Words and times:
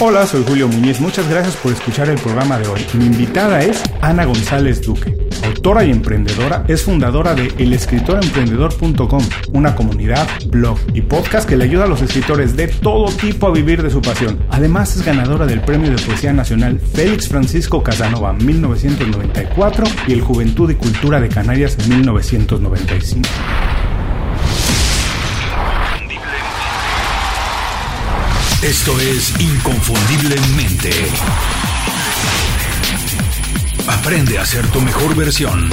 Hola, 0.00 0.24
soy 0.28 0.44
Julio 0.46 0.68
Muñiz. 0.68 1.00
Muchas 1.00 1.28
gracias 1.28 1.56
por 1.56 1.72
escuchar 1.72 2.08
el 2.08 2.20
programa 2.20 2.56
de 2.56 2.68
hoy. 2.68 2.86
Mi 2.92 3.06
invitada 3.06 3.60
es 3.62 3.82
Ana 4.00 4.26
González 4.26 4.80
Duque. 4.80 5.18
Autora 5.44 5.84
y 5.84 5.90
emprendedora, 5.90 6.64
es 6.68 6.84
fundadora 6.84 7.34
de 7.34 7.52
elescritoremprendedor.com, 7.58 9.22
una 9.54 9.74
comunidad, 9.74 10.28
blog 10.46 10.78
y 10.94 11.00
podcast 11.00 11.48
que 11.48 11.56
le 11.56 11.64
ayuda 11.64 11.84
a 11.84 11.88
los 11.88 12.00
escritores 12.00 12.54
de 12.54 12.68
todo 12.68 13.10
tipo 13.10 13.48
a 13.48 13.50
vivir 13.50 13.82
de 13.82 13.90
su 13.90 14.00
pasión. 14.00 14.38
Además 14.50 14.94
es 14.94 15.04
ganadora 15.04 15.46
del 15.46 15.62
Premio 15.62 15.90
de 15.90 16.00
Poesía 16.00 16.32
Nacional 16.32 16.78
Félix 16.78 17.26
Francisco 17.26 17.82
Casanova 17.82 18.32
1994 18.34 19.84
y 20.06 20.12
el 20.12 20.20
Juventud 20.20 20.70
y 20.70 20.76
Cultura 20.76 21.20
de 21.20 21.28
Canarias 21.28 21.76
1995. 21.88 23.28
Esto 28.62 28.90
es 28.98 29.40
Inconfundiblemente. 29.40 30.90
Aprende 33.86 34.36
a 34.36 34.44
ser 34.44 34.66
tu 34.66 34.80
mejor 34.80 35.14
versión. 35.14 35.70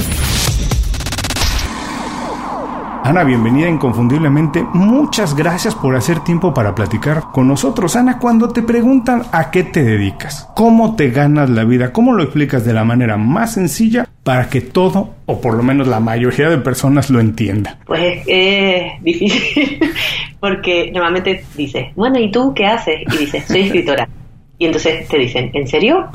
Ana, 3.02 3.24
bienvenida 3.24 3.68
inconfundiblemente. 3.68 4.64
Muchas 4.72 5.34
gracias 5.34 5.74
por 5.74 5.96
hacer 5.96 6.20
tiempo 6.20 6.54
para 6.54 6.76
platicar 6.76 7.24
con 7.32 7.48
nosotros. 7.48 7.96
Ana, 7.96 8.18
cuando 8.18 8.48
te 8.48 8.62
preguntan 8.62 9.22
a 9.32 9.50
qué 9.50 9.64
te 9.64 9.82
dedicas, 9.82 10.48
cómo 10.54 10.94
te 10.94 11.10
ganas 11.10 11.50
la 11.50 11.64
vida, 11.64 11.92
cómo 11.92 12.12
lo 12.12 12.22
explicas 12.22 12.64
de 12.64 12.72
la 12.72 12.84
manera 12.84 13.16
más 13.16 13.54
sencilla 13.54 14.08
para 14.24 14.48
que 14.48 14.60
todo, 14.60 15.14
o 15.26 15.40
por 15.40 15.54
lo 15.54 15.62
menos 15.62 15.86
la 15.86 16.00
mayoría 16.00 16.48
de 16.48 16.58
personas 16.58 17.10
lo 17.10 17.20
entienda. 17.20 17.78
Pues 17.86 18.24
es 18.26 19.00
difícil, 19.04 19.78
porque 20.46 20.92
normalmente 20.92 21.44
dices, 21.56 21.88
bueno, 21.96 22.20
¿y 22.20 22.30
tú 22.30 22.54
qué 22.54 22.66
haces? 22.66 23.02
Y 23.12 23.16
dices, 23.16 23.44
soy 23.46 23.62
escritora. 23.62 24.08
Y 24.58 24.66
entonces 24.66 25.08
te 25.08 25.18
dicen, 25.18 25.50
¿en 25.54 25.66
serio? 25.66 26.06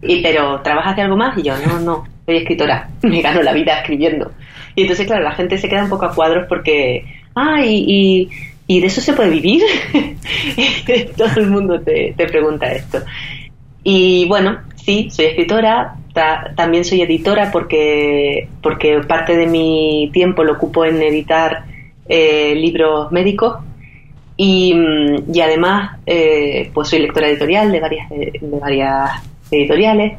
Y, 0.00 0.22
pero 0.22 0.60
¿trabajas 0.60 0.94
de 0.94 1.02
algo 1.02 1.16
más? 1.16 1.36
Y 1.36 1.42
yo, 1.42 1.54
no, 1.66 1.80
no, 1.80 2.04
soy 2.24 2.36
escritora, 2.36 2.88
me 3.02 3.20
gano 3.20 3.42
la 3.42 3.52
vida 3.52 3.80
escribiendo. 3.80 4.30
Y 4.76 4.82
entonces, 4.82 5.04
claro, 5.04 5.24
la 5.24 5.32
gente 5.32 5.58
se 5.58 5.68
queda 5.68 5.82
un 5.82 5.90
poco 5.90 6.06
a 6.06 6.14
cuadros 6.14 6.46
porque, 6.48 7.04
ah, 7.34 7.60
y, 7.64 8.28
y, 8.68 8.80
de 8.80 8.86
eso 8.86 9.00
se 9.00 9.14
puede 9.14 9.30
vivir. 9.30 9.64
Todo 11.16 11.40
el 11.40 11.50
mundo 11.50 11.80
te, 11.80 12.14
te 12.16 12.26
pregunta 12.28 12.70
esto. 12.70 13.00
Y 13.82 14.26
bueno, 14.26 14.60
sí, 14.76 15.10
soy 15.10 15.24
escritora, 15.24 15.96
también 16.54 16.84
soy 16.84 17.02
editora 17.02 17.50
porque, 17.50 18.48
porque 18.62 19.00
parte 19.08 19.36
de 19.36 19.48
mi 19.48 20.08
tiempo 20.12 20.44
lo 20.44 20.52
ocupo 20.52 20.84
en 20.84 21.02
editar 21.02 21.64
eh, 22.08 22.54
libros 22.54 23.10
médicos 23.10 23.56
y, 24.36 24.74
mm, 24.74 25.34
y 25.34 25.40
además 25.40 25.98
eh, 26.06 26.70
pues 26.74 26.88
soy 26.88 27.00
lectora 27.00 27.28
editorial 27.28 27.72
de 27.72 27.80
varias, 27.80 28.10
de, 28.10 28.38
varias 28.60 29.10
editoriales. 29.50 30.18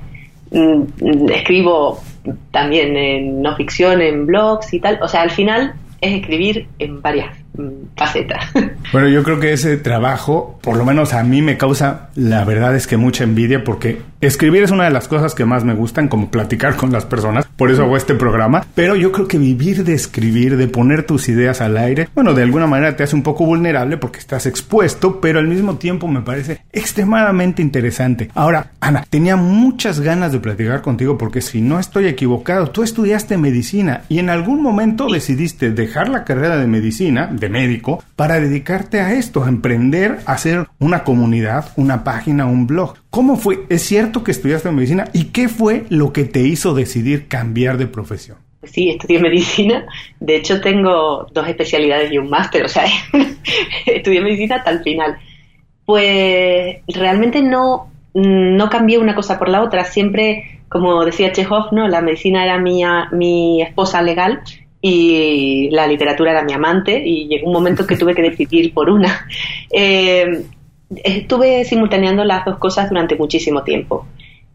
Mm, 0.51 1.29
escribo 1.29 2.01
también 2.51 2.95
en 2.95 3.41
no 3.41 3.55
ficción, 3.55 4.01
en 4.01 4.25
blogs 4.25 4.73
y 4.73 4.79
tal. 4.79 4.99
O 5.01 5.07
sea, 5.07 5.21
al 5.21 5.31
final 5.31 5.73
es 6.01 6.13
escribir 6.13 6.67
en 6.79 7.01
varias 7.01 7.35
mm, 7.55 7.95
facetas. 7.95 8.45
Bueno, 8.93 9.09
yo 9.09 9.21
creo 9.21 9.37
que 9.39 9.51
ese 9.51 9.75
trabajo, 9.75 10.59
por 10.61 10.77
lo 10.77 10.85
menos 10.85 11.13
a 11.13 11.21
mí 11.21 11.41
me 11.41 11.57
causa, 11.57 12.09
la 12.15 12.45
verdad 12.45 12.73
es 12.73 12.87
que 12.87 12.95
mucha 12.95 13.25
envidia 13.25 13.63
porque 13.65 13.97
escribir 14.21 14.63
es 14.63 14.71
una 14.71 14.85
de 14.85 14.91
las 14.91 15.07
cosas 15.07 15.35
que 15.35 15.45
más 15.45 15.63
me 15.63 15.73
gustan, 15.73 16.07
como 16.07 16.31
platicar 16.31 16.75
con 16.75 16.91
las 16.91 17.05
personas, 17.05 17.45
por 17.55 17.71
eso 17.71 17.83
hago 17.83 17.97
este 17.97 18.15
programa, 18.15 18.65
pero 18.75 18.95
yo 18.95 19.11
creo 19.11 19.27
que 19.27 19.37
vivir 19.37 19.83
de 19.83 19.93
escribir, 19.93 20.57
de 20.57 20.67
poner 20.67 21.03
tus 21.03 21.29
ideas 21.29 21.61
al 21.61 21.77
aire, 21.77 22.09
bueno, 22.15 22.33
de 22.33 22.43
alguna 22.43 22.67
manera 22.67 22.95
te 22.95 23.03
hace 23.03 23.15
un 23.15 23.23
poco 23.23 23.45
vulnerable 23.45 23.97
porque 23.97 24.19
estás 24.19 24.45
expuesto, 24.45 25.21
pero 25.21 25.39
al 25.39 25.47
mismo 25.47 25.77
tiempo 25.77 26.07
me 26.07 26.21
parece 26.21 26.61
extremadamente 26.71 27.61
interesante. 27.61 28.29
Ahora, 28.33 28.71
Ana, 28.79 29.05
tenía 29.09 29.35
muchas 29.35 29.99
ganas 29.99 30.31
de 30.31 30.39
platicar 30.39 30.81
contigo 30.81 31.17
porque 31.17 31.41
si 31.41 31.61
no 31.61 31.79
estoy 31.79 32.07
equivocado, 32.07 32.69
tú 32.71 32.83
estudiaste 32.83 33.37
medicina 33.37 34.01
y 34.09 34.19
en 34.19 34.29
algún 34.29 34.61
momento 34.61 35.07
decidiste 35.07 35.71
dejar 35.71 36.09
la 36.09 36.23
carrera 36.23 36.57
de 36.57 36.67
medicina, 36.67 37.27
de 37.31 37.49
médico, 37.49 38.03
para 38.15 38.39
dedicarte 38.39 39.01
a 39.01 39.13
esto, 39.13 39.43
a 39.43 39.49
emprender, 39.49 40.19
a 40.25 40.33
hacer 40.33 40.67
una 40.79 41.03
comunidad, 41.03 41.71
una 41.75 42.03
página, 42.03 42.45
un 42.45 42.67
blog. 42.67 42.95
¿Cómo 43.09 43.37
fue? 43.37 43.65
¿Es 43.69 43.83
cierto 43.83 44.06
que 44.11 44.31
estudiaste 44.31 44.71
medicina? 44.71 45.05
¿Y 45.13 45.25
qué 45.25 45.47
fue 45.49 45.85
lo 45.89 46.13
que 46.13 46.25
te 46.25 46.41
hizo 46.41 46.73
decidir 46.73 47.27
cambiar 47.27 47.77
de 47.77 47.87
profesión? 47.87 48.37
Sí, 48.63 48.89
estudié 48.89 49.19
medicina. 49.19 49.85
De 50.19 50.35
hecho, 50.35 50.61
tengo 50.61 51.27
dos 51.31 51.47
especialidades 51.47 52.11
y 52.11 52.17
un 52.17 52.29
máster. 52.29 52.65
O 52.65 52.67
sea, 52.67 52.85
estudié 53.85 54.21
medicina 54.21 54.57
hasta 54.57 54.71
el 54.71 54.83
final. 54.83 55.17
Pues 55.85 56.77
realmente 56.87 57.41
no, 57.41 57.89
no 58.13 58.69
cambié 58.69 58.97
una 58.97 59.15
cosa 59.15 59.39
por 59.39 59.49
la 59.49 59.61
otra. 59.61 59.85
Siempre, 59.85 60.61
como 60.69 61.05
decía 61.05 61.31
Chekhov, 61.31 61.71
¿no? 61.71 61.87
la 61.87 62.01
medicina 62.01 62.43
era 62.43 62.57
mi, 62.57 62.83
mi 63.11 63.61
esposa 63.61 64.01
legal 64.01 64.41
y 64.81 65.69
la 65.71 65.87
literatura 65.87 66.31
era 66.31 66.43
mi 66.43 66.53
amante 66.53 67.01
y 67.03 67.27
llegó 67.27 67.47
un 67.47 67.53
momento 67.53 67.87
que 67.87 67.97
tuve 67.97 68.15
que 68.15 68.21
decidir 68.21 68.73
por 68.73 68.89
una. 68.89 69.27
Eh, 69.69 70.45
estuve 70.89 71.63
simultaneando 71.65 72.23
las 72.23 72.45
dos 72.45 72.57
cosas 72.57 72.89
durante 72.89 73.15
muchísimo 73.15 73.63
tiempo. 73.63 74.05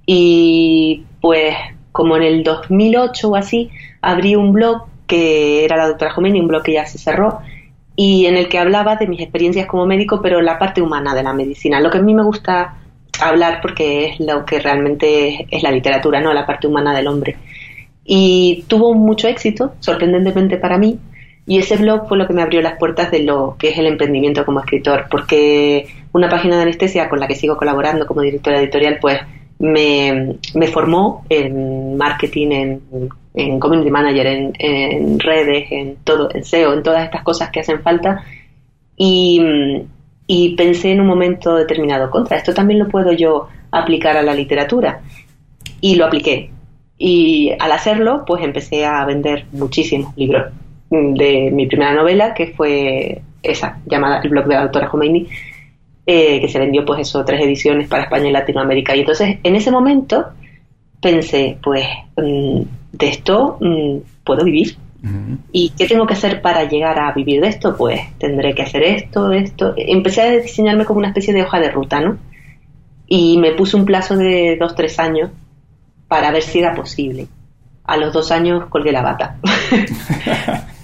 Y 0.07 1.05
pues 1.21 1.55
como 1.93 2.17
en 2.17 2.23
el 2.23 2.43
2008 2.43 3.29
o 3.29 3.37
así 3.37 3.71
abrí 4.01 4.35
un 4.35 4.53
blog 4.53 4.87
que 5.07 5.65
era 5.65 5.77
la 5.77 5.89
doctora 5.89 6.13
Jomeni, 6.13 6.41
un 6.41 6.49
blog 6.49 6.63
que 6.63 6.73
ya 6.73 6.87
se 6.87 6.99
cerró 6.99 7.41
y 7.95 8.27
en 8.27 8.37
el 8.37 8.49
que 8.49 8.59
hablaba 8.59 8.97
de 8.97 9.07
mis 9.07 9.21
experiencias 9.21 9.67
como 9.67 9.87
médico 9.87 10.21
pero 10.23 10.41
la 10.41 10.59
parte 10.59 10.81
humana 10.81 11.15
de 11.15 11.23
la 11.23 11.35
medicina, 11.35 11.81
lo 11.81 11.91
que 11.91 11.99
a 11.99 12.03
mí 12.03 12.15
me 12.15 12.25
gusta 12.25 12.79
hablar 13.21 13.61
porque 13.61 14.07
es 14.07 14.21
lo 14.21 14.45
que 14.45 14.59
realmente 14.59 15.47
es 15.51 15.63
la 15.63 15.71
literatura, 15.71 16.21
no 16.21 16.33
la 16.33 16.47
parte 16.47 16.67
humana 16.67 16.95
del 16.95 17.07
hombre. 17.07 17.37
Y 18.05 18.65
tuvo 18.67 18.95
mucho 18.95 19.29
éxito, 19.29 19.75
sorprendentemente 19.81 20.57
para 20.57 20.79
mí, 20.79 20.99
y 21.47 21.59
ese 21.59 21.77
blog 21.77 22.09
fue 22.09 22.19
lo 22.19 22.27
que 22.27 22.35
me 22.35 22.43
abrió 22.43 22.63
las 22.63 22.79
puertas 22.79 23.11
de 23.11 23.23
lo 23.23 23.57
que 23.59 23.71
es 23.71 23.79
el 23.79 23.87
emprendimiento 23.87 24.45
como 24.45 24.61
escritor, 24.61 25.07
porque 25.11 25.87
una 26.13 26.29
página 26.29 26.57
de 26.57 26.63
anestesia 26.63 27.09
con 27.09 27.19
la 27.19 27.27
que 27.27 27.35
sigo 27.35 27.57
colaborando 27.57 28.07
como 28.07 28.21
directora 28.21 28.61
editorial, 28.61 28.99
pues 29.01 29.19
me, 29.59 30.39
formó 30.73 31.25
en 31.29 31.97
marketing, 31.97 32.51
en, 32.51 32.81
en 33.35 33.59
community 33.59 33.91
manager, 33.91 34.27
en, 34.27 34.53
en, 34.59 35.19
redes, 35.19 35.67
en 35.71 35.97
todo, 36.05 36.29
en 36.33 36.45
SEO, 36.45 36.75
en 36.75 36.83
todas 36.83 37.05
estas 37.05 37.23
cosas 37.23 37.51
que 37.51 37.61
hacen 37.61 37.83
falta. 37.83 38.25
Y, 38.97 39.43
y 40.29 40.55
pensé 40.55 40.93
en 40.93 41.01
un 41.01 41.09
momento 41.09 41.57
determinado, 41.57 42.09
contra, 42.11 42.37
esto 42.37 42.55
también 42.55 42.79
lo 42.79 42.89
puedo 42.89 43.13
yo 43.13 43.49
aplicar 43.73 44.17
a 44.17 44.23
la 44.23 44.35
literatura. 44.35 45.01
Y 45.81 45.97
lo 45.97 46.07
apliqué. 46.07 46.51
Y 46.99 47.53
al 47.59 47.73
hacerlo, 47.73 48.25
pues 48.25 48.45
empecé 48.45 48.85
a 48.85 49.05
vender 49.05 49.47
muchísimos 49.53 50.17
libros 50.17 50.53
de 50.93 51.51
mi 51.51 51.67
primera 51.67 51.95
novela, 51.95 52.35
que 52.35 52.49
fue 52.49 53.23
esa, 53.43 53.81
llamada 53.87 54.21
El 54.23 54.29
blog 54.29 54.47
de 54.47 54.55
la 54.55 54.63
autora 54.63 54.89
Khomeini, 54.89 55.27
eh, 56.07 56.41
que 56.41 56.49
se 56.49 56.59
vendió 56.59 56.85
pues 56.85 57.01
eso, 57.01 57.25
tres 57.25 57.41
ediciones 57.41 57.89
para 57.89 58.05
España 58.05 58.29
y 58.29 58.33
Latinoamérica. 58.33 58.95
Y 58.95 59.01
entonces, 59.01 59.39
en 59.43 59.57
ese 59.57 59.71
momento, 59.71 60.27
pensé, 61.01 61.57
pues, 61.63 61.87
mm, 62.17 62.61
de 62.93 63.09
esto 63.09 63.57
mm, 63.61 63.97
puedo 64.25 64.45
vivir. 64.45 64.77
¿Y 65.51 65.71
qué 65.71 65.89
tengo 65.89 66.07
que 66.07 66.15
hacer 66.15 66.41
para 66.41 66.63
llegar 66.69 67.01
a 67.01 67.11
vivir 67.11 67.41
de 67.41 67.49
esto? 67.49 67.77
Pues 67.77 68.01
tendré 68.19 68.55
que 68.55 68.63
hacer 68.63 68.85
esto, 68.85 69.33
esto. 69.33 69.75
Empecé 69.77 70.23
a 70.23 70.31
diseñarme 70.31 70.85
como 70.85 70.99
una 70.99 71.09
especie 71.09 71.35
de 71.35 71.43
hoja 71.43 71.59
de 71.59 71.73
ruta, 71.73 72.01
¿no? 72.01 72.19
Y 73.09 73.37
me 73.39 73.51
puse 73.51 73.77
un 73.77 73.85
plazo 73.85 74.17
de 74.17 74.57
dos, 74.61 74.77
tres 74.77 75.01
años 75.01 75.31
para 76.07 76.31
ver 76.31 76.43
si 76.43 76.61
era 76.61 76.73
posible. 76.73 77.27
A 77.83 77.97
los 77.97 78.13
dos 78.13 78.31
años 78.31 78.67
colgué 78.67 78.93
la 78.93 79.03
bata. 79.03 79.39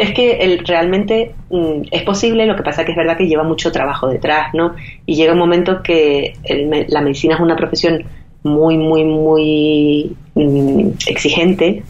es 0.00 0.14
que 0.14 0.38
el, 0.38 0.66
realmente 0.66 1.34
mm, 1.50 1.82
es 1.90 2.02
posible, 2.02 2.46
lo 2.46 2.56
que 2.56 2.62
pasa 2.62 2.84
que 2.84 2.92
es 2.92 2.96
verdad 2.96 3.18
que 3.18 3.26
lleva 3.26 3.44
mucho 3.44 3.70
trabajo 3.70 4.08
detrás, 4.08 4.54
¿no? 4.54 4.74
Y 5.04 5.14
llega 5.14 5.34
un 5.34 5.38
momento 5.38 5.82
que 5.82 6.32
la 6.88 7.02
medicina 7.02 7.34
es 7.34 7.40
una 7.40 7.54
profesión 7.54 8.02
muy, 8.42 8.78
muy, 8.78 9.04
muy 9.04 10.16
mm, 10.34 10.92
exigente 11.06 11.82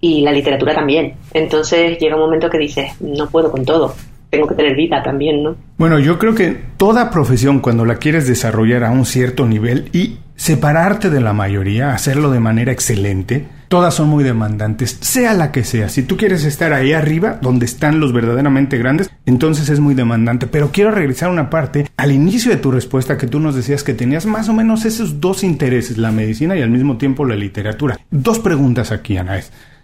y 0.00 0.20
la 0.20 0.30
literatura 0.30 0.72
también. 0.72 1.14
Entonces 1.34 1.98
llega 1.98 2.14
un 2.14 2.22
momento 2.22 2.48
que 2.48 2.58
dices, 2.58 2.92
no 3.00 3.28
puedo 3.28 3.50
con 3.50 3.64
todo 3.64 3.94
tengo 4.30 4.46
que 4.46 4.54
tener 4.54 4.76
vida 4.76 5.02
también, 5.02 5.42
¿no? 5.42 5.56
Bueno, 5.78 5.98
yo 5.98 6.18
creo 6.18 6.34
que 6.34 6.54
toda 6.76 7.10
profesión 7.10 7.60
cuando 7.60 7.86
la 7.86 7.96
quieres 7.96 8.28
desarrollar 8.28 8.84
a 8.84 8.90
un 8.90 9.06
cierto 9.06 9.46
nivel 9.46 9.88
y 9.94 10.18
separarte 10.36 11.08
de 11.08 11.22
la 11.22 11.32
mayoría, 11.32 11.94
hacerlo 11.94 12.30
de 12.30 12.38
manera 12.38 12.70
excelente, 12.70 13.46
todas 13.68 13.94
son 13.94 14.08
muy 14.08 14.24
demandantes, 14.24 14.98
sea 15.00 15.34
la 15.34 15.52
que 15.52 15.64
sea. 15.64 15.88
Si 15.88 16.02
tú 16.02 16.16
quieres 16.16 16.44
estar 16.44 16.72
ahí 16.72 16.92
arriba, 16.92 17.38
donde 17.40 17.66
están 17.66 18.00
los 18.00 18.12
verdaderamente 18.12 18.78
grandes, 18.78 19.10
entonces 19.26 19.68
es 19.68 19.80
muy 19.80 19.94
demandante. 19.94 20.46
Pero 20.46 20.70
quiero 20.72 20.90
regresar 20.90 21.30
una 21.30 21.50
parte 21.50 21.88
al 21.96 22.12
inicio 22.12 22.50
de 22.50 22.58
tu 22.58 22.70
respuesta 22.70 23.16
que 23.16 23.26
tú 23.26 23.40
nos 23.40 23.54
decías 23.54 23.84
que 23.84 23.94
tenías 23.94 24.26
más 24.26 24.48
o 24.48 24.54
menos 24.54 24.84
esos 24.84 25.20
dos 25.20 25.44
intereses, 25.44 25.98
la 25.98 26.10
medicina 26.10 26.56
y 26.56 26.62
al 26.62 26.70
mismo 26.70 26.96
tiempo 26.96 27.24
la 27.24 27.36
literatura. 27.36 27.98
Dos 28.10 28.38
preguntas 28.38 28.90
aquí, 28.90 29.16
Ana. 29.16 29.40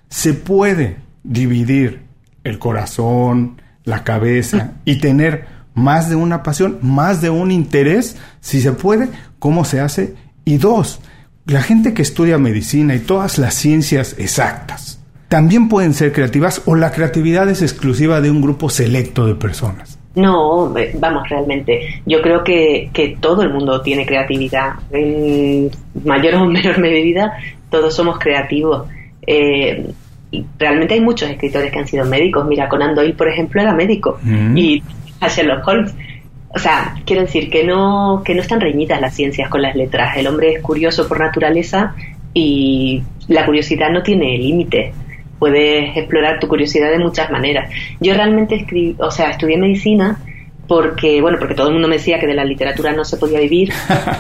¿Se 0.09 0.35
puede 0.35 0.97
dividir 1.23 2.03
el 2.45 2.59
corazón, 2.59 3.61
la 3.85 4.05
cabeza 4.05 4.73
y 4.85 4.97
tener 4.97 5.47
más 5.75 6.09
de 6.09 6.17
una 6.17 6.43
pasión, 6.43 6.79
más 6.83 7.21
de 7.21 7.31
un 7.31 7.51
interés, 7.51 8.17
si 8.41 8.61
se 8.61 8.73
puede, 8.73 9.09
cómo 9.39 9.65
se 9.65 9.81
hace. 9.81 10.15
Y 10.45 10.59
dos, 10.59 11.01
la 11.47 11.63
gente 11.63 11.95
que 11.95 12.03
estudia 12.03 12.39
medicina 12.39 12.95
y 12.95 13.01
todas 13.01 13.39
las 13.39 13.55
ciencias 13.55 14.17
exactas 14.19 15.01
también 15.29 15.69
pueden 15.69 15.95
ser 15.95 16.13
creativas 16.13 16.63
o 16.65 16.77
la 16.77 16.93
creatividad 16.93 17.49
es 17.49 17.61
exclusiva 17.61 18.21
de 18.21 18.31
un 18.31 18.41
grupo 18.41 18.71
selecto 18.71 19.27
de 19.27 19.35
personas. 19.35 19.99
No, 20.15 20.73
vamos, 20.95 21.29
realmente. 21.29 22.03
Yo 22.07 22.23
creo 22.23 22.45
que, 22.45 22.89
que 22.93 23.17
todo 23.21 23.43
el 23.43 23.51
mundo 23.51 23.81
tiene 23.81 24.07
creatividad. 24.07 24.75
En 24.93 25.71
mayor 26.05 26.37
o 26.37 26.47
menor 26.47 26.79
medida, 26.81 27.33
todos 27.69 27.97
somos 27.97 28.19
creativos. 28.21 28.87
Eh, 29.27 29.91
realmente 30.57 30.95
hay 30.95 31.01
muchos 31.01 31.29
escritores 31.29 31.73
que 31.73 31.79
han 31.81 31.89
sido 31.89 32.05
médicos. 32.05 32.47
Mira, 32.47 32.69
Conan 32.69 32.95
Doyle, 32.95 33.15
por 33.15 33.29
ejemplo, 33.29 33.61
era 33.61 33.75
médico. 33.75 34.19
Mm. 34.23 34.57
Y 34.57 34.83
a 35.21 35.27
Sherlock 35.27 35.67
Holmes. 35.67 35.95
O 36.55 36.59
sea, 36.59 36.95
quiero 37.05 37.23
decir 37.23 37.51
que 37.51 37.65
no, 37.65 38.23
que 38.25 38.35
no 38.35 38.41
están 38.41 38.61
reñidas 38.61 39.01
las 39.01 39.15
ciencias 39.15 39.49
con 39.49 39.63
las 39.63 39.75
letras. 39.75 40.17
El 40.17 40.27
hombre 40.29 40.53
es 40.55 40.63
curioso 40.63 41.09
por 41.09 41.19
naturaleza 41.19 41.95
y 42.33 43.03
la 43.29 43.45
curiosidad 43.45 43.91
no 43.91 44.03
tiene 44.03 44.39
límite. 44.39 44.93
Puedes 45.39 45.97
explorar 45.97 46.39
tu 46.39 46.47
curiosidad 46.47 46.91
de 46.91 47.01
muchas 47.01 47.31
maneras. 47.31 47.71
Yo 48.01 48.15
realmente 48.15 48.55
escribí, 48.55 48.95
o 48.99 49.11
sea, 49.11 49.31
estudié 49.31 49.59
medicina 49.59 50.21
porque, 50.69 51.21
bueno, 51.21 51.39
porque 51.39 51.55
todo 51.55 51.69
el 51.69 51.75
mundo 51.75 51.89
me 51.89 51.97
decía 51.97 52.19
que 52.21 52.27
de 52.27 52.35
la 52.35 52.45
literatura 52.45 52.93
no 52.93 53.05
se 53.05 53.17
podía 53.17 53.41
vivir 53.41 53.73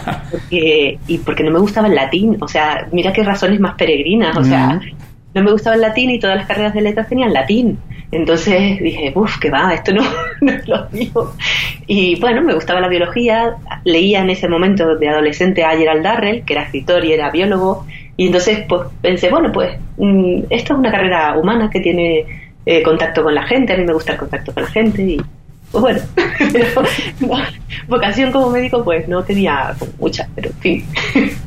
y 0.50 1.18
porque 1.18 1.44
no 1.44 1.52
me 1.52 1.60
gustaba 1.60 1.86
el 1.86 1.94
latín. 1.94 2.36
O 2.40 2.48
sea, 2.48 2.88
mira 2.90 3.12
qué 3.12 3.22
razones 3.22 3.60
más 3.60 3.76
peregrinas. 3.76 4.36
O 4.36 4.42
sea, 4.42 4.80
no 5.34 5.42
me 5.42 5.52
gustaba 5.52 5.76
el 5.76 5.82
latín 5.82 6.10
y 6.10 6.18
todas 6.18 6.36
las 6.36 6.46
carreras 6.46 6.74
de 6.74 6.80
letras 6.80 7.08
tenían 7.08 7.32
latín. 7.32 7.78
Entonces 8.14 8.78
dije, 8.80 9.12
uff, 9.14 9.38
que 9.38 9.50
va, 9.50 9.74
esto 9.74 9.92
no, 9.92 10.02
no 10.40 10.52
es 10.52 10.68
lo 10.68 10.88
mío. 10.90 11.32
Y 11.86 12.18
bueno, 12.20 12.42
me 12.42 12.54
gustaba 12.54 12.80
la 12.80 12.88
biología, 12.88 13.56
leía 13.84 14.20
en 14.20 14.30
ese 14.30 14.48
momento 14.48 14.96
de 14.96 15.08
adolescente 15.08 15.64
a 15.64 15.76
Gerald 15.76 16.02
Darrell, 16.04 16.44
que 16.44 16.52
era 16.52 16.62
escritor 16.62 17.04
y 17.04 17.12
era 17.12 17.30
biólogo, 17.30 17.86
y 18.16 18.26
entonces 18.26 18.64
pues 18.68 18.82
pensé, 19.02 19.30
bueno, 19.30 19.50
pues 19.52 19.76
mm, 19.98 20.44
esto 20.50 20.74
es 20.74 20.78
una 20.78 20.92
carrera 20.92 21.36
humana 21.36 21.68
que 21.70 21.80
tiene 21.80 22.24
eh, 22.64 22.82
contacto 22.82 23.24
con 23.24 23.34
la 23.34 23.42
gente, 23.46 23.72
a 23.72 23.76
mí 23.76 23.84
me 23.84 23.92
gusta 23.92 24.12
el 24.12 24.18
contacto 24.18 24.54
con 24.54 24.62
la 24.62 24.70
gente 24.70 25.02
y 25.02 25.20
pues 25.72 25.82
bueno, 25.82 26.00
vocación 27.88 28.30
como 28.30 28.50
médico 28.50 28.84
pues 28.84 29.08
no 29.08 29.24
tenía 29.24 29.74
mucha, 29.98 30.28
pero 30.36 30.50
en 30.50 30.56
fin. 30.56 30.84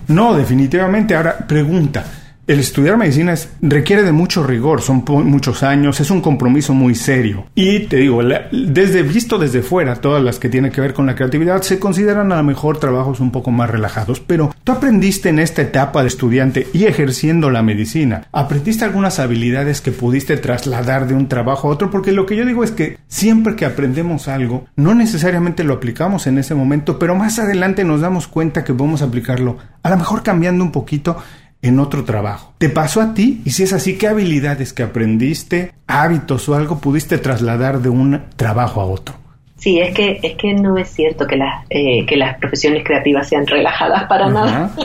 No, 0.09 0.35
definitivamente. 0.35 1.15
Ahora, 1.15 1.37
pregunta. 1.47 2.05
El 2.47 2.59
estudiar 2.59 2.95
medicina 2.95 3.35
requiere 3.61 4.03
de 4.03 4.13
mucho 4.13 4.41
rigor, 4.41 4.81
son 4.81 5.03
muchos 5.25 5.63
años, 5.63 5.99
es 5.99 6.09
un 6.09 6.21
compromiso 6.21 6.73
muy 6.73 6.95
serio. 6.95 7.47
Y 7.55 7.87
te 7.87 7.97
digo, 7.97 8.21
desde 8.23 9.03
visto 9.03 9.37
desde 9.37 9.61
fuera, 9.61 9.97
todas 9.97 10.23
las 10.23 10.39
que 10.39 10.47
tienen 10.47 10.71
que 10.71 10.79
ver 10.79 10.93
con 10.93 11.05
la 11.05 11.15
creatividad 11.15 11.61
se 11.63 11.77
consideran 11.77 12.31
a 12.31 12.37
lo 12.37 12.43
mejor 12.43 12.79
trabajos 12.79 13.19
un 13.19 13.31
poco 13.31 13.51
más 13.51 13.69
relajados. 13.69 14.21
Pero 14.21 14.55
tú 14.63 14.71
aprendiste 14.71 15.27
en 15.27 15.39
esta 15.39 15.61
etapa 15.61 16.03
de 16.03 16.07
estudiante 16.07 16.67
y 16.71 16.85
ejerciendo 16.85 17.49
la 17.49 17.63
medicina, 17.63 18.27
aprendiste 18.31 18.85
algunas 18.85 19.19
habilidades 19.19 19.81
que 19.81 19.91
pudiste 19.91 20.37
trasladar 20.37 21.05
de 21.05 21.15
un 21.15 21.27
trabajo 21.27 21.67
a 21.67 21.71
otro, 21.71 21.91
porque 21.91 22.13
lo 22.13 22.25
que 22.25 22.37
yo 22.37 22.45
digo 22.45 22.63
es 22.63 22.71
que 22.71 22.97
siempre 23.09 23.57
que 23.57 23.65
aprendemos 23.65 24.29
algo, 24.29 24.67
no 24.77 24.95
necesariamente 24.95 25.65
lo 25.65 25.73
aplicamos 25.73 26.27
en 26.27 26.37
ese 26.37 26.55
momento, 26.55 26.97
pero 26.97 27.13
más 27.13 27.39
adelante 27.39 27.83
nos 27.83 27.99
damos 27.99 28.29
cuenta 28.29 28.63
que 28.63 28.71
a 28.71 29.05
aplicarlo, 29.05 29.57
a 29.83 29.89
lo 29.89 29.97
mejor 29.97 30.23
cambiando 30.23 30.63
un 30.63 30.71
poquito 30.71 31.17
en 31.61 31.79
otro 31.79 32.03
trabajo. 32.03 32.53
¿Te 32.57 32.69
pasó 32.69 33.01
a 33.01 33.13
ti? 33.13 33.41
Y 33.45 33.51
si 33.51 33.63
es 33.63 33.73
así, 33.73 33.97
¿qué 33.97 34.07
habilidades 34.07 34.73
que 34.73 34.83
aprendiste, 34.83 35.71
hábitos 35.87 36.47
o 36.49 36.55
algo 36.55 36.79
pudiste 36.79 37.17
trasladar 37.17 37.79
de 37.79 37.89
un 37.89 38.21
trabajo 38.35 38.81
a 38.81 38.85
otro? 38.85 39.15
Sí, 39.57 39.79
es 39.79 39.93
que, 39.93 40.19
es 40.21 40.35
que 40.35 40.53
no 40.53 40.77
es 40.77 40.87
cierto 40.89 41.25
que 41.25 41.35
las, 41.35 41.65
eh, 41.69 42.05
que 42.05 42.15
las 42.15 42.37
profesiones 42.37 42.83
creativas 42.83 43.27
sean 43.27 43.45
relajadas 43.47 44.03
para 44.05 44.29
nada. 44.29 44.71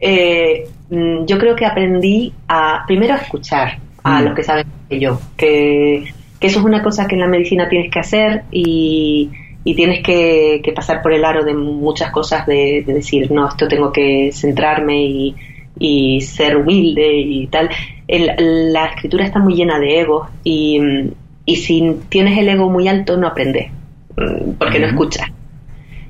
Eh, 0.00 0.66
mm, 0.90 1.26
yo 1.26 1.38
creo 1.38 1.54
que 1.54 1.64
aprendí 1.64 2.32
a, 2.48 2.82
primero 2.88 3.14
a 3.14 3.18
escuchar 3.18 3.78
a 4.02 4.20
mm. 4.20 4.24
los 4.24 4.34
que 4.34 4.42
saben 4.42 4.66
que 4.88 4.98
yo, 4.98 5.20
que, 5.36 6.12
eso 6.40 6.58
es 6.58 6.64
una 6.64 6.82
cosa 6.82 7.06
que 7.06 7.14
en 7.14 7.20
la 7.20 7.28
medicina 7.28 7.68
tienes 7.68 7.88
que 7.88 8.00
hacer 8.00 8.42
y, 8.50 9.30
tienes 9.62 10.02
que, 10.02 10.60
pasar 10.74 11.02
por 11.02 11.12
el 11.12 11.24
aro 11.24 11.44
de 11.44 11.54
muchas 11.54 12.10
cosas, 12.10 12.46
de, 12.46 12.82
de 12.84 12.94
decir, 12.94 13.30
no, 13.30 13.46
esto 13.46 13.68
tengo 13.68 13.92
que 13.92 14.30
centrarme 14.32 15.04
y, 15.04 15.36
y 15.80 16.20
ser 16.20 16.58
humilde 16.58 17.16
y 17.16 17.46
tal. 17.48 17.70
la 18.06 18.86
escritura 18.86 19.24
está 19.24 19.40
muy 19.40 19.54
llena 19.54 19.80
de 19.80 20.00
ego 20.00 20.28
y, 20.44 20.78
y, 21.46 21.56
si 21.56 21.96
tienes 22.08 22.38
el 22.38 22.48
ego 22.50 22.68
muy 22.68 22.86
alto 22.86 23.16
no 23.16 23.26
aprendes, 23.26 23.72
mm, 24.16 24.52
porque 24.58 24.78
no 24.78 24.86
escuchas. 24.86 25.28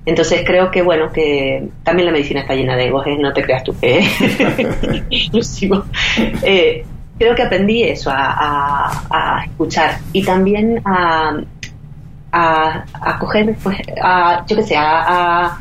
Entonces 0.05 0.43
creo 0.45 0.71
que 0.71 0.83
bueno, 0.83 1.13
que 1.13 1.69
también 1.85 2.07
la 2.07 2.13
medicina 2.13 2.41
está 2.41 2.55
llena 2.55 2.77
de 2.77 2.87
egos, 2.87 3.07
¿eh? 3.07 3.17
no 3.19 3.33
te 3.33 3.43
creas 3.43 3.63
tú 3.63 3.75
que 3.81 4.01
exclusivo. 5.11 5.85
Eh, 6.43 6.85
creo 7.17 7.35
que 7.37 7.43
aprendí 7.43 7.85
eso, 7.85 8.11
a, 8.13 9.45
escuchar 9.45 9.99
y 10.13 10.25
también 10.25 10.81
a, 10.85 11.39
a, 12.33 12.85
a 12.93 13.19
coger, 13.21 13.55
pues, 13.63 13.79
a, 14.03 14.45
yo 14.49 14.57
qué 14.57 14.63
sé, 14.65 14.75
a 14.77 15.59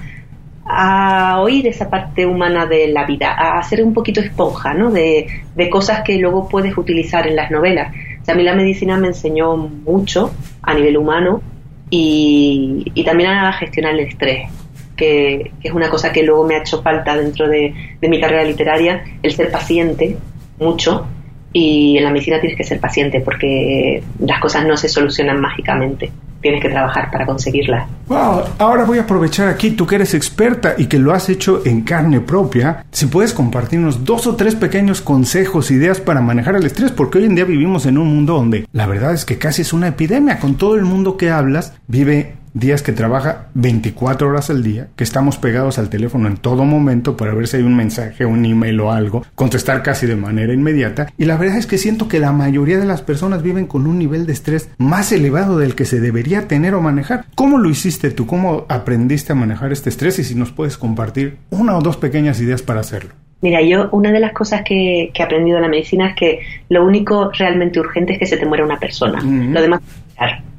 a 0.72 1.42
oír 1.42 1.66
esa 1.66 1.90
parte 1.90 2.28
humana 2.28 2.68
de 2.68 2.90
la 2.90 3.04
vida, 3.04 3.32
a 3.32 3.62
ser 3.64 3.84
un 3.84 3.92
poquito 3.92 4.22
esponja, 4.22 4.76
¿no? 4.76 4.92
De, 4.92 5.28
cosas 5.72 6.02
que 6.04 6.18
luego 6.18 6.48
puedes 6.48 6.78
utilizar 6.78 7.28
en 7.28 7.36
las 7.36 7.50
novelas. 7.50 7.94
O 8.28 8.32
a 8.32 8.36
mí 8.36 8.44
la 8.44 8.56
medicina 8.56 8.96
me 8.98 9.08
enseñó 9.08 9.58
mucho 9.58 10.32
a 10.62 10.74
nivel 10.76 10.98
humano 10.98 11.42
y, 11.90 12.86
también 13.04 13.32
a 13.32 13.52
gestionar 13.54 13.96
el 13.96 14.02
estrés, 14.02 14.48
que, 14.96 15.52
es 15.64 15.72
una 15.74 15.90
cosa 15.90 16.12
que 16.12 16.22
luego 16.22 16.46
me 16.46 16.56
ha 16.56 16.60
hecho 16.60 16.84
falta 16.84 17.18
dentro 17.18 17.50
de, 17.50 17.74
de 18.00 18.08
mi 18.08 18.22
carrera 18.22 18.44
literaria, 18.44 19.04
el 19.24 19.34
ser 19.34 19.50
paciente, 19.50 20.18
mucho, 20.60 21.08
y 21.52 21.98
en 21.98 22.04
la 22.04 22.12
medicina 22.12 22.40
tienes 22.40 22.56
que 22.56 22.64
ser 22.64 22.80
paciente 22.80 23.22
porque 23.22 24.04
las 24.20 24.40
cosas 24.40 24.68
no 24.68 24.78
se 24.78 24.88
solucionan 24.88 25.42
mágicamente 25.42 26.12
tienes 26.42 26.62
que 26.62 26.70
trabajar 26.70 27.12
para 27.12 27.26
conseguirla. 27.26 27.88
Wow, 28.08 28.44
ahora 28.58 28.86
voy 28.86 28.98
a 28.98 29.02
aprovechar 29.02 29.48
aquí, 29.48 29.72
tú 29.72 29.86
que 29.86 29.96
eres 29.96 30.14
experta 30.14 30.76
y 30.78 30.88
que 30.88 31.00
lo 31.00 31.14
has 31.14 31.30
hecho 31.30 31.62
en 31.66 31.82
carne 31.82 32.22
propia, 32.22 32.86
si 32.92 33.06
puedes 33.06 33.34
compartirnos 33.34 34.04
dos 34.04 34.26
o 34.28 34.36
tres 34.36 34.56
pequeños 34.56 35.02
consejos, 35.02 35.72
ideas 35.72 36.00
para 36.00 36.22
manejar 36.22 36.56
el 36.56 36.66
estrés, 36.66 36.92
porque 36.92 37.20
hoy 37.20 37.26
en 37.26 37.36
día 37.36 37.46
vivimos 37.46 37.86
en 37.86 37.98
un 37.98 38.08
mundo 38.08 38.34
donde 38.34 38.68
la 38.72 38.88
verdad 38.88 39.14
es 39.14 39.26
que 39.26 39.38
casi 39.38 39.62
es 39.62 39.74
una 39.74 39.90
epidemia, 39.90 40.40
con 40.40 40.56
todo 40.56 40.76
el 40.76 40.86
mundo 40.86 41.18
que 41.18 41.30
hablas, 41.30 41.74
vive 41.88 42.39
días 42.60 42.82
que 42.82 42.92
trabaja 42.92 43.48
24 43.54 44.28
horas 44.28 44.50
al 44.50 44.64
día, 44.64 44.88
que 44.96 45.04
estamos 45.04 45.38
pegados 45.38 45.80
al 45.80 45.90
teléfono 45.90 46.28
en 46.28 46.38
todo 46.38 46.66
momento 46.66 47.18
para 47.18 47.34
ver 47.34 47.48
si 47.48 47.58
hay 47.58 47.64
un 47.64 47.76
mensaje, 47.76 48.26
un 48.26 48.46
email 48.46 48.80
o 48.82 48.92
algo, 48.92 49.26
contestar 49.36 49.82
casi 49.84 50.06
de 50.08 50.16
manera 50.16 50.54
inmediata. 50.54 51.08
Y 51.18 51.26
la 51.26 51.38
verdad 51.38 51.58
es 51.58 51.68
que 51.68 51.78
siento 51.78 52.08
que 52.08 52.20
la 52.20 52.32
mayoría 52.32 52.80
de 52.80 52.86
las 52.86 53.02
personas 53.02 53.42
viven 53.42 53.66
con 53.66 53.88
un 53.88 53.98
nivel 53.98 54.26
de 54.26 54.34
estrés 54.34 54.70
más 54.78 55.12
elevado 55.12 55.58
del 55.58 55.76
que 55.76 55.86
se 55.86 56.00
debería 56.00 56.48
tener 56.48 56.76
o 56.76 56.82
manejar. 56.82 57.26
¿Cómo 57.36 57.58
lo 57.58 57.70
hiciste 57.70 58.12
tú? 58.12 58.26
¿Cómo 58.26 58.66
aprendiste 58.70 59.32
a 59.32 59.36
manejar 59.36 59.72
este 59.72 59.90
estrés? 59.90 60.20
Y 60.20 60.24
si 60.24 60.36
nos 60.36 60.52
puedes 60.52 60.78
compartir 60.78 61.38
una 61.50 61.78
o 61.78 61.82
dos 61.82 61.98
pequeñas 61.98 62.40
ideas 62.42 62.62
para 62.62 62.82
hacerlo. 62.82 63.12
Mira, 63.42 63.62
yo 63.62 63.88
una 63.92 64.12
de 64.12 64.20
las 64.20 64.34
cosas 64.34 64.64
que, 64.66 65.12
he 65.14 65.24
aprendido 65.24 65.58
en 65.58 65.64
la 65.64 65.70
medicina 65.70 66.10
es 66.10 66.16
que 66.16 66.40
lo 66.68 66.86
único 66.86 67.32
realmente 67.32 67.80
urgente 67.80 68.14
es 68.14 68.20
que 68.20 68.26
se 68.26 68.38
te 68.38 68.46
muera 68.46 68.66
una 68.66 68.78
persona. 68.78 69.22
Lo 69.22 69.62
demás, 69.62 69.82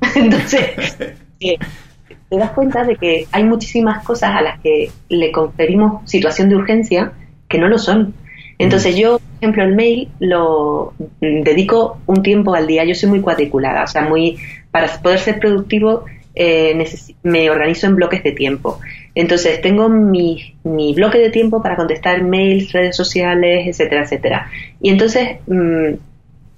Entonces, 0.15 0.97
te 2.31 2.39
das 2.39 2.53
cuenta 2.53 2.85
de 2.85 2.97
que 2.97 3.27
hay 3.33 3.45
muchísimas 3.45 4.05
cosas 4.05 4.31
a 4.31 4.41
las 4.41 4.61
que 4.61 4.91
le 5.09 5.33
conferimos 5.33 6.09
situación 6.09 6.49
de 6.49 6.57
urgencia 6.57 7.13
que 7.49 7.59
no 7.59 7.69
lo 7.69 7.77
son. 7.77 8.15
Entonces 8.57 8.95
yo, 8.95 9.19
por 9.19 9.37
ejemplo, 9.41 9.65
el 9.65 9.75
mail 9.75 10.09
lo 10.21 10.95
dedico 11.21 11.99
un 12.07 12.23
tiempo 12.23 12.55
al 12.55 12.67
día. 12.67 12.85
Yo 12.85 12.95
soy 12.95 13.09
muy 13.09 13.21
cuadriculada, 13.21 13.83
o 13.85 13.87
sea, 13.89 14.03
muy 14.03 14.39
para 14.71 14.87
poder 15.03 15.19
ser 15.19 15.41
productivo 15.41 16.05
eh, 16.35 16.87
me 17.25 17.51
organizo 17.51 17.87
en 17.87 17.97
bloques 17.97 18.23
de 18.23 18.33
tiempo. 18.33 18.79
Entonces 19.15 19.61
tengo 19.61 19.89
mi, 19.89 20.55
mi, 20.63 20.95
bloque 20.95 21.19
de 21.19 21.31
tiempo 21.31 21.61
para 21.63 21.75
contestar 21.75 22.23
mails, 22.23 22.73
redes 22.73 22.95
sociales, 22.97 23.67
etcétera, 23.67 24.05
etcétera. 24.05 24.51
Y 24.81 24.91
entonces 24.91 25.39
mm, 25.49 25.95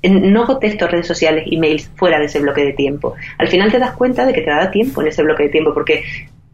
no 0.03 0.47
contesto 0.47 0.89
redes 0.89 1.07
sociales, 1.07 1.45
emails 1.51 1.91
fuera 1.95 2.19
de 2.19 2.27
ese 2.27 2.41
bloque 2.41 2.65
de 2.65 2.73
tiempo. 2.73 3.15
Al 3.39 3.49
final 3.49 3.71
te 3.71 3.79
das 3.79 3.93
cuenta 3.93 4.27
de 4.27 4.33
que 4.33 4.43
te 4.43 4.51
da 4.51 4.71
tiempo 4.71 5.01
en 5.01 5.09
ese 5.09 5.23
bloque 5.23 5.45
de 5.45 5.49
tiempo 5.49 5.73
porque 5.75 6.03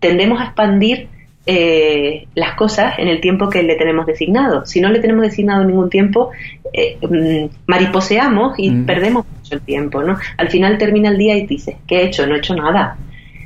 tendemos 0.01 0.41
a 0.41 0.45
expandir 0.45 1.09
eh, 1.47 2.27
las 2.35 2.57
cosas 2.57 2.99
en 2.99 3.09
el 3.09 3.23
tiempo 3.23 3.49
que 3.49 3.63
le 3.63 3.77
tenemos 3.77 4.05
designado. 4.05 4.67
Si 4.67 4.83
no 4.83 4.91
le 4.91 5.01
tenemos 5.01 5.23
designado 5.23 5.65
ningún 5.65 5.89
tiempo, 5.89 6.31
eh, 6.73 6.99
mm, 7.01 7.55
mariposeamos 7.67 8.59
y 8.59 8.71
perdemos 8.71 9.25
mucho 9.27 9.55
el 9.55 9.63
tiempo, 9.63 10.03
¿no? 10.03 10.19
Al 10.37 10.51
final 10.51 10.77
termina 10.77 11.09
el 11.09 11.17
día 11.17 11.37
y 11.37 11.47
dices, 11.47 11.77
¿qué 11.87 12.01
he 12.01 12.07
hecho? 12.07 12.27
No 12.27 12.35
he 12.35 12.39
hecho 12.39 12.55
nada. 12.55 12.99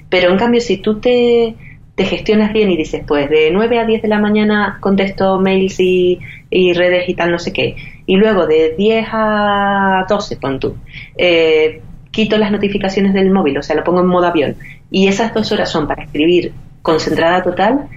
Pero 0.08 0.32
en 0.32 0.36
cambio, 0.36 0.60
si 0.60 0.78
tú 0.78 0.98
te, 0.98 1.54
te 1.94 2.04
gestionas 2.04 2.52
bien 2.52 2.72
y 2.72 2.76
dices, 2.76 3.04
pues 3.06 3.30
de 3.30 3.50
9 3.52 3.78
a 3.78 3.86
10 3.86 4.02
de 4.02 4.08
la 4.08 4.18
mañana 4.18 4.78
contesto 4.80 5.38
mails 5.38 5.78
y, 5.78 6.18
y 6.50 6.72
redes 6.72 7.08
y 7.08 7.14
tal, 7.14 7.30
no 7.30 7.38
sé 7.38 7.52
qué, 7.52 7.76
y 8.06 8.16
luego 8.16 8.46
de 8.46 8.74
10 8.76 9.06
a 9.12 10.06
12, 10.08 10.36
pon 10.36 10.60
tú, 10.60 10.76
eh, 11.16 11.80
quito 12.10 12.36
las 12.38 12.52
notificaciones 12.52 13.14
del 13.14 13.30
móvil, 13.30 13.58
o 13.58 13.62
sea, 13.62 13.76
lo 13.76 13.84
pongo 13.84 14.00
en 14.00 14.06
modo 14.06 14.26
avión, 14.26 14.56
y 14.90 15.08
esas 15.08 15.32
dos 15.32 15.50
horas 15.52 15.70
son 15.70 15.86
para 15.86 16.04
escribir 16.04 16.52
concentrada 16.82 17.42
total, 17.42 17.88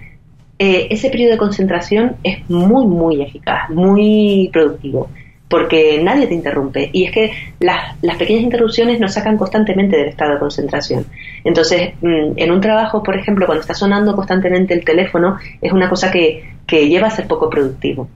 eh, 0.58 0.88
ese 0.90 1.10
periodo 1.10 1.32
de 1.32 1.38
concentración 1.38 2.16
es 2.24 2.50
muy, 2.50 2.86
muy 2.86 3.22
eficaz, 3.22 3.70
muy 3.70 4.50
productivo, 4.54 5.10
porque 5.50 6.02
nadie 6.02 6.28
te 6.28 6.34
interrumpe. 6.34 6.90
Y 6.94 7.06
es 7.06 7.12
que 7.12 7.32
las, 7.60 8.02
las 8.02 8.16
pequeñas 8.16 8.44
interrupciones 8.44 9.00
nos 9.00 9.14
sacan 9.14 9.38
constantemente 9.38 9.98
del 9.98 10.08
estado 10.08 10.34
de 10.34 10.40
concentración. 10.40 11.06
Entonces, 11.44 11.94
mm, 12.02 12.34
en 12.38 12.52
un 12.52 12.62
trabajo, 12.62 13.04
por 13.04 13.18
ejemplo, 13.18 13.46
cuando 13.46 13.62
está 13.62 13.74
sonando 13.74 14.16
constantemente 14.16 14.74
el 14.74 14.86
teléfono, 14.86 15.38
es 15.62 15.72
una 15.74 15.90
cosa 15.90 16.10
que, 16.10 16.56
que 16.66 16.88
lleva 16.88 17.08
a 17.08 17.12
ser 17.12 17.28
poco 17.28 17.50
productivo. 17.50 18.08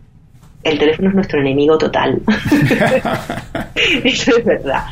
El 0.63 0.77
teléfono 0.77 1.09
es 1.09 1.15
nuestro 1.15 1.39
enemigo 1.39 1.77
total. 1.77 2.21
Eso 4.03 4.37
es 4.37 4.45
verdad. 4.45 4.83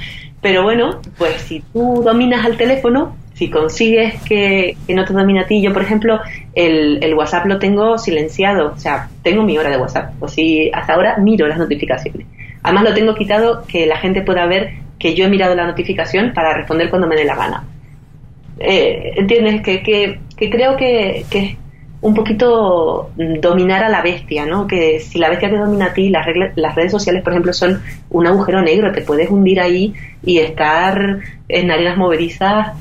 Pero 0.42 0.64
bueno, 0.64 1.02
pues 1.18 1.42
si 1.42 1.62
tú 1.74 2.02
dominas 2.04 2.46
al 2.46 2.58
teléfono, 2.58 3.16
si 3.34 3.50
consigues 3.50 4.22
que, 4.24 4.78
no 4.88 5.06
te 5.06 5.14
domine 5.14 5.42
a 5.42 5.48
ti, 5.48 5.62
yo 5.62 5.74
por 5.74 5.82
ejemplo, 5.82 6.20
el, 6.56 7.04
el, 7.04 7.14
WhatsApp 7.14 7.46
lo 7.46 7.60
tengo 7.60 7.98
silenciado, 7.98 8.74
o 8.76 8.80
sea, 8.80 9.10
tengo 9.24 9.44
mi 9.44 9.58
hora 9.58 9.70
de 9.70 9.78
WhatsApp, 9.78 10.12
o 10.20 10.28
si 10.28 10.72
hasta 10.74 10.94
ahora 10.94 11.18
miro 11.18 11.48
las 11.48 11.58
notificaciones. 11.58 12.26
Además 12.64 12.84
lo 12.84 12.94
tengo 12.94 13.16
quitado 13.16 13.64
que 13.68 13.86
la 13.86 13.98
gente 13.98 14.22
pueda 14.22 14.46
ver 14.46 14.74
que 15.00 15.14
yo 15.14 15.26
he 15.26 15.30
mirado 15.30 15.54
la 15.56 15.68
notificación 15.68 16.34
para 16.34 16.54
responder 16.54 16.90
cuando 16.90 17.08
me 17.08 17.16
dé 17.16 17.26
la 17.26 17.36
gana. 17.36 17.64
Eh, 18.60 19.14
¿Entiendes? 19.18 19.62
Que, 19.62 19.84
que, 19.84 20.20
que 20.36 20.50
creo 20.50 20.76
que, 20.76 21.26
que 21.30 21.58
un 22.00 22.14
poquito 22.14 23.12
dominar 23.42 23.84
a 23.84 23.90
la 23.90 24.02
bestia, 24.02 24.46
¿no? 24.46 24.68
Que 24.68 25.00
si 25.00 25.18
la 25.18 25.30
bestia 25.30 25.50
te 25.50 25.58
domina 25.58 25.86
a 25.86 25.94
ti, 25.94 26.10
las, 26.10 26.26
las 26.56 26.76
redes 26.76 26.92
sociales, 26.92 27.24
por 27.24 27.34
ejemplo, 27.34 27.54
son 27.54 27.82
un 28.10 28.28
agujero 28.28 28.62
negro, 28.62 28.92
te 28.92 29.02
puedes 29.02 29.30
hundir 29.30 29.60
ahí 29.60 29.94
y 30.24 30.38
estar 30.38 31.20
en 31.50 31.72
arenas 31.72 31.98
movedizas 31.98 32.78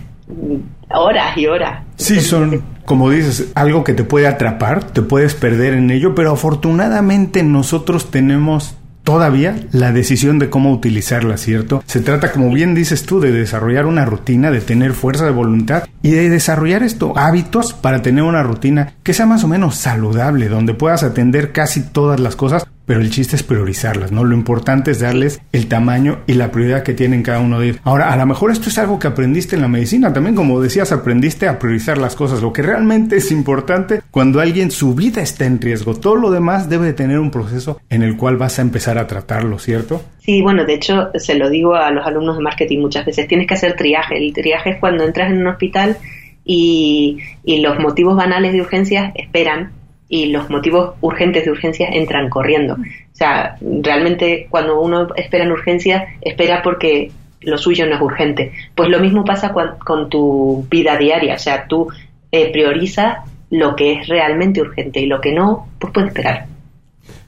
horas 0.90 1.36
y 1.36 1.46
horas. 1.46 1.82
Sí, 1.96 2.20
son, 2.20 2.62
como 2.84 3.10
dices, 3.10 3.52
algo 3.54 3.84
que 3.84 3.94
te 3.94 4.04
puede 4.04 4.26
atrapar, 4.26 4.84
te 4.84 5.02
puedes 5.02 5.34
perder 5.34 5.74
en 5.74 5.90
ello, 5.90 6.14
pero 6.14 6.32
afortunadamente 6.32 7.42
nosotros 7.42 8.10
tenemos 8.10 8.76
todavía 9.06 9.54
la 9.70 9.92
decisión 9.92 10.40
de 10.40 10.50
cómo 10.50 10.72
utilizarla, 10.72 11.36
¿cierto? 11.36 11.82
Se 11.86 12.00
trata, 12.00 12.32
como 12.32 12.52
bien 12.52 12.74
dices 12.74 13.04
tú, 13.04 13.20
de 13.20 13.30
desarrollar 13.30 13.86
una 13.86 14.04
rutina, 14.04 14.50
de 14.50 14.60
tener 14.60 14.94
fuerza 14.94 15.24
de 15.24 15.30
voluntad 15.30 15.84
y 16.02 16.10
de 16.10 16.28
desarrollar 16.28 16.82
esto, 16.82 17.16
hábitos 17.16 17.72
para 17.72 18.02
tener 18.02 18.24
una 18.24 18.42
rutina 18.42 18.94
que 19.04 19.14
sea 19.14 19.24
más 19.24 19.44
o 19.44 19.48
menos 19.48 19.76
saludable, 19.76 20.48
donde 20.48 20.74
puedas 20.74 21.04
atender 21.04 21.52
casi 21.52 21.82
todas 21.82 22.18
las 22.18 22.34
cosas 22.34 22.66
pero 22.86 23.00
el 23.00 23.10
chiste 23.10 23.36
es 23.36 23.42
priorizarlas, 23.42 24.12
¿no? 24.12 24.24
Lo 24.24 24.34
importante 24.34 24.92
es 24.92 25.00
darles 25.00 25.42
el 25.52 25.66
tamaño 25.66 26.20
y 26.26 26.34
la 26.34 26.50
prioridad 26.52 26.84
que 26.84 26.94
tienen 26.94 27.22
cada 27.22 27.40
uno 27.40 27.58
de 27.58 27.66
ellos. 27.66 27.80
Ahora, 27.82 28.12
a 28.12 28.16
lo 28.16 28.24
mejor 28.26 28.52
esto 28.52 28.68
es 28.68 28.78
algo 28.78 28.98
que 28.98 29.08
aprendiste 29.08 29.56
en 29.56 29.62
la 29.62 29.68
medicina, 29.68 30.12
también 30.12 30.36
como 30.36 30.60
decías, 30.60 30.92
aprendiste 30.92 31.48
a 31.48 31.58
priorizar 31.58 31.98
las 31.98 32.14
cosas, 32.14 32.40
lo 32.40 32.52
que 32.52 32.62
realmente 32.62 33.16
es 33.16 33.32
importante 33.32 34.00
cuando 34.10 34.40
alguien 34.40 34.70
su 34.70 34.94
vida 34.94 35.20
está 35.20 35.44
en 35.44 35.60
riesgo, 35.60 35.94
todo 35.94 36.16
lo 36.16 36.30
demás 36.30 36.70
debe 36.70 36.86
de 36.86 36.92
tener 36.92 37.18
un 37.18 37.30
proceso 37.30 37.80
en 37.90 38.02
el 38.02 38.16
cual 38.16 38.36
vas 38.36 38.58
a 38.58 38.62
empezar 38.62 38.98
a 38.98 39.06
tratarlo, 39.06 39.58
¿cierto? 39.58 40.02
Sí, 40.20 40.40
bueno, 40.42 40.64
de 40.64 40.74
hecho 40.74 41.10
se 41.14 41.34
lo 41.34 41.50
digo 41.50 41.74
a 41.74 41.90
los 41.90 42.06
alumnos 42.06 42.36
de 42.36 42.42
marketing 42.42 42.78
muchas 42.78 43.04
veces, 43.04 43.26
tienes 43.26 43.48
que 43.48 43.54
hacer 43.54 43.74
triaje, 43.74 44.16
el 44.16 44.32
triaje 44.32 44.70
es 44.70 44.76
cuando 44.78 45.04
entras 45.04 45.30
en 45.30 45.38
un 45.38 45.48
hospital 45.48 45.96
y, 46.44 47.18
y 47.44 47.60
los 47.60 47.78
motivos 47.80 48.16
banales 48.16 48.52
de 48.52 48.60
urgencias 48.60 49.12
esperan 49.16 49.72
y 50.08 50.26
los 50.26 50.48
motivos 50.50 50.94
urgentes 51.00 51.44
de 51.44 51.50
urgencias 51.50 51.90
entran 51.92 52.28
corriendo. 52.28 52.74
O 52.74 53.16
sea, 53.16 53.56
realmente 53.60 54.46
cuando 54.50 54.80
uno 54.80 55.08
espera 55.16 55.44
en 55.44 55.52
urgencias, 55.52 56.04
espera 56.20 56.62
porque 56.62 57.10
lo 57.40 57.58
suyo 57.58 57.86
no 57.86 57.94
es 57.96 58.00
urgente. 58.00 58.52
Pues 58.74 58.88
lo 58.88 59.00
mismo 59.00 59.24
pasa 59.24 59.52
con, 59.52 60.08
tu 60.08 60.66
vida 60.70 60.96
diaria, 60.96 61.34
o 61.34 61.38
sea, 61.38 61.66
tú 61.66 61.88
eh, 62.30 62.52
priorizas 62.52 63.18
lo 63.50 63.76
que 63.76 63.94
es 63.94 64.08
realmente 64.08 64.60
urgente 64.60 65.00
y 65.00 65.06
lo 65.06 65.20
que 65.20 65.32
no, 65.32 65.68
pues 65.78 65.92
puede 65.92 66.08
esperar. 66.08 66.46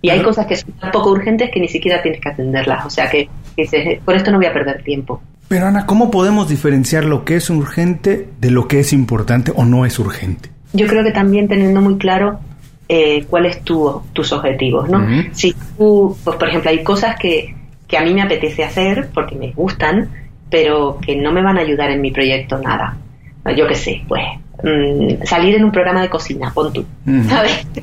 Y 0.03 0.11
hay 0.11 0.23
cosas 0.23 0.47
que 0.47 0.57
son 0.57 0.73
tan 0.73 0.91
poco 0.91 1.11
urgentes 1.11 1.51
que 1.53 1.61
ni 1.61 1.69
siquiera 1.69 2.03
tienes 2.03 2.21
que 2.21 2.29
atenderlas, 2.29 2.87
o 2.87 2.91
sea 2.91 3.09
que, 3.09 3.29
que 3.57 4.01
por 4.05 4.15
esto 4.15 4.31
no 4.31 4.39
voy 4.39 4.47
a 4.47 4.53
perder 4.53 4.83
tiempo. 4.83 5.21
Pero 5.49 5.67
Ana, 5.67 5.87
¿cómo 5.87 6.11
podemos 6.11 6.49
diferenciar 6.49 7.05
lo 7.05 7.25
que 7.25 7.37
es 7.37 7.49
urgente 7.49 8.29
de 8.41 8.51
lo 8.51 8.69
que 8.69 8.81
es 8.81 8.93
importante 8.93 9.53
o 9.55 9.65
no 9.65 9.87
es 9.87 9.99
urgente? 9.99 10.51
Yo 10.73 10.87
creo 10.87 11.03
que 11.03 11.13
también 11.13 11.49
teniendo 11.49 11.81
muy 11.81 11.97
claro 11.97 12.39
eh, 12.89 13.25
cuáles 13.29 13.63
tu, 13.63 14.03
tus 14.13 14.33
objetivos, 14.33 14.89
¿no? 14.89 15.07
Si 15.33 15.55
tú, 15.77 16.17
pues 16.25 16.37
por 16.37 16.49
ejemplo, 16.49 16.71
hay 16.71 16.83
cosas 16.83 17.17
que, 17.19 17.55
que 17.87 17.99
a 17.99 18.03
mí 18.03 18.15
me 18.15 18.23
apetece 18.23 18.65
hacer 18.65 19.11
porque 19.13 19.35
me 19.35 19.53
gustan, 19.53 20.11
pero 20.51 20.99
que 20.99 21.17
no 21.17 21.33
me 21.33 21.43
van 21.43 21.59
a 21.59 21.61
ayudar 21.61 21.91
en 21.91 22.01
mi 22.01 22.11
proyecto 22.11 22.59
nada. 22.59 22.97
Yo 23.57 23.67
qué 23.67 23.75
sé, 23.75 24.03
pues 24.09 24.23
mm, 24.63 25.25
salir 25.25 25.55
en 25.55 25.65
un 25.65 25.73
programa 25.73 26.03
de 26.03 26.11
cocina, 26.11 26.51
pon 26.55 26.73
tú, 26.73 26.85
¿sabes? 27.29 27.67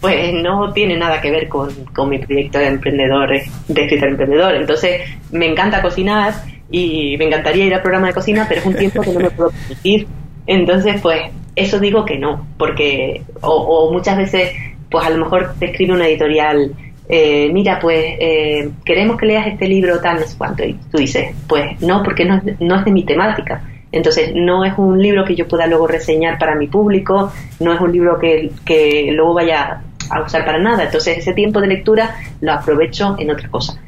Pues 0.00 0.34
no 0.34 0.70
tiene 0.74 0.98
nada 0.98 1.18
que 1.18 1.30
ver 1.30 1.48
con, 1.48 1.70
con 1.94 2.10
mi 2.10 2.18
proyecto 2.18 2.58
de 2.58 2.66
emprendedor, 2.66 3.30
de 3.30 3.80
escritor 3.80 4.10
emprendedor. 4.10 4.54
Entonces, 4.54 5.00
me 5.32 5.46
encanta 5.46 5.80
cocinar 5.80 6.34
y 6.70 7.16
me 7.16 7.24
encantaría 7.24 7.64
ir 7.64 7.74
al 7.74 7.80
programa 7.80 8.08
de 8.08 8.12
cocina, 8.12 8.44
pero 8.46 8.60
es 8.60 8.66
un 8.66 8.76
tiempo 8.76 9.00
que 9.00 9.12
no 9.12 9.20
me 9.20 9.30
puedo 9.30 9.50
permitir. 9.50 10.06
Entonces, 10.46 11.00
pues 11.00 11.22
eso 11.56 11.78
digo 11.78 12.04
que 12.04 12.18
no, 12.18 12.46
porque 12.58 13.22
o, 13.40 13.90
muchas 13.92 14.16
veces, 14.16 14.50
pues 14.90 15.04
a 15.04 15.10
lo 15.10 15.18
mejor 15.18 15.54
te 15.58 15.66
escribe 15.66 15.92
una 15.92 16.06
editorial, 16.06 16.72
eh, 17.08 17.50
mira, 17.52 17.78
pues 17.80 18.02
eh, 18.18 18.70
queremos 18.84 19.16
que 19.16 19.26
leas 19.26 19.46
este 19.46 19.68
libro 19.68 20.00
tal, 20.00 20.20
no 20.20 20.26
sé 20.26 20.36
cuánto, 20.36 20.64
y 20.64 20.74
tú 20.90 20.98
dices, 20.98 21.34
pues 21.46 21.80
no, 21.80 22.02
porque 22.02 22.24
no, 22.24 22.42
no 22.60 22.78
es 22.78 22.84
de 22.84 22.90
mi 22.90 23.04
temática. 23.04 23.62
Entonces, 23.92 24.32
no 24.34 24.64
es 24.64 24.76
un 24.76 25.00
libro 25.00 25.24
que 25.24 25.36
yo 25.36 25.46
pueda 25.46 25.68
luego 25.68 25.86
reseñar 25.86 26.36
para 26.36 26.56
mi 26.56 26.66
público, 26.66 27.32
no 27.60 27.72
es 27.72 27.80
un 27.80 27.92
libro 27.92 28.18
que, 28.18 28.50
que 28.64 29.10
luego 29.12 29.34
vaya 29.34 29.82
a 30.10 30.20
usar 30.22 30.44
para 30.44 30.58
nada. 30.58 30.84
Entonces, 30.84 31.18
ese 31.18 31.32
tiempo 31.32 31.60
de 31.60 31.68
lectura 31.68 32.16
lo 32.40 32.52
aprovecho 32.52 33.14
en 33.20 33.30
otra 33.30 33.48
cosa. 33.48 33.80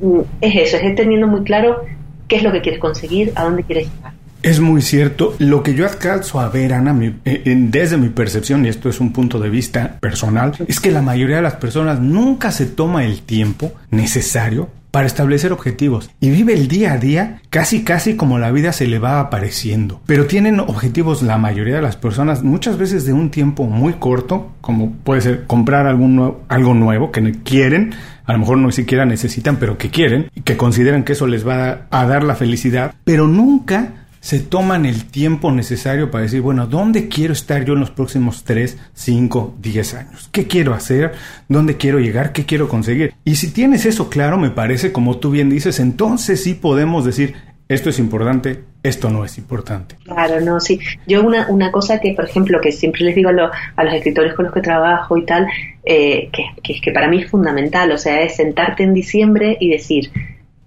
Mm, 0.00 0.20
es 0.40 0.56
eso, 0.56 0.76
es 0.76 0.94
teniendo 0.94 1.26
muy 1.26 1.42
claro 1.42 1.82
qué 2.28 2.36
es 2.36 2.42
lo 2.44 2.52
que 2.52 2.60
quieres 2.60 2.80
conseguir, 2.80 3.32
a 3.34 3.42
dónde 3.42 3.64
quieres 3.64 3.90
llegar. 3.92 4.12
Es 4.46 4.60
muy 4.60 4.80
cierto. 4.80 5.34
Lo 5.40 5.64
que 5.64 5.74
yo 5.74 5.84
alcanzo 5.84 6.38
a 6.38 6.48
ver, 6.48 6.72
Ana, 6.72 6.96
eh, 7.24 7.42
desde 7.68 7.96
mi 7.96 8.10
percepción, 8.10 8.64
y 8.64 8.68
esto 8.68 8.88
es 8.88 9.00
un 9.00 9.12
punto 9.12 9.40
de 9.40 9.50
vista 9.50 9.98
personal, 9.98 10.52
es 10.68 10.78
que 10.78 10.92
la 10.92 11.02
mayoría 11.02 11.36
de 11.36 11.42
las 11.42 11.56
personas 11.56 11.98
nunca 11.98 12.52
se 12.52 12.66
toma 12.66 13.04
el 13.04 13.22
tiempo 13.22 13.72
necesario 13.90 14.68
para 14.92 15.08
establecer 15.08 15.52
objetivos 15.52 16.10
y 16.20 16.30
vive 16.30 16.54
el 16.54 16.68
día 16.68 16.92
a 16.92 16.98
día 16.98 17.42
casi 17.50 17.82
casi 17.82 18.14
como 18.14 18.38
la 18.38 18.52
vida 18.52 18.72
se 18.72 18.86
le 18.86 19.00
va 19.00 19.18
apareciendo. 19.18 20.00
Pero 20.06 20.26
tienen 20.26 20.60
objetivos 20.60 21.22
la 21.22 21.38
mayoría 21.38 21.74
de 21.74 21.82
las 21.82 21.96
personas 21.96 22.44
muchas 22.44 22.78
veces 22.78 23.04
de 23.04 23.12
un 23.12 23.30
tiempo 23.30 23.64
muy 23.64 23.94
corto, 23.94 24.52
como 24.60 24.92
puede 24.92 25.22
ser 25.22 25.46
comprar 25.46 25.88
algún, 25.88 26.36
algo 26.48 26.72
nuevo 26.72 27.10
que 27.10 27.32
quieren, 27.42 27.94
a 28.24 28.32
lo 28.32 28.38
mejor 28.38 28.58
no 28.58 28.70
siquiera 28.70 29.04
necesitan, 29.04 29.56
pero 29.56 29.76
que 29.76 29.90
quieren 29.90 30.30
y 30.36 30.42
que 30.42 30.56
consideran 30.56 31.02
que 31.02 31.14
eso 31.14 31.26
les 31.26 31.46
va 31.46 31.88
a 31.90 32.06
dar 32.06 32.22
la 32.22 32.36
felicidad, 32.36 32.94
pero 33.04 33.26
nunca 33.26 34.05
se 34.26 34.40
toman 34.40 34.86
el 34.86 35.04
tiempo 35.04 35.52
necesario 35.52 36.10
para 36.10 36.22
decir, 36.22 36.40
bueno, 36.40 36.66
¿dónde 36.66 37.06
quiero 37.06 37.32
estar 37.32 37.64
yo 37.64 37.74
en 37.74 37.78
los 37.78 37.92
próximos 37.92 38.42
3, 38.42 38.76
5, 38.92 39.54
10 39.60 39.94
años? 39.94 40.28
¿Qué 40.32 40.48
quiero 40.48 40.74
hacer? 40.74 41.12
¿Dónde 41.48 41.76
quiero 41.76 42.00
llegar? 42.00 42.32
¿Qué 42.32 42.44
quiero 42.44 42.66
conseguir? 42.66 43.14
Y 43.24 43.36
si 43.36 43.52
tienes 43.52 43.86
eso 43.86 44.10
claro, 44.10 44.36
me 44.36 44.50
parece, 44.50 44.90
como 44.90 45.18
tú 45.18 45.30
bien 45.30 45.48
dices, 45.48 45.78
entonces 45.78 46.42
sí 46.42 46.54
podemos 46.54 47.04
decir, 47.04 47.36
esto 47.68 47.88
es 47.88 48.00
importante, 48.00 48.64
esto 48.82 49.10
no 49.10 49.24
es 49.24 49.38
importante. 49.38 49.94
Claro, 50.02 50.40
no, 50.40 50.58
sí. 50.58 50.80
Yo 51.06 51.22
una, 51.22 51.46
una 51.48 51.70
cosa 51.70 52.00
que, 52.00 52.12
por 52.12 52.24
ejemplo, 52.24 52.60
que 52.60 52.72
siempre 52.72 53.04
les 53.04 53.14
digo 53.14 53.30
a, 53.30 53.52
a 53.76 53.84
los 53.84 53.94
escritores 53.94 54.34
con 54.34 54.46
los 54.46 54.54
que 54.54 54.60
trabajo 54.60 55.16
y 55.16 55.24
tal, 55.24 55.46
eh, 55.84 56.30
que, 56.32 56.46
que, 56.64 56.80
que 56.80 56.90
para 56.90 57.06
mí 57.06 57.22
es 57.22 57.30
fundamental, 57.30 57.92
o 57.92 57.96
sea, 57.96 58.20
es 58.22 58.34
sentarte 58.34 58.82
en 58.82 58.92
diciembre 58.92 59.56
y 59.60 59.70
decir, 59.70 60.10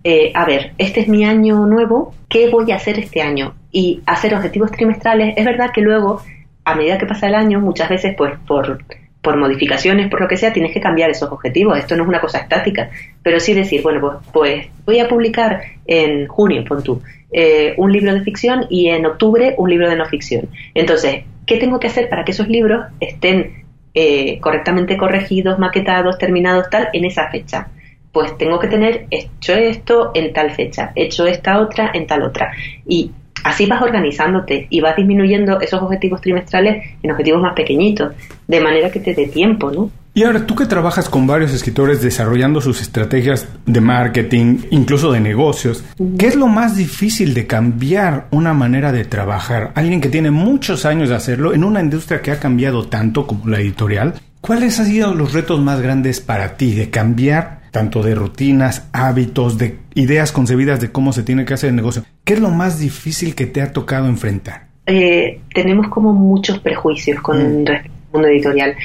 eh, 0.04 0.32
a 0.34 0.46
ver, 0.46 0.74
este 0.78 1.02
es 1.02 1.08
mi 1.08 1.26
año 1.26 1.66
nuevo, 1.66 2.14
¿qué 2.30 2.50
voy 2.50 2.72
a 2.72 2.76
hacer 2.76 3.00
este 3.00 3.22
año? 3.22 3.56
Y 3.72 4.02
hacer 4.06 4.34
objetivos 4.34 4.72
trimestrales, 4.72 5.34
es 5.36 5.46
verdad 5.46 5.72
que 5.74 5.82
luego, 5.82 6.22
a 6.64 6.76
medida 6.76 6.98
que 6.98 7.06
pasa 7.06 7.28
el 7.28 7.36
año, 7.36 7.60
muchas 7.60 7.90
veces, 7.90 8.16
pues 8.18 8.34
por, 8.48 8.84
por 9.22 9.38
modificaciones, 9.38 10.10
por 10.10 10.22
lo 10.22 10.28
que 10.28 10.38
sea, 10.38 10.54
tienes 10.54 10.74
que 10.74 10.80
cambiar 10.80 11.10
esos 11.10 11.32
objetivos. 11.32 11.78
Esto 11.78 11.96
no 11.96 12.04
es 12.04 12.10
una 12.10 12.22
cosa 12.22 12.40
estática, 12.40 12.90
pero 13.22 13.40
sí 13.40 13.54
decir, 13.54 13.82
bueno, 13.82 14.00
pues, 14.00 14.18
pues 14.32 14.68
voy 14.86 15.00
a 15.00 15.10
publicar 15.10 15.62
en 15.86 16.28
junio, 16.28 16.64
pon 16.66 16.82
tú, 16.82 17.02
eh, 17.32 17.74
un 17.78 17.92
libro 17.92 18.14
de 18.14 18.22
ficción 18.22 18.66
y 18.70 18.88
en 18.88 19.06
octubre 19.06 19.54
un 19.58 19.70
libro 19.70 19.90
de 19.90 19.98
no 19.98 20.06
ficción. 20.06 20.48
Entonces, 20.74 21.24
¿qué 21.46 21.58
tengo 21.58 21.80
que 21.80 21.88
hacer 21.88 22.10
para 22.10 22.24
que 22.24 22.32
esos 22.32 22.48
libros 22.48 22.86
estén 23.02 23.66
eh, 23.94 24.40
correctamente 24.40 24.98
corregidos, 24.98 25.60
maquetados, 25.60 26.18
terminados, 26.18 26.70
tal, 26.70 26.88
en 26.94 27.04
esa 27.04 27.30
fecha? 27.30 27.68
Pues 28.12 28.38
tengo 28.38 28.60
que 28.60 28.68
tener 28.68 29.08
hecho 29.12 29.54
esto 29.54 30.12
en 30.14 30.34
tal 30.34 30.52
fecha, 30.52 30.92
hecho 30.96 31.28
esta 31.28 31.60
otra 31.60 31.92
en 31.94 32.08
tal 32.08 32.24
otra. 32.24 32.52
Y 32.88 33.12
así 33.44 33.66
vas 33.66 33.82
organizándote 33.82 34.68
y 34.70 34.82
vas 34.82 34.96
disminuyendo 34.96 35.60
esos 35.62 35.82
objetivos 35.82 36.22
trimestrales 36.22 36.84
en 37.02 37.12
objetivos 37.12 37.42
más 37.42 37.54
pequeñitos, 37.54 38.14
de 38.48 38.60
manera 38.62 38.90
que 38.90 39.00
te 39.00 39.14
dé 39.14 39.28
tiempo, 39.28 39.72
¿no? 39.72 39.92
Y 40.12 40.24
ahora 40.24 40.46
tú 40.46 40.56
que 40.56 40.66
trabajas 40.66 41.08
con 41.08 41.28
varios 41.28 41.54
escritores 41.54 42.02
desarrollando 42.02 42.62
sus 42.62 42.82
estrategias 42.82 43.48
de 43.66 43.80
marketing, 43.80 44.58
incluso 44.72 45.12
de 45.12 45.20
negocios, 45.20 45.86
¿qué 46.18 46.28
es 46.28 46.36
lo 46.36 46.48
más 46.48 46.76
difícil 46.76 47.34
de 47.34 47.46
cambiar 47.46 48.28
una 48.32 48.54
manera 48.54 48.92
de 48.92 49.06
trabajar? 49.06 49.72
Alguien 49.76 50.02
que 50.02 50.10
tiene 50.10 50.32
muchos 50.32 50.86
años 50.86 51.10
de 51.10 51.16
hacerlo 51.16 51.54
en 51.54 51.64
una 51.64 51.80
industria 51.80 52.22
que 52.22 52.32
ha 52.32 52.40
cambiado 52.40 52.88
tanto 52.88 53.28
como 53.28 53.48
la 53.48 53.60
editorial. 53.60 54.16
¿Cuáles 54.42 54.80
han 54.80 54.88
sido 54.88 55.14
los 55.14 55.34
retos 55.34 55.62
más 55.62 55.80
grandes 55.80 56.22
para 56.22 56.58
ti 56.58 56.74
de 56.74 56.90
cambiar 56.90 57.59
tanto 57.72 58.04
de 58.04 58.16
rutinas, 58.16 58.90
hábitos, 58.94 59.58
de 59.58 59.78
ideas 59.96 60.32
concebidas 60.32 60.80
de 60.80 60.92
cómo 60.92 61.14
se 61.14 61.24
tiene 61.24 61.46
que 61.46 61.54
hacer 61.54 61.70
el 61.70 61.76
negocio? 61.76 62.04
¿Qué 62.24 62.34
es 62.34 62.40
lo 62.40 62.50
más 62.50 62.80
difícil 62.80 63.36
que 63.36 63.46
te 63.46 63.62
ha 63.62 63.72
tocado 63.72 64.08
enfrentar? 64.08 64.68
Eh, 64.86 65.42
tenemos 65.54 65.88
como 65.90 66.14
muchos 66.14 66.60
prejuicios 66.60 67.22
con 67.22 67.62
mm. 67.62 67.66
respecto 67.66 67.98
al 68.08 68.14
mundo 68.14 68.28
editorial. 68.28 68.76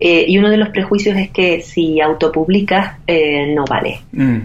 Eh, 0.00 0.24
y 0.26 0.36
uno 0.38 0.50
de 0.50 0.56
los 0.56 0.70
prejuicios 0.70 1.16
es 1.16 1.30
que 1.30 1.60
si 1.60 2.00
autopublicas 2.00 2.96
eh, 3.06 3.54
no 3.54 3.64
vale. 3.64 4.00
Mm. 4.10 4.38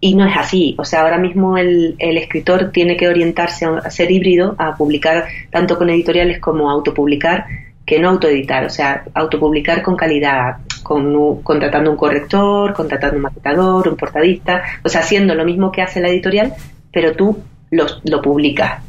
Y 0.00 0.14
no 0.14 0.26
es 0.26 0.36
así. 0.36 0.74
O 0.78 0.84
sea, 0.84 1.02
ahora 1.02 1.18
mismo 1.18 1.56
el, 1.56 1.94
el, 1.98 2.16
escritor 2.16 2.72
tiene 2.72 2.96
que 2.96 3.06
orientarse 3.06 3.66
a 3.66 3.90
ser 3.90 4.10
híbrido, 4.10 4.56
a 4.58 4.74
publicar 4.74 5.26
tanto 5.50 5.78
con 5.78 5.90
editoriales 5.90 6.40
como 6.40 6.70
autopublicar, 6.70 7.44
que 7.84 7.98
no 7.98 8.10
autoeditar. 8.10 8.64
O 8.64 8.70
sea, 8.70 9.04
autopublicar 9.14 9.82
con 9.82 9.96
calidad, 9.96 10.58
con, 10.82 11.42
contratando 11.42 11.90
un 11.90 11.96
corrector, 11.96 12.72
contratando 12.72 13.16
un 13.16 13.22
maquetador, 13.22 13.88
un 13.88 13.96
portadista. 13.96 14.62
O 14.84 14.88
sea, 14.88 15.00
haciendo 15.00 15.34
lo 15.34 15.44
mismo 15.44 15.72
que 15.72 15.82
hace 15.82 16.00
la 16.00 16.08
editorial, 16.08 16.54
pero 16.92 17.14
tú 17.14 17.38
lo, 17.70 17.86
lo 18.04 18.22
publicas. 18.22 18.82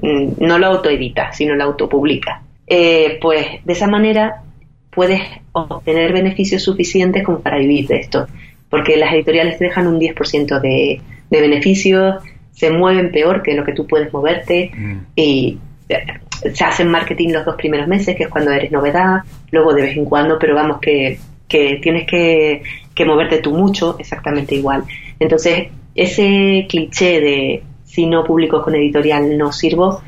Mm, 0.00 0.44
no 0.44 0.58
lo 0.58 0.66
autoeditas, 0.66 1.36
sino 1.36 1.54
lo 1.54 1.64
autopublicas. 1.64 2.42
Eh, 2.66 3.18
pues 3.20 3.64
de 3.64 3.72
esa 3.72 3.86
manera 3.86 4.42
puedes 4.90 5.20
obtener 5.52 6.12
beneficios 6.12 6.62
suficientes 6.62 7.24
como 7.24 7.40
para 7.40 7.58
vivir 7.58 7.86
de 7.86 7.96
esto, 7.96 8.26
porque 8.68 8.96
las 8.96 9.12
editoriales 9.12 9.58
te 9.58 9.64
dejan 9.64 9.86
un 9.86 9.98
10% 9.98 10.60
de, 10.60 11.00
de 11.30 11.40
beneficios, 11.40 12.22
se 12.52 12.70
mueven 12.70 13.10
peor 13.10 13.42
que 13.42 13.54
lo 13.54 13.64
que 13.64 13.72
tú 13.72 13.86
puedes 13.86 14.12
moverte 14.12 14.70
mm. 14.76 14.96
y 15.16 15.58
eh, 15.88 16.04
se 16.52 16.64
hacen 16.64 16.88
marketing 16.88 17.30
los 17.30 17.44
dos 17.44 17.56
primeros 17.56 17.86
meses, 17.88 18.16
que 18.16 18.24
es 18.24 18.28
cuando 18.28 18.50
eres 18.50 18.70
novedad, 18.72 19.20
luego 19.50 19.72
de 19.72 19.82
vez 19.82 19.96
en 19.96 20.04
cuando, 20.04 20.38
pero 20.38 20.54
vamos 20.54 20.78
que, 20.80 21.18
que 21.48 21.78
tienes 21.82 22.06
que, 22.06 22.62
que 22.94 23.04
moverte 23.04 23.38
tú 23.38 23.52
mucho, 23.52 23.96
exactamente 23.98 24.54
igual. 24.54 24.84
Entonces, 25.18 25.68
ese 25.94 26.66
cliché 26.68 27.20
de 27.20 27.62
si 27.84 28.06
no 28.06 28.24
publico 28.24 28.62
con 28.62 28.74
editorial 28.74 29.36
no 29.36 29.52
sirvo, 29.52 30.02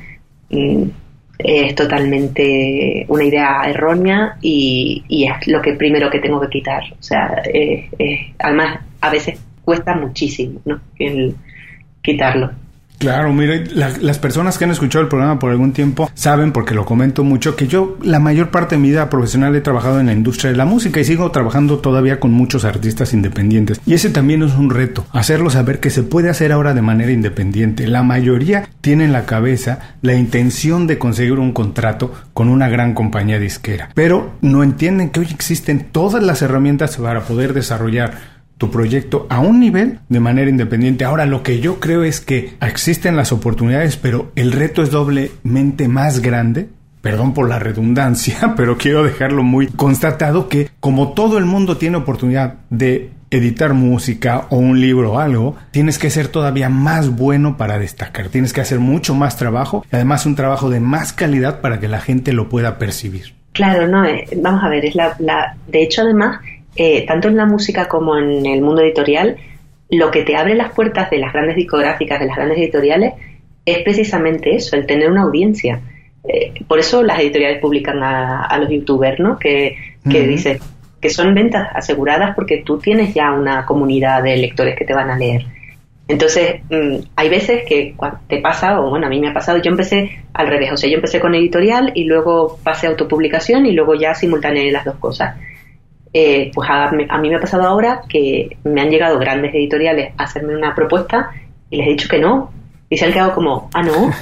mm, 0.50 0.84
es 1.38 1.74
totalmente 1.74 3.04
una 3.08 3.24
idea 3.24 3.62
errónea 3.66 4.36
y, 4.40 5.04
es 5.08 5.48
lo 5.48 5.60
que 5.60 5.74
primero 5.74 6.10
que 6.10 6.20
tengo 6.20 6.40
que 6.40 6.48
quitar. 6.48 6.82
O 6.98 7.02
sea, 7.02 7.42
además 8.38 8.80
a 9.00 9.10
veces 9.10 9.38
cuesta 9.64 9.94
muchísimo 9.94 10.60
¿no? 10.64 10.80
el 10.98 11.34
quitarlo. 12.02 12.50
Claro, 13.04 13.34
mire, 13.34 13.64
las 13.74 14.18
personas 14.18 14.56
que 14.56 14.64
han 14.64 14.70
escuchado 14.70 15.02
el 15.02 15.08
programa 15.08 15.38
por 15.38 15.50
algún 15.50 15.72
tiempo 15.72 16.10
saben, 16.14 16.52
porque 16.52 16.74
lo 16.74 16.86
comento 16.86 17.22
mucho, 17.22 17.54
que 17.54 17.66
yo 17.66 17.98
la 18.02 18.18
mayor 18.18 18.50
parte 18.50 18.76
de 18.76 18.80
mi 18.80 18.88
vida 18.88 19.10
profesional 19.10 19.54
he 19.54 19.60
trabajado 19.60 20.00
en 20.00 20.06
la 20.06 20.14
industria 20.14 20.50
de 20.50 20.56
la 20.56 20.64
música 20.64 21.00
y 21.00 21.04
sigo 21.04 21.30
trabajando 21.30 21.80
todavía 21.80 22.18
con 22.18 22.32
muchos 22.32 22.64
artistas 22.64 23.12
independientes. 23.12 23.78
Y 23.84 23.92
ese 23.92 24.08
también 24.08 24.42
es 24.42 24.54
un 24.54 24.70
reto, 24.70 25.04
hacerlo 25.12 25.50
saber 25.50 25.80
que 25.80 25.90
se 25.90 26.02
puede 26.02 26.30
hacer 26.30 26.50
ahora 26.50 26.72
de 26.72 26.80
manera 26.80 27.12
independiente. 27.12 27.86
La 27.86 28.02
mayoría 28.02 28.68
tiene 28.80 29.04
en 29.04 29.12
la 29.12 29.26
cabeza 29.26 29.96
la 30.00 30.14
intención 30.14 30.86
de 30.86 30.96
conseguir 30.96 31.38
un 31.38 31.52
contrato 31.52 32.10
con 32.32 32.48
una 32.48 32.70
gran 32.70 32.94
compañía 32.94 33.38
disquera, 33.38 33.90
pero 33.94 34.32
no 34.40 34.62
entienden 34.62 35.10
que 35.10 35.20
hoy 35.20 35.28
existen 35.30 35.88
todas 35.92 36.22
las 36.22 36.40
herramientas 36.40 36.96
para 36.96 37.20
poder 37.24 37.52
desarrollar 37.52 38.33
tu 38.58 38.70
proyecto 38.70 39.26
a 39.30 39.40
un 39.40 39.60
nivel 39.60 40.00
de 40.08 40.20
manera 40.20 40.50
independiente. 40.50 41.04
Ahora, 41.04 41.26
lo 41.26 41.42
que 41.42 41.60
yo 41.60 41.80
creo 41.80 42.04
es 42.04 42.20
que 42.20 42.54
existen 42.60 43.16
las 43.16 43.32
oportunidades, 43.32 43.96
pero 43.96 44.30
el 44.36 44.52
reto 44.52 44.82
es 44.82 44.90
doblemente 44.90 45.88
más 45.88 46.20
grande. 46.20 46.68
Perdón 47.00 47.34
por 47.34 47.48
la 47.48 47.58
redundancia, 47.58 48.54
pero 48.56 48.78
quiero 48.78 49.04
dejarlo 49.04 49.42
muy 49.42 49.66
constatado 49.66 50.48
que 50.48 50.70
como 50.80 51.12
todo 51.12 51.36
el 51.36 51.44
mundo 51.44 51.76
tiene 51.76 51.98
oportunidad 51.98 52.54
de 52.70 53.10
editar 53.30 53.74
música 53.74 54.46
o 54.50 54.56
un 54.56 54.80
libro 54.80 55.12
o 55.12 55.18
algo, 55.18 55.56
tienes 55.70 55.98
que 55.98 56.08
ser 56.08 56.28
todavía 56.28 56.68
más 56.68 57.10
bueno 57.10 57.56
para 57.56 57.78
destacar. 57.78 58.28
Tienes 58.28 58.52
que 58.52 58.60
hacer 58.60 58.78
mucho 58.78 59.14
más 59.14 59.36
trabajo 59.36 59.84
y 59.92 59.96
además 59.96 60.24
un 60.24 60.36
trabajo 60.36 60.70
de 60.70 60.80
más 60.80 61.12
calidad 61.12 61.60
para 61.60 61.80
que 61.80 61.88
la 61.88 62.00
gente 62.00 62.32
lo 62.32 62.48
pueda 62.48 62.78
percibir. 62.78 63.34
Claro, 63.52 63.86
no, 63.86 64.04
eh, 64.04 64.26
vamos 64.38 64.64
a 64.64 64.68
ver, 64.68 64.84
es 64.84 64.94
la, 64.94 65.14
la, 65.18 65.56
de 65.68 65.82
hecho 65.82 66.02
además 66.02 66.40
eh, 66.76 67.06
tanto 67.06 67.28
en 67.28 67.36
la 67.36 67.46
música 67.46 67.86
como 67.86 68.16
en 68.16 68.46
el 68.46 68.62
mundo 68.62 68.82
editorial, 68.82 69.36
lo 69.90 70.10
que 70.10 70.22
te 70.22 70.36
abre 70.36 70.54
las 70.54 70.72
puertas 70.72 71.10
de 71.10 71.18
las 71.18 71.32
grandes 71.32 71.56
discográficas, 71.56 72.20
de 72.20 72.26
las 72.26 72.36
grandes 72.36 72.58
editoriales, 72.58 73.14
es 73.64 73.78
precisamente 73.78 74.54
eso, 74.54 74.76
el 74.76 74.86
tener 74.86 75.10
una 75.10 75.22
audiencia. 75.22 75.80
Eh, 76.26 76.52
por 76.66 76.78
eso 76.78 77.02
las 77.02 77.18
editoriales 77.18 77.60
publican 77.60 78.02
a, 78.02 78.56
los 78.58 78.70
youtubers, 78.70 79.20
¿no? 79.20 79.38
Que, 79.38 79.76
que 80.08 80.58
que 81.04 81.10
son 81.10 81.34
ventas 81.34 81.68
aseguradas 81.74 82.34
porque 82.34 82.62
tú 82.64 82.78
tienes 82.78 83.12
ya 83.12 83.30
una 83.30 83.66
comunidad 83.66 84.22
de 84.22 84.38
lectores 84.38 84.74
que 84.74 84.86
te 84.86 84.94
van 84.94 85.10
a 85.10 85.18
leer. 85.18 85.44
Entonces, 86.08 86.62
mm, 86.70 86.96
hay 87.14 87.28
veces 87.28 87.64
que 87.68 87.94
te 88.26 88.38
pasa, 88.38 88.80
o 88.80 88.88
bueno, 88.88 89.06
a 89.06 89.10
mí 89.10 89.20
me 89.20 89.28
ha 89.28 89.34
pasado, 89.34 89.58
yo 89.58 89.70
empecé 89.70 90.18
al 90.32 90.46
revés, 90.46 90.72
o 90.72 90.78
sea, 90.78 90.88
yo 90.88 90.96
empecé 90.96 91.20
con 91.20 91.34
editorial 91.34 91.92
y 91.94 92.04
luego 92.04 92.58
pasé 92.62 92.86
a 92.86 92.90
autopublicación 92.90 93.66
y 93.66 93.72
luego 93.72 93.94
ya 93.94 94.14
simultaneé 94.14 94.72
las 94.72 94.86
dos 94.86 94.96
cosas. 94.96 95.36
Eh, 96.16 96.52
pues 96.54 96.70
a, 96.70 96.92
mí 96.92 97.28
me 97.28 97.34
ha 97.34 97.40
pasado 97.40 97.64
ahora 97.64 98.02
que 98.08 98.56
me 98.62 98.80
han 98.80 98.88
llegado 98.88 99.18
grandes 99.18 99.52
editoriales 99.52 100.12
a 100.16 100.22
hacerme 100.22 100.56
una 100.56 100.72
propuesta 100.72 101.30
y 101.70 101.76
les 101.76 101.88
he 101.88 101.90
dicho 101.90 102.08
que 102.08 102.20
no. 102.20 102.52
Y 102.88 102.96
se 102.96 103.06
han 103.06 103.12
quedado 103.12 103.34
como, 103.34 103.68
ah, 103.74 103.82
no. 103.82 104.12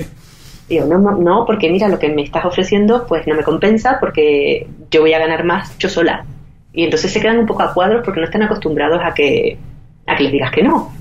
Digo, 0.68 0.86
no, 0.86 0.98
no, 0.98 1.18
no, 1.18 1.44
porque 1.44 1.68
mira, 1.68 1.88
lo 1.88 1.98
que 1.98 2.08
me 2.10 2.22
estás 2.22 2.44
ofreciendo 2.44 3.06
pues 3.08 3.26
no 3.26 3.34
me 3.34 3.42
compensa 3.42 3.98
porque 3.98 4.68
yo 4.88 5.00
voy 5.00 5.14
a 5.14 5.18
ganar 5.18 5.42
más 5.42 5.76
yo 5.78 5.88
sola. 5.88 6.24
Y 6.72 6.84
entonces 6.84 7.12
se 7.12 7.20
quedan 7.20 7.40
un 7.40 7.46
poco 7.46 7.64
a 7.64 7.74
cuadros 7.74 8.02
porque 8.04 8.20
no 8.20 8.26
están 8.26 8.44
acostumbrados 8.44 9.00
a 9.04 9.12
que, 9.12 9.58
a 10.06 10.16
que 10.16 10.22
les 10.22 10.32
digas 10.32 10.52
que 10.52 10.62
no. 10.62 10.92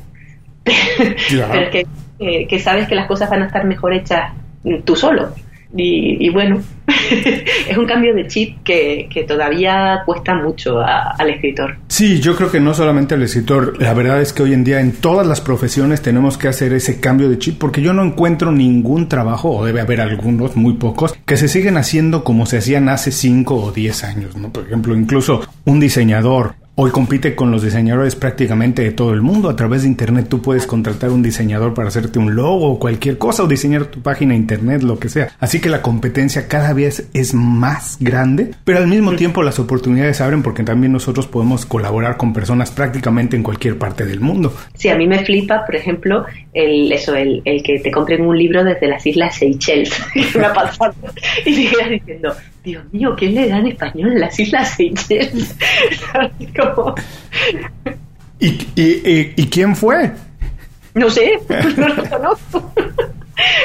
Pero 0.66 1.70
que, 1.70 2.48
que 2.48 2.60
sabes 2.60 2.88
que 2.88 2.96
las 2.96 3.08
cosas 3.08 3.30
van 3.30 3.44
a 3.44 3.46
estar 3.46 3.64
mejor 3.64 3.94
hechas 3.94 4.34
tú 4.86 4.96
solo. 4.96 5.30
Y, 5.74 6.30
bueno, 6.30 6.62
es 7.70 7.78
un 7.78 7.86
cambio 7.86 8.14
de 8.14 8.28
chip 8.28 8.62
que, 8.64 9.26
todavía 9.28 10.02
cuesta 10.06 10.36
mucho 10.36 10.80
al 10.80 11.30
escritor. 11.30 11.78
Sí, 11.88 12.20
yo 12.20 12.36
creo 12.36 12.52
que 12.52 12.60
no 12.60 12.74
solamente 12.74 13.16
al 13.16 13.24
escritor, 13.24 13.82
la 13.82 13.94
verdad 13.94 14.22
es 14.22 14.34
que 14.34 14.44
hoy 14.44 14.54
en 14.54 14.64
día 14.64 14.82
en 14.82 14.92
todas 14.92 15.26
las 15.26 15.40
profesiones 15.40 16.02
tenemos 16.02 16.38
que 16.38 16.48
hacer 16.48 16.74
ese 16.74 17.00
cambio 17.00 17.30
de 17.30 17.38
chip 17.38 17.58
porque 17.58 17.82
yo 17.82 17.94
no 17.94 18.04
encuentro 18.04 18.52
ningún 18.52 19.08
trabajo, 19.08 19.52
o 19.52 19.66
debe 19.66 19.82
haber 19.82 20.02
algunos, 20.02 20.56
muy 20.56 20.74
pocos, 20.74 21.14
que 21.26 21.38
se 21.38 21.48
siguen 21.48 21.78
haciendo 21.78 22.24
como 22.24 22.46
se 22.46 22.58
hacían 22.58 22.90
hace 22.90 23.12
5 23.12 23.56
o 23.56 23.72
10 23.72 24.04
años, 24.04 24.36
¿no? 24.36 24.52
Por 24.52 24.66
ejemplo, 24.66 24.96
incluso 24.96 25.42
un 25.66 25.80
diseñador 25.80 26.56
Hoy 26.74 26.90
compite 26.92 27.36
con 27.36 27.52
los 27.52 27.64
diseñadores 27.64 28.16
prácticamente 28.16 28.82
de 28.82 28.92
todo 28.92 29.14
el 29.14 29.22
mundo. 29.22 29.50
A 29.50 29.58
través 29.58 29.82
de 29.82 29.90
Internet 29.90 30.28
tú 30.30 30.42
puedes 30.42 30.66
contratar 30.66 31.10
un 31.10 31.22
diseñador 31.22 31.74
para 31.74 31.90
hacerte 31.90 32.18
un 32.18 32.34
logo 32.34 32.72
o 32.72 32.80
cualquier 32.80 33.18
cosa 33.18 33.44
o 33.44 33.48
diseñar 33.48 33.88
tu 33.88 34.02
página 34.02 34.36
Internet, 34.36 34.82
lo 34.82 34.98
que 34.98 35.10
sea. 35.10 35.32
Así 35.42 35.60
que 35.60 35.68
la 35.68 35.82
competencia 35.82 36.48
cada 36.48 36.72
vez 36.72 37.10
es 37.14 37.34
más 37.34 37.98
grande, 38.00 38.52
pero 38.64 38.78
al 38.80 38.88
mismo 38.88 39.14
tiempo 39.18 39.44
las 39.44 39.60
oportunidades 39.60 40.22
abren 40.22 40.44
porque 40.44 40.64
también 40.64 40.94
nosotros 40.94 41.28
podemos 41.28 41.66
colaborar 41.66 42.16
con 42.16 42.32
personas 42.32 42.72
prácticamente 42.72 43.36
en 43.36 43.44
cualquier 43.44 43.78
parte 43.78 44.06
del 44.06 44.22
mundo. 44.22 44.56
Sí, 44.74 44.88
a 44.88 44.96
mí 44.96 45.08
me 45.08 45.26
flipa, 45.26 45.66
por 45.66 45.76
ejemplo, 45.76 46.26
el, 46.54 46.90
eso, 46.94 47.14
el, 47.16 47.44
que 47.44 47.80
te 47.80 47.92
compren 47.92 48.22
un 48.22 48.38
libro 48.38 48.64
desde 48.64 48.88
las 48.88 49.06
Islas 49.06 49.36
Seychelles, 49.36 49.94
pasado, 50.56 50.96
y 51.46 51.54
sigas 51.54 51.90
diciendo, 51.90 52.34
Dios 52.64 52.84
mío, 52.92 53.16
¿quién 53.18 53.36
le 53.36 53.50
da 53.50 53.58
en 53.58 53.68
español 53.68 54.20
las 54.20 54.40
Islas 54.40 54.76
Seychelles? 54.76 55.56
¿Y, 58.40 58.48
y, 58.76 59.34
y, 59.36 59.50
quién 59.50 59.76
fue? 59.76 60.12
No 60.94 61.10
sé, 61.10 61.40
no 61.78 61.88
lo 61.88 62.04
conozco. 62.06 62.74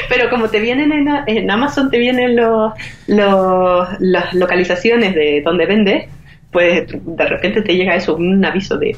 Pero 0.09 0.29
como 0.29 0.49
te 0.49 0.59
vienen 0.59 0.91
en, 0.91 1.07
en 1.27 1.51
Amazon, 1.51 1.89
te 1.89 1.99
vienen 1.99 2.35
los, 2.35 2.73
los, 3.07 3.87
las 3.99 4.33
localizaciones 4.33 5.13
de 5.13 5.41
donde 5.43 5.65
vende, 5.65 6.09
pues 6.51 6.87
de 6.89 7.25
repente 7.25 7.61
te 7.61 7.75
llega 7.75 7.95
eso, 7.95 8.15
un 8.15 8.43
aviso 8.43 8.77
de... 8.77 8.95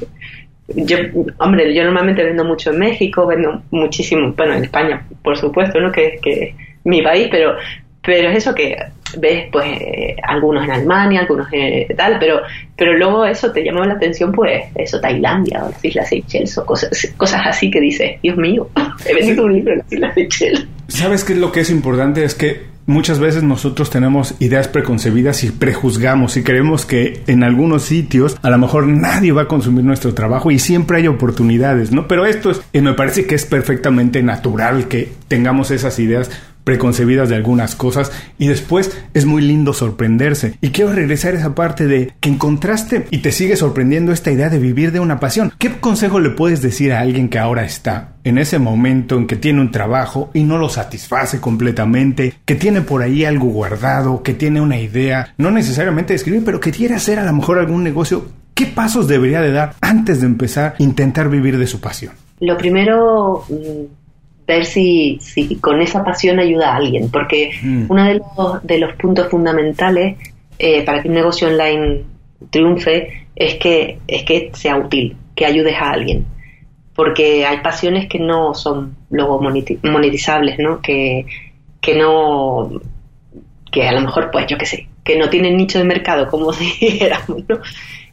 Yo, 0.68 0.98
hombre, 1.38 1.74
yo 1.74 1.82
normalmente 1.82 2.22
vendo 2.22 2.44
mucho 2.44 2.70
en 2.70 2.78
México, 2.78 3.26
vendo 3.26 3.62
muchísimo, 3.70 4.32
bueno, 4.36 4.54
en 4.54 4.64
España, 4.64 5.04
por 5.22 5.36
supuesto, 5.36 5.80
¿no? 5.80 5.90
Que, 5.90 6.18
que 6.22 6.54
mi 6.84 7.02
país, 7.02 7.28
pero 7.30 7.56
pero 8.02 8.30
es 8.30 8.38
eso 8.38 8.54
que 8.54 8.76
ves 9.18 9.48
pues 9.50 9.66
eh, 9.80 10.16
algunos 10.22 10.64
en 10.64 10.70
Alemania, 10.70 11.20
algunos 11.20 11.48
en 11.52 11.96
tal, 11.96 12.18
pero 12.18 12.40
pero 12.76 12.96
luego 12.96 13.24
eso 13.24 13.52
te 13.52 13.62
llama 13.62 13.86
la 13.86 13.94
atención 13.94 14.32
pues 14.32 14.64
eso 14.74 15.00
Tailandia 15.00 15.64
o 15.64 15.70
las 15.70 15.84
Islas 15.84 16.08
Seychelles 16.08 16.56
o 16.58 16.64
cosas, 16.64 16.90
cosas 17.16 17.42
así 17.46 17.70
que 17.70 17.80
dices, 17.80 18.20
Dios 18.22 18.36
mío, 18.36 18.68
he 19.06 19.14
vendido 19.14 19.44
un 19.44 19.54
libro 19.54 19.72
en 19.72 19.78
las 19.78 19.92
Islas 19.92 20.14
Seychelles. 20.14 20.66
¿Sabes 20.88 21.24
qué 21.24 21.34
es 21.34 21.38
lo 21.38 21.52
que 21.52 21.60
es 21.60 21.70
importante? 21.70 22.24
Es 22.24 22.34
que 22.34 22.70
muchas 22.86 23.20
veces 23.20 23.42
nosotros 23.42 23.88
tenemos 23.90 24.34
ideas 24.40 24.68
preconcebidas 24.68 25.44
y 25.44 25.50
prejuzgamos 25.50 26.36
y 26.36 26.42
creemos 26.42 26.84
que 26.86 27.22
en 27.26 27.44
algunos 27.44 27.84
sitios 27.84 28.36
a 28.42 28.50
lo 28.50 28.58
mejor 28.58 28.86
nadie 28.88 29.32
va 29.32 29.42
a 29.42 29.48
consumir 29.48 29.84
nuestro 29.84 30.12
trabajo 30.12 30.50
y 30.50 30.58
siempre 30.58 30.98
hay 30.98 31.06
oportunidades, 31.06 31.92
¿no? 31.92 32.08
Pero 32.08 32.26
esto 32.26 32.50
es, 32.50 32.60
me 32.72 32.94
parece 32.94 33.26
que 33.26 33.36
es 33.36 33.46
perfectamente 33.46 34.22
natural 34.22 34.88
que 34.88 35.12
tengamos 35.28 35.70
esas 35.70 35.98
ideas 35.98 36.30
preconcebidas 36.64 37.28
de 37.28 37.36
algunas 37.36 37.74
cosas 37.74 38.12
y 38.38 38.48
después 38.48 38.96
es 39.14 39.26
muy 39.26 39.42
lindo 39.42 39.72
sorprenderse. 39.72 40.54
Y 40.60 40.70
quiero 40.70 40.92
regresar 40.92 41.34
a 41.34 41.38
esa 41.38 41.54
parte 41.54 41.86
de 41.86 42.12
que 42.20 42.28
encontraste 42.28 43.06
y 43.10 43.18
te 43.18 43.32
sigue 43.32 43.56
sorprendiendo 43.56 44.12
esta 44.12 44.30
idea 44.30 44.48
de 44.48 44.58
vivir 44.58 44.92
de 44.92 45.00
una 45.00 45.20
pasión. 45.20 45.52
¿Qué 45.58 45.80
consejo 45.80 46.20
le 46.20 46.30
puedes 46.30 46.62
decir 46.62 46.92
a 46.92 47.00
alguien 47.00 47.28
que 47.28 47.38
ahora 47.38 47.64
está 47.64 48.14
en 48.24 48.38
ese 48.38 48.58
momento 48.58 49.16
en 49.16 49.26
que 49.26 49.36
tiene 49.36 49.60
un 49.60 49.70
trabajo 49.70 50.30
y 50.34 50.42
no 50.42 50.58
lo 50.58 50.68
satisface 50.68 51.40
completamente, 51.40 52.34
que 52.44 52.54
tiene 52.54 52.82
por 52.82 53.02
ahí 53.02 53.24
algo 53.24 53.46
guardado, 53.46 54.22
que 54.22 54.34
tiene 54.34 54.60
una 54.60 54.78
idea, 54.78 55.34
no 55.38 55.50
necesariamente 55.50 56.12
de 56.12 56.16
escribir, 56.16 56.44
pero 56.44 56.60
que 56.60 56.72
quiere 56.72 56.94
hacer 56.94 57.18
a 57.18 57.24
lo 57.24 57.32
mejor 57.32 57.58
algún 57.58 57.82
negocio? 57.82 58.26
¿Qué 58.54 58.66
pasos 58.66 59.08
debería 59.08 59.40
de 59.40 59.52
dar 59.52 59.74
antes 59.80 60.20
de 60.20 60.26
empezar 60.26 60.74
a 60.78 60.82
intentar 60.82 61.30
vivir 61.30 61.56
de 61.56 61.66
su 61.66 61.80
pasión? 61.80 62.12
Lo 62.40 62.56
primero 62.56 63.44
mm, 63.48 63.99
ver 64.56 64.66
si, 64.66 65.18
si 65.20 65.56
con 65.56 65.80
esa 65.80 66.04
pasión 66.04 66.38
ayuda 66.38 66.72
a 66.72 66.76
alguien, 66.76 67.10
porque 67.10 67.50
mm. 67.62 67.86
uno 67.88 68.04
de 68.04 68.14
los, 68.14 68.62
de 68.62 68.78
los 68.78 68.94
puntos 68.94 69.28
fundamentales 69.28 70.16
eh, 70.58 70.82
para 70.84 71.02
que 71.02 71.08
un 71.08 71.14
negocio 71.14 71.48
online 71.48 72.04
triunfe 72.50 73.26
es 73.34 73.54
que, 73.54 73.98
es 74.06 74.24
que 74.24 74.50
sea 74.54 74.76
útil, 74.76 75.16
que 75.34 75.46
ayudes 75.46 75.76
a 75.76 75.90
alguien. 75.90 76.26
Porque 76.94 77.46
hay 77.46 77.58
pasiones 77.58 78.08
que 78.08 78.18
no 78.18 78.52
son 78.54 78.96
luego 79.08 79.40
monetizables, 79.40 80.58
¿no? 80.58 80.82
Que, 80.82 81.24
que 81.80 81.96
no, 81.96 82.70
que 83.72 83.88
a 83.88 83.92
lo 83.92 84.02
mejor, 84.02 84.30
pues 84.30 84.46
yo 84.46 84.58
qué 84.58 84.66
sé, 84.66 84.88
que 85.04 85.18
no 85.18 85.30
tienen 85.30 85.56
nicho 85.56 85.78
de 85.78 85.84
mercado, 85.84 86.28
como 86.28 86.52
dijéramos, 86.80 87.48
¿no? 87.48 87.58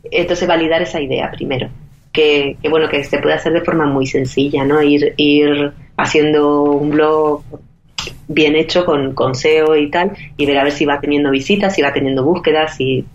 Entonces 0.10 0.48
validar 0.48 0.82
esa 0.82 1.02
idea 1.02 1.30
primero. 1.32 1.70
Que, 2.18 2.58
bueno, 2.68 2.90
que 2.90 3.04
se 3.04 3.20
puede 3.20 3.36
hacer 3.36 3.54
de 3.54 3.62
forma 3.62 3.86
muy 3.86 4.08
sencilla, 4.08 4.66
¿no? 4.66 4.82
Ir, 4.82 5.14
ir 5.18 5.72
haciendo 5.98 6.64
un 6.64 6.90
blog 6.90 7.44
bien 8.28 8.56
hecho 8.56 8.86
con, 8.86 9.14
con 9.14 9.36
SEO 9.36 9.76
y 9.76 9.92
tal 9.92 10.14
y 10.36 10.48
ver 10.48 10.58
a 10.58 10.64
ver 10.64 10.72
si 10.72 10.86
va 10.86 11.00
teniendo 11.00 11.30
visitas, 11.30 11.76
si 11.76 11.84
va 11.84 11.94
teniendo 11.94 12.24
búsquedas 12.24 12.80
y 12.80 13.06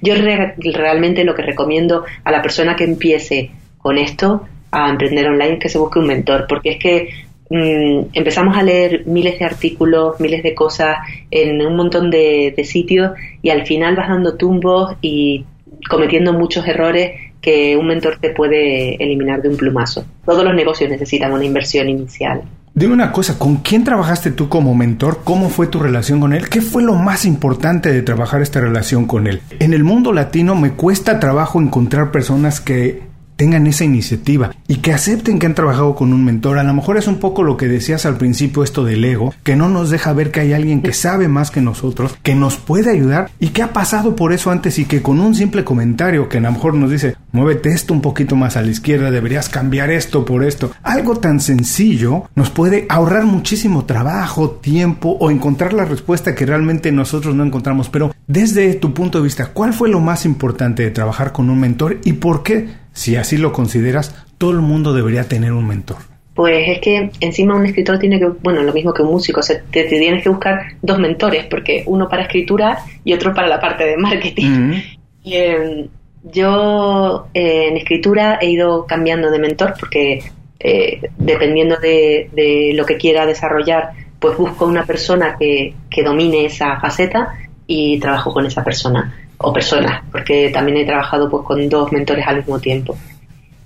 yo 0.00 0.14
realmente 0.14 1.24
lo 1.24 1.34
que 1.34 1.42
recomiendo 1.42 2.04
a 2.22 2.30
la 2.30 2.40
persona 2.40 2.76
que 2.76 2.84
empiece 2.84 3.50
con 3.78 3.98
esto 3.98 4.46
a 4.70 4.90
emprender 4.90 5.26
online 5.26 5.54
es 5.54 5.58
que 5.58 5.68
se 5.68 5.78
busque 5.78 5.98
un 5.98 6.06
mentor 6.06 6.46
porque 6.48 6.70
es 6.70 6.78
que 6.78 7.08
mm, 7.50 8.10
empezamos 8.12 8.56
a 8.56 8.62
leer 8.62 9.06
miles 9.06 9.40
de 9.40 9.44
artículos, 9.44 10.20
miles 10.20 10.42
de 10.44 10.54
cosas 10.54 10.98
en 11.30 11.60
un 11.66 11.74
montón 11.74 12.10
de, 12.10 12.54
de 12.56 12.64
sitios 12.64 13.10
y 13.42 13.50
al 13.50 13.66
final 13.66 13.96
vas 13.96 14.08
dando 14.08 14.36
tumbos 14.36 14.94
y 15.02 15.44
cometiendo 15.88 16.32
muchos 16.32 16.66
errores 16.68 17.31
que 17.42 17.76
un 17.76 17.88
mentor 17.88 18.16
te 18.20 18.30
puede 18.30 18.94
eliminar 19.02 19.42
de 19.42 19.50
un 19.50 19.56
plumazo. 19.56 20.06
Todos 20.24 20.44
los 20.44 20.54
negocios 20.54 20.88
necesitan 20.88 21.32
una 21.32 21.44
inversión 21.44 21.88
inicial. 21.88 22.42
Dime 22.74 22.94
una 22.94 23.12
cosa, 23.12 23.38
¿con 23.38 23.56
quién 23.56 23.84
trabajaste 23.84 24.30
tú 24.30 24.48
como 24.48 24.74
mentor? 24.74 25.20
¿Cómo 25.24 25.50
fue 25.50 25.66
tu 25.66 25.78
relación 25.78 26.20
con 26.20 26.32
él? 26.32 26.48
¿Qué 26.48 26.62
fue 26.62 26.82
lo 26.82 26.94
más 26.94 27.26
importante 27.26 27.92
de 27.92 28.00
trabajar 28.00 28.40
esta 28.40 28.62
relación 28.62 29.04
con 29.06 29.26
él? 29.26 29.42
En 29.58 29.74
el 29.74 29.84
mundo 29.84 30.10
latino 30.14 30.54
me 30.54 30.72
cuesta 30.72 31.20
trabajo 31.20 31.60
encontrar 31.60 32.10
personas 32.10 32.62
que 32.62 33.11
tengan 33.36 33.66
esa 33.66 33.84
iniciativa 33.84 34.54
y 34.68 34.76
que 34.76 34.92
acepten 34.92 35.38
que 35.38 35.46
han 35.46 35.54
trabajado 35.54 35.94
con 35.94 36.12
un 36.12 36.24
mentor. 36.24 36.58
A 36.58 36.62
lo 36.62 36.74
mejor 36.74 36.96
es 36.96 37.06
un 37.06 37.16
poco 37.16 37.42
lo 37.42 37.56
que 37.56 37.68
decías 37.68 38.06
al 38.06 38.16
principio 38.16 38.62
esto 38.62 38.84
del 38.84 39.04
ego, 39.04 39.34
que 39.42 39.56
no 39.56 39.68
nos 39.68 39.90
deja 39.90 40.12
ver 40.12 40.30
que 40.30 40.40
hay 40.40 40.52
alguien 40.52 40.82
que 40.82 40.92
sabe 40.92 41.28
más 41.28 41.50
que 41.50 41.60
nosotros, 41.60 42.16
que 42.22 42.34
nos 42.34 42.56
puede 42.56 42.90
ayudar 42.90 43.30
y 43.40 43.48
que 43.48 43.62
ha 43.62 43.72
pasado 43.72 44.16
por 44.16 44.32
eso 44.32 44.50
antes 44.50 44.78
y 44.78 44.84
que 44.84 45.02
con 45.02 45.20
un 45.20 45.34
simple 45.34 45.64
comentario 45.64 46.28
que 46.28 46.38
a 46.38 46.40
lo 46.40 46.52
mejor 46.52 46.74
nos 46.74 46.90
dice, 46.90 47.16
muévete 47.32 47.70
esto 47.70 47.94
un 47.94 48.00
poquito 48.00 48.36
más 48.36 48.56
a 48.56 48.62
la 48.62 48.70
izquierda, 48.70 49.10
deberías 49.10 49.48
cambiar 49.48 49.90
esto 49.90 50.24
por 50.24 50.44
esto. 50.44 50.70
Algo 50.82 51.16
tan 51.16 51.40
sencillo 51.40 52.24
nos 52.34 52.50
puede 52.50 52.86
ahorrar 52.88 53.24
muchísimo 53.24 53.84
trabajo, 53.84 54.50
tiempo 54.50 55.16
o 55.20 55.30
encontrar 55.30 55.72
la 55.72 55.84
respuesta 55.84 56.34
que 56.34 56.46
realmente 56.46 56.92
nosotros 56.92 57.34
no 57.34 57.44
encontramos. 57.44 57.88
Pero 57.88 58.14
desde 58.26 58.74
tu 58.74 58.94
punto 58.94 59.18
de 59.18 59.24
vista, 59.24 59.46
¿cuál 59.46 59.72
fue 59.72 59.88
lo 59.88 60.00
más 60.00 60.24
importante 60.24 60.82
de 60.82 60.90
trabajar 60.90 61.32
con 61.32 61.50
un 61.50 61.60
mentor 61.60 61.98
y 62.04 62.14
por 62.14 62.42
qué? 62.42 62.81
Si 62.92 63.16
así 63.16 63.36
lo 63.36 63.52
consideras, 63.52 64.14
todo 64.38 64.50
el 64.50 64.60
mundo 64.60 64.92
debería 64.92 65.24
tener 65.24 65.52
un 65.52 65.66
mentor. 65.66 65.98
Pues 66.34 66.66
es 66.66 66.80
que 66.80 67.10
encima 67.20 67.54
un 67.54 67.66
escritor 67.66 67.98
tiene 67.98 68.18
que, 68.18 68.26
bueno, 68.26 68.62
lo 68.62 68.72
mismo 68.72 68.94
que 68.94 69.02
un 69.02 69.10
músico, 69.10 69.40
o 69.40 69.42
sea, 69.42 69.60
te, 69.70 69.84
tienes 69.84 70.22
que 70.22 70.30
buscar 70.30 70.62
dos 70.80 70.98
mentores, 70.98 71.44
porque 71.44 71.82
uno 71.86 72.08
para 72.08 72.22
escritura 72.22 72.78
y 73.04 73.12
otro 73.12 73.34
para 73.34 73.48
la 73.48 73.60
parte 73.60 73.84
de 73.84 73.96
marketing. 73.96 74.80
y, 75.22 75.34
em, 75.34 75.88
yo 76.24 77.26
eh, 77.34 77.68
en 77.68 77.76
escritura 77.76 78.38
he 78.40 78.50
ido 78.50 78.86
cambiando 78.86 79.28
de 79.30 79.40
mentor 79.40 79.74
porque 79.78 80.22
eh, 80.60 81.00
dependiendo 81.18 81.76
de, 81.76 82.30
de, 82.32 82.70
lo 82.74 82.86
que 82.86 82.96
quiera 82.96 83.26
desarrollar, 83.26 83.90
pues 84.20 84.38
busco 84.38 84.66
una 84.66 84.84
persona 84.84 85.36
que, 85.36 85.74
que 85.90 86.04
domine 86.04 86.46
esa 86.46 86.78
faceta 86.78 87.34
y 87.66 87.98
trabajo 87.98 88.32
con 88.32 88.46
esa 88.46 88.62
persona 88.62 89.21
o 89.42 89.52
personas, 89.52 90.02
porque 90.10 90.50
también 90.50 90.78
he 90.78 90.84
trabajado 90.84 91.28
pues 91.28 91.44
con 91.44 91.68
dos 91.68 91.92
mentores 91.92 92.26
al 92.26 92.36
mismo 92.36 92.58
tiempo. 92.58 92.96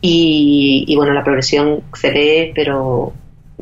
Y, 0.01 0.95
bueno, 0.97 1.12
la 1.12 1.25
progresión 1.25 1.83
se 1.95 2.11
ve, 2.11 2.53
pero 2.55 3.12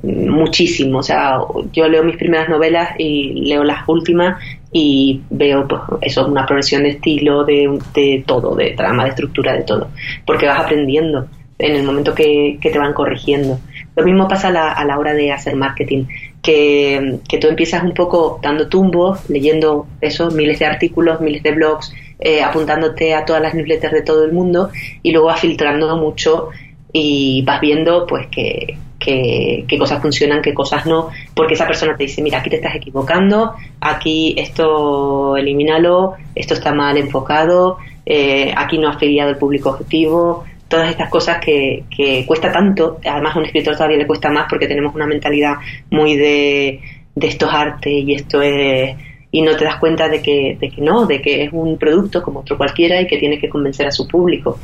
muchísimo. 0.03 0.99
O 0.99 1.03
sea, 1.03 1.39
yo 1.73 1.89
leo 1.89 2.05
mis 2.05 2.17
primeras 2.17 2.49
novelas 2.49 2.91
y 2.99 3.47
leo 3.47 3.65
las 3.65 3.89
últimas 3.89 4.43
y 4.73 5.23
veo, 5.31 5.67
pues, 5.67 5.81
eso, 6.03 6.27
una 6.27 6.45
progresión 6.45 6.83
de 6.83 6.91
estilo, 6.91 7.45
de, 7.45 8.25
todo, 8.27 8.55
de 8.57 8.73
trama, 8.73 9.05
de 9.05 9.11
estructura, 9.11 9.55
de 9.55 9.63
todo. 9.63 9.89
Porque 10.27 10.47
vas 10.47 10.61
aprendiendo 10.61 11.29
en 11.59 11.77
el 11.77 11.85
momento 11.85 12.15
que, 12.15 12.59
te 12.61 12.79
van 12.79 12.93
corrigiendo. 12.93 13.59
Lo 13.97 14.05
mismo 14.05 14.29
pasa 14.29 14.49
a 14.49 14.51
la, 14.51 14.73
a 14.73 14.85
la 14.85 14.99
hora 14.99 15.15
de 15.15 15.33
hacer 15.33 15.55
marketing, 15.55 16.05
que, 16.43 17.21
que, 17.29 17.39
tú 17.39 17.47
empiezas 17.47 17.85
un 17.85 17.95
poco 17.95 18.41
dando 18.43 18.69
tumbos, 18.69 19.31
leyendo 19.31 19.87
eso, 20.01 20.31
miles 20.33 20.59
de 20.59 20.67
artículos, 20.67 21.21
miles 21.21 21.43
de 21.43 21.53
blogs, 21.53 21.95
eh, 22.25 22.43
apuntándote 22.43 23.15
a 23.15 23.27
todas 23.27 23.43
las 23.43 23.55
newsletters 23.55 23.93
de 23.93 24.01
todo 24.01 24.25
el 24.25 24.33
mundo 24.33 24.71
y 25.03 25.13
luego 25.13 25.27
vas 25.27 25.41
filtrando 25.41 25.95
mucho 25.99 26.49
y 26.91 27.43
vas 27.43 27.61
viendo 27.61 28.07
pues 28.07 28.29
que, 28.29 28.79
qué 28.99 29.77
cosas 29.79 30.01
funcionan, 30.01 30.41
qué 30.41 30.55
cosas 30.55 30.87
no, 30.87 31.11
porque 31.35 31.53
esa 31.53 31.67
persona 31.67 31.95
te 31.95 32.05
dice, 32.05 32.23
mira, 32.23 32.39
aquí 32.39 32.49
te 32.49 32.57
estás 32.57 32.77
equivocando, 32.77 33.53
aquí 33.79 34.35
esto 34.39 35.37
elimínalo, 35.37 36.15
esto 36.35 36.55
está 36.55 36.73
mal 36.73 36.97
enfocado, 36.97 37.77
eh, 38.07 38.55
aquí 38.57 38.79
no 38.79 38.89
has 38.89 38.97
afiliado 38.97 39.29
el 39.29 39.37
público 39.37 39.69
objetivo, 39.69 40.45
todas 40.67 40.89
estas 40.89 41.11
cosas 41.11 41.45
que, 41.45 41.85
que 41.95 42.25
cuesta 42.25 42.51
tanto, 42.51 43.01
además 43.05 43.37
a 43.37 43.41
un 43.41 43.45
escritor 43.45 43.77
todavía 43.77 43.99
le 43.99 44.07
cuesta 44.07 44.31
más 44.31 44.47
porque 44.49 44.67
tenemos 44.67 44.95
una 44.95 45.07
mentalidad 45.07 45.57
muy 45.91 46.17
de, 46.17 46.81
de 47.15 47.27
esto 47.27 47.49
es 47.49 47.53
arte 47.53 47.91
y 47.91 48.15
esto 48.15 48.41
es 48.41 48.97
y 49.35 49.43
no 49.43 49.57
te 49.57 49.65
das 49.65 49.81
cuenta 49.81 50.09
de 50.09 50.23
que, 50.23 50.57
de 50.61 50.71
que 50.71 50.81
no, 50.81 51.07
de 51.07 51.21
que 51.21 51.43
es 51.43 51.53
un 51.53 51.77
producto 51.77 52.23
como 52.23 52.41
otro 52.41 52.57
cualquiera 52.57 53.01
y 53.01 53.09
que 53.09 53.19
tiene 53.19 53.41
que 53.41 53.49
convencer 53.49 53.85
a 53.85 53.91
su 53.91 54.07
público. 54.07 54.61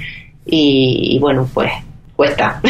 Y, 0.47 1.17
y 1.17 1.19
bueno, 1.19 1.49
pues 1.53 1.73
cuesta. 2.15 2.63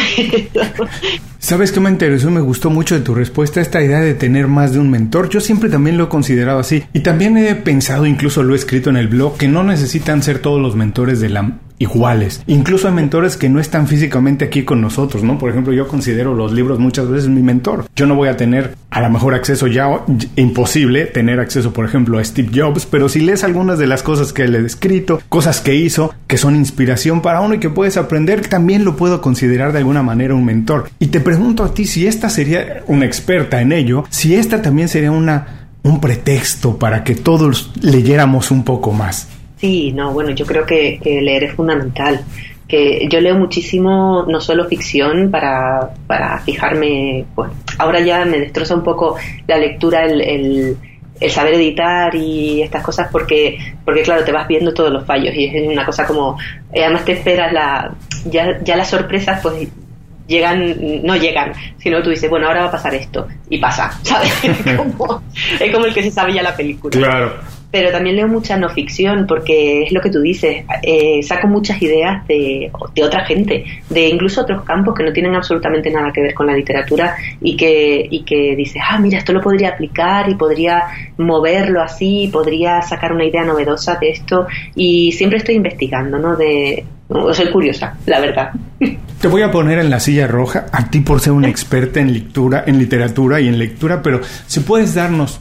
¿Sabes 1.37 1.71
qué 1.71 1.79
me 1.79 1.91
interesó? 1.91 2.31
Me 2.31 2.41
gustó 2.41 2.71
mucho 2.71 2.95
de 2.95 3.01
tu 3.01 3.13
respuesta 3.13 3.61
esta 3.61 3.83
idea 3.83 3.99
de 3.99 4.15
tener 4.15 4.47
más 4.47 4.73
de 4.73 4.79
un 4.79 4.89
mentor. 4.89 5.29
Yo 5.29 5.41
siempre 5.41 5.69
también 5.69 5.99
lo 5.99 6.05
he 6.05 6.09
considerado 6.09 6.57
así. 6.57 6.85
Y 6.91 7.01
también 7.01 7.37
he 7.37 7.53
pensado, 7.53 8.07
incluso 8.07 8.41
lo 8.41 8.53
he 8.53 8.57
escrito 8.57 8.89
en 8.89 8.97
el 8.97 9.07
blog, 9.07 9.37
que 9.37 9.47
no 9.47 9.63
necesitan 9.63 10.23
ser 10.23 10.39
todos 10.39 10.59
los 10.59 10.75
mentores 10.75 11.19
de 11.19 11.29
la 11.29 11.51
iguales. 11.81 12.43
Incluso 12.47 12.87
hay 12.87 12.93
mentores 12.93 13.37
que 13.37 13.49
no 13.49 13.59
están 13.59 13.87
físicamente 13.87 14.45
aquí 14.45 14.63
con 14.63 14.81
nosotros, 14.81 15.23
¿no? 15.23 15.37
Por 15.37 15.49
ejemplo, 15.49 15.73
yo 15.73 15.87
considero 15.87 16.35
los 16.35 16.51
libros 16.51 16.79
muchas 16.79 17.09
veces 17.09 17.29
mi 17.29 17.41
mentor. 17.41 17.85
Yo 17.95 18.05
no 18.05 18.15
voy 18.15 18.29
a 18.29 18.37
tener 18.37 18.75
a 18.91 19.01
lo 19.01 19.09
mejor 19.09 19.33
acceso 19.33 19.67
ya, 19.67 19.87
imposible 20.35 21.05
tener 21.05 21.39
acceso, 21.39 21.73
por 21.73 21.85
ejemplo, 21.85 22.19
a 22.19 22.23
Steve 22.23 22.51
Jobs, 22.53 22.85
pero 22.85 23.09
si 23.09 23.21
lees 23.21 23.43
algunas 23.43 23.79
de 23.79 23.87
las 23.87 24.03
cosas 24.03 24.31
que 24.33 24.43
él 24.43 24.55
ha 24.55 24.59
escrito, 24.59 25.21
cosas 25.29 25.61
que 25.61 25.75
hizo, 25.75 26.13
que 26.27 26.37
son 26.37 26.55
inspiración 26.55 27.21
para 27.21 27.41
uno 27.41 27.55
y 27.55 27.59
que 27.59 27.69
puedes 27.69 27.97
aprender, 27.97 28.47
también 28.47 28.85
lo 28.85 28.95
puedo 28.95 29.21
considerar 29.21 29.71
de 29.71 29.79
alguna 29.79 30.03
manera 30.03 30.35
un 30.35 30.45
mentor. 30.45 30.89
Y 30.99 31.07
te 31.07 31.19
pregunto 31.19 31.63
a 31.63 31.73
ti 31.73 31.85
si 31.85 32.05
esta 32.05 32.29
sería 32.29 32.83
una 32.87 33.05
experta 33.05 33.61
en 33.61 33.71
ello, 33.71 34.03
si 34.09 34.35
esta 34.35 34.61
también 34.61 34.87
sería 34.87 35.11
una 35.11 35.57
un 35.83 35.99
pretexto 35.99 36.77
para 36.77 37.03
que 37.03 37.15
todos 37.15 37.71
leyéramos 37.81 38.51
un 38.51 38.63
poco 38.63 38.91
más. 38.91 39.27
Sí, 39.61 39.91
no, 39.91 40.11
bueno, 40.11 40.31
yo 40.31 40.43
creo 40.43 40.65
que, 40.65 40.99
leer 41.03 41.43
es 41.43 41.53
fundamental. 41.53 42.25
Que 42.67 43.07
yo 43.07 43.21
leo 43.21 43.35
muchísimo, 43.35 44.25
no 44.27 44.41
solo 44.41 44.65
ficción, 44.65 45.29
para, 45.29 45.91
para 46.07 46.39
fijarme, 46.39 47.25
pues 47.35 47.51
ahora 47.77 47.99
ya 47.99 48.25
me 48.25 48.39
destroza 48.39 48.73
un 48.73 48.83
poco 48.83 49.17
la 49.45 49.57
lectura, 49.57 50.03
el, 50.05 50.77
el, 51.19 51.29
saber 51.29 51.53
editar 51.53 52.15
y 52.15 52.63
estas 52.63 52.81
cosas, 52.81 53.09
porque, 53.11 53.75
porque 53.85 54.01
claro, 54.01 54.23
te 54.23 54.31
vas 54.31 54.47
viendo 54.47 54.73
todos 54.73 54.91
los 54.91 55.05
fallos 55.05 55.35
y 55.35 55.45
es 55.45 55.67
una 55.71 55.85
cosa 55.85 56.07
como, 56.07 56.39
eh, 56.73 56.83
además 56.83 57.05
te 57.05 57.11
esperas 57.11 57.53
la, 57.53 57.93
ya, 58.25 58.59
ya 58.63 58.75
las 58.75 58.89
sorpresas, 58.89 59.41
pues 59.43 59.69
llegan, 60.25 61.03
no 61.03 61.15
llegan, 61.17 61.53
sino 61.77 62.01
tú 62.01 62.09
dices, 62.09 62.31
bueno, 62.31 62.47
ahora 62.47 62.61
va 62.61 62.67
a 62.69 62.71
pasar 62.71 62.95
esto, 62.95 63.27
y 63.47 63.59
pasa, 63.59 63.91
¿sabes? 64.01 64.33
es, 64.43 64.75
como, 64.75 65.21
es 65.59 65.71
como 65.71 65.85
el 65.85 65.93
que 65.93 66.01
se 66.01 66.09
sabe 66.09 66.33
ya 66.33 66.41
la 66.41 66.55
película. 66.55 66.97
Claro 66.97 67.60
pero 67.71 67.91
también 67.91 68.17
leo 68.17 68.27
mucha 68.27 68.57
no 68.57 68.69
ficción 68.69 69.25
porque 69.25 69.83
es 69.83 69.91
lo 69.93 70.01
que 70.01 70.09
tú 70.09 70.19
dices, 70.19 70.65
eh, 70.83 71.23
saco 71.23 71.47
muchas 71.47 71.81
ideas 71.81 72.27
de, 72.27 72.69
de, 72.93 73.03
otra 73.03 73.25
gente, 73.25 73.63
de 73.89 74.09
incluso 74.09 74.41
otros 74.41 74.63
campos 74.63 74.93
que 74.93 75.03
no 75.03 75.13
tienen 75.13 75.35
absolutamente 75.35 75.89
nada 75.89 76.11
que 76.11 76.21
ver 76.21 76.33
con 76.33 76.47
la 76.47 76.55
literatura 76.55 77.15
y 77.39 77.55
que, 77.55 78.07
y 78.09 78.23
que 78.23 78.55
dices, 78.55 78.81
ah, 78.87 78.99
mira, 78.99 79.17
esto 79.17 79.31
lo 79.31 79.41
podría 79.41 79.69
aplicar 79.69 80.29
y 80.29 80.35
podría 80.35 80.83
moverlo 81.17 81.81
así, 81.81 82.29
podría 82.31 82.81
sacar 82.81 83.13
una 83.13 83.25
idea 83.25 83.45
novedosa 83.45 83.95
de 83.95 84.09
esto 84.09 84.47
y 84.75 85.13
siempre 85.13 85.37
estoy 85.37 85.55
investigando, 85.55 86.19
¿no? 86.19 86.35
De, 86.35 86.83
soy 87.33 87.51
curiosa, 87.51 87.95
la 88.05 88.19
verdad. 88.19 88.51
Te 89.21 89.27
voy 89.27 89.43
a 89.43 89.51
poner 89.51 89.79
en 89.79 89.89
la 89.89 89.99
silla 89.99 90.27
roja 90.27 90.65
a 90.71 90.89
ti 90.89 91.01
por 91.01 91.19
ser 91.19 91.33
una 91.33 91.47
experta 91.47 91.99
en 91.99 92.11
lectura, 92.11 92.63
en 92.65 92.79
literatura 92.79 93.39
y 93.39 93.47
en 93.47 93.59
lectura, 93.59 94.01
pero 94.01 94.21
si 94.47 94.61
puedes 94.61 94.95
darnos 94.95 95.39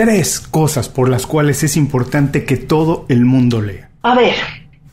tres 0.00 0.40
cosas 0.40 0.88
por 0.88 1.10
las 1.10 1.26
cuales 1.26 1.62
es 1.62 1.76
importante 1.76 2.46
que 2.46 2.56
todo 2.56 3.04
el 3.10 3.26
mundo 3.26 3.60
lea. 3.60 3.90
A 4.00 4.14
ver, 4.14 4.32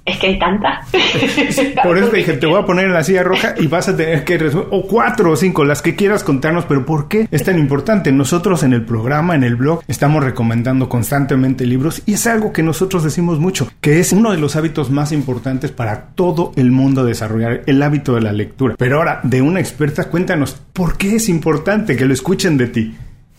es 0.03 0.17
que 0.17 0.27
hay 0.27 0.37
tantas. 0.37 0.85
por 1.83 1.97
eso 1.97 2.09
te 2.09 2.17
dije, 2.17 2.33
te 2.33 2.45
voy 2.45 2.61
a 2.61 2.65
poner 2.65 2.87
en 2.87 2.93
la 2.93 3.05
silla 3.05 3.23
roja 3.23 3.55
y 3.57 3.67
vas 3.67 3.87
a 3.87 3.95
tener 3.95 4.25
que 4.25 4.37
resolver, 4.37 4.67
o 4.69 4.85
cuatro 4.85 5.31
o 5.31 5.37
cinco, 5.37 5.63
las 5.63 5.81
que 5.81 5.95
quieras 5.95 6.25
contarnos, 6.25 6.65
pero 6.65 6.85
¿por 6.85 7.07
qué 7.07 7.25
es 7.31 7.41
tan 7.41 7.57
importante? 7.57 8.11
Nosotros 8.11 8.63
en 8.63 8.73
el 8.73 8.83
programa, 8.83 9.33
en 9.33 9.45
el 9.45 9.55
blog, 9.55 9.81
estamos 9.87 10.25
recomendando 10.25 10.89
constantemente 10.89 11.65
libros 11.65 12.01
y 12.05 12.15
es 12.15 12.27
algo 12.27 12.51
que 12.51 12.61
nosotros 12.61 13.01
decimos 13.05 13.39
mucho, 13.39 13.71
que 13.79 14.01
es 14.01 14.11
uno 14.11 14.31
de 14.31 14.39
los 14.39 14.57
hábitos 14.57 14.91
más 14.91 15.13
importantes 15.13 15.71
para 15.71 16.07
todo 16.15 16.51
el 16.57 16.69
mundo 16.69 17.05
desarrollar, 17.05 17.61
el 17.65 17.81
hábito 17.81 18.13
de 18.13 18.21
la 18.23 18.33
lectura. 18.33 18.75
Pero 18.77 18.97
ahora, 18.97 19.21
de 19.23 19.41
una 19.41 19.61
experta, 19.61 20.09
cuéntanos, 20.09 20.61
¿por 20.73 20.97
qué 20.97 21.15
es 21.15 21.29
importante 21.29 21.95
que 21.95 22.03
lo 22.03 22.13
escuchen 22.13 22.57
de 22.57 22.67
ti? 22.67 22.93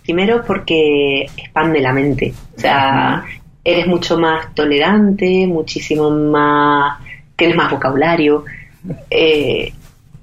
Primero 0.09 0.43
porque 0.43 1.27
expande 1.37 1.83
la 1.83 1.93
mente, 1.93 2.33
o 2.57 2.59
sea, 2.59 3.27
eres 3.63 3.87
mucho 3.87 4.19
más 4.19 4.55
tolerante, 4.55 5.47
muchísimo 5.47 6.09
más, 6.11 6.99
tienes 7.37 7.55
más 7.55 7.71
vocabulario, 7.71 8.47
eh, 9.11 9.71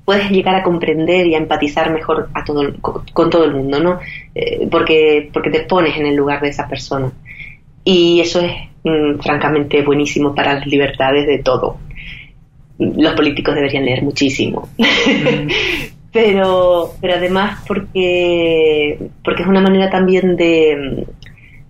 puedes 0.04 0.32
llegar 0.32 0.56
a 0.56 0.64
comprender 0.64 1.28
y 1.28 1.36
a 1.36 1.38
empatizar 1.38 1.94
mejor 1.94 2.30
a 2.34 2.44
todo, 2.44 2.74
con, 2.82 3.30
todo 3.30 3.46
el 3.46 3.54
mundo, 3.54 3.80
¿no? 3.80 4.00
Eh, 4.34 4.68
porque, 4.72 5.30
porque 5.32 5.52
te 5.52 5.60
pones 5.60 5.96
en 5.98 6.08
el 6.08 6.16
lugar 6.16 6.42
de 6.42 6.50
esa 6.50 6.68
persona. 6.68 7.12
Y 7.84 8.22
eso 8.22 8.40
es 8.40 8.54
mm, 8.84 9.20
francamente 9.20 9.84
buenísimo 9.84 10.34
para 10.34 10.56
las 10.56 10.66
libertades 10.66 11.28
de 11.28 11.44
todo. 11.44 11.78
Los 12.80 13.14
políticos 13.14 13.54
deberían 13.54 13.86
leer 13.86 14.02
muchísimo. 14.02 14.68
pero, 16.16 16.94
pero 17.02 17.16
además 17.16 17.60
porque, 17.68 18.98
porque 19.22 19.44
es 19.44 19.50
una 19.50 19.60
manera 19.60 19.90
también 19.90 20.38
de, 20.38 21.06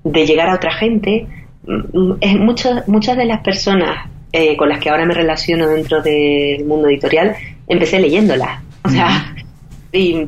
de 0.04 0.26
llegar 0.28 0.50
a 0.50 0.56
otra 0.56 0.72
gente. 0.72 1.26
Mm, 1.66 2.12
es 2.22 2.36
muchas 2.36 2.88
muchas 2.88 3.18
de 3.18 3.26
las 3.26 3.42
personas 3.42 4.08
eh, 4.32 4.56
con 4.56 4.70
las 4.70 4.78
que 4.78 4.92
ahora 4.92 5.04
me 5.08 5.16
relaciono 5.16 5.68
dentro 5.68 6.00
del 6.04 6.64
mundo 6.64 6.88
editorial, 6.90 7.36
empecé 7.68 8.00
leyéndolas. 8.00 8.62
O 8.84 8.90
sea, 8.90 9.36
y 9.92 10.28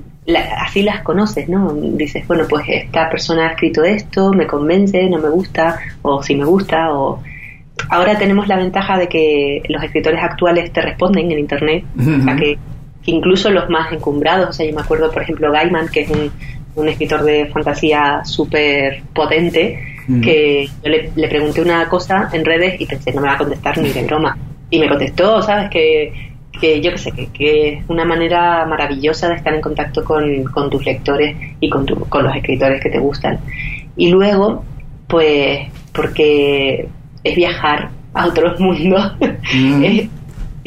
así 0.58 0.82
las 0.82 1.04
conoces, 1.04 1.48
¿no? 1.48 1.72
Dices, 1.74 2.26
bueno, 2.26 2.46
pues 2.50 2.66
esta 2.70 3.12
persona 3.12 3.50
ha 3.50 3.52
escrito 3.52 3.84
esto, 3.84 4.34
me 4.34 4.48
convence, 4.48 5.08
no 5.12 5.20
me 5.20 5.30
gusta, 5.30 5.80
o 6.02 6.24
si 6.24 6.34
me 6.34 6.46
gusta, 6.46 6.92
o... 6.92 7.22
Ahora 7.90 8.18
tenemos 8.18 8.48
la 8.48 8.58
ventaja 8.58 8.98
de 8.98 9.08
que 9.08 9.62
los 9.70 9.84
escritores 9.84 10.24
actuales 10.24 10.74
te 10.74 10.82
responden 10.82 11.32
en 11.32 11.38
Internet, 11.38 11.84
o 12.00 12.24
sea 12.24 12.36
que 12.36 12.58
incluso 13.08 13.50
los 13.50 13.70
más 13.70 13.92
encumbrados, 13.92 14.50
o 14.50 14.54
sea, 14.54 14.66
yo 14.66 14.76
me 14.76 14.82
acuerdo, 14.82 15.12
por 15.12 15.24
ejemplo, 15.24 15.52
Gaiman, 15.52 15.88
que 15.88 16.02
es 16.02 16.10
un, 16.12 16.32
escritor 16.88 17.24
de 17.24 17.48
fantasía 17.48 18.22
súper 18.24 19.02
potente, 19.12 19.80
mm. 20.08 20.22
que 20.22 20.70
yo 20.84 20.92
le, 20.92 21.28
pregunté 21.28 21.60
una 21.64 21.90
cosa 21.90 22.30
en 22.32 22.46
redes 22.46 22.80
y 22.80 22.86
pensé, 22.86 23.12
no 23.14 23.22
me 23.22 23.30
va 23.30 23.34
a 23.34 23.38
contestar 23.40 23.80
ni 23.80 23.90
de 23.90 24.04
broma. 24.04 24.38
Y 24.70 24.78
me 24.78 24.88
contestó, 24.88 25.42
¿sabes? 25.42 25.72
Que, 25.72 26.14
que 26.62 26.80
yo 26.80 26.92
qué 26.92 26.98
sé, 27.00 27.12
que, 27.34 27.70
es 27.70 27.84
una 27.88 28.06
manera 28.06 28.64
maravillosa 28.68 29.28
de 29.28 29.36
estar 29.36 29.56
en 29.56 29.62
contacto 29.62 30.04
con, 30.04 30.70
tus 30.70 30.86
lectores 30.86 31.36
y 31.60 31.68
con, 31.68 31.88
con 31.88 32.24
los 32.24 32.36
escritores 32.36 32.80
que 32.80 32.92
te 32.92 33.00
gustan. 33.00 33.40
Y 33.96 34.12
luego, 34.12 34.64
pues, 35.08 35.70
porque 35.94 36.88
es 37.24 37.36
viajar 37.36 37.90
a 38.14 38.28
otros 38.28 38.60
mundos, 38.60 39.14
mm 39.20 40.17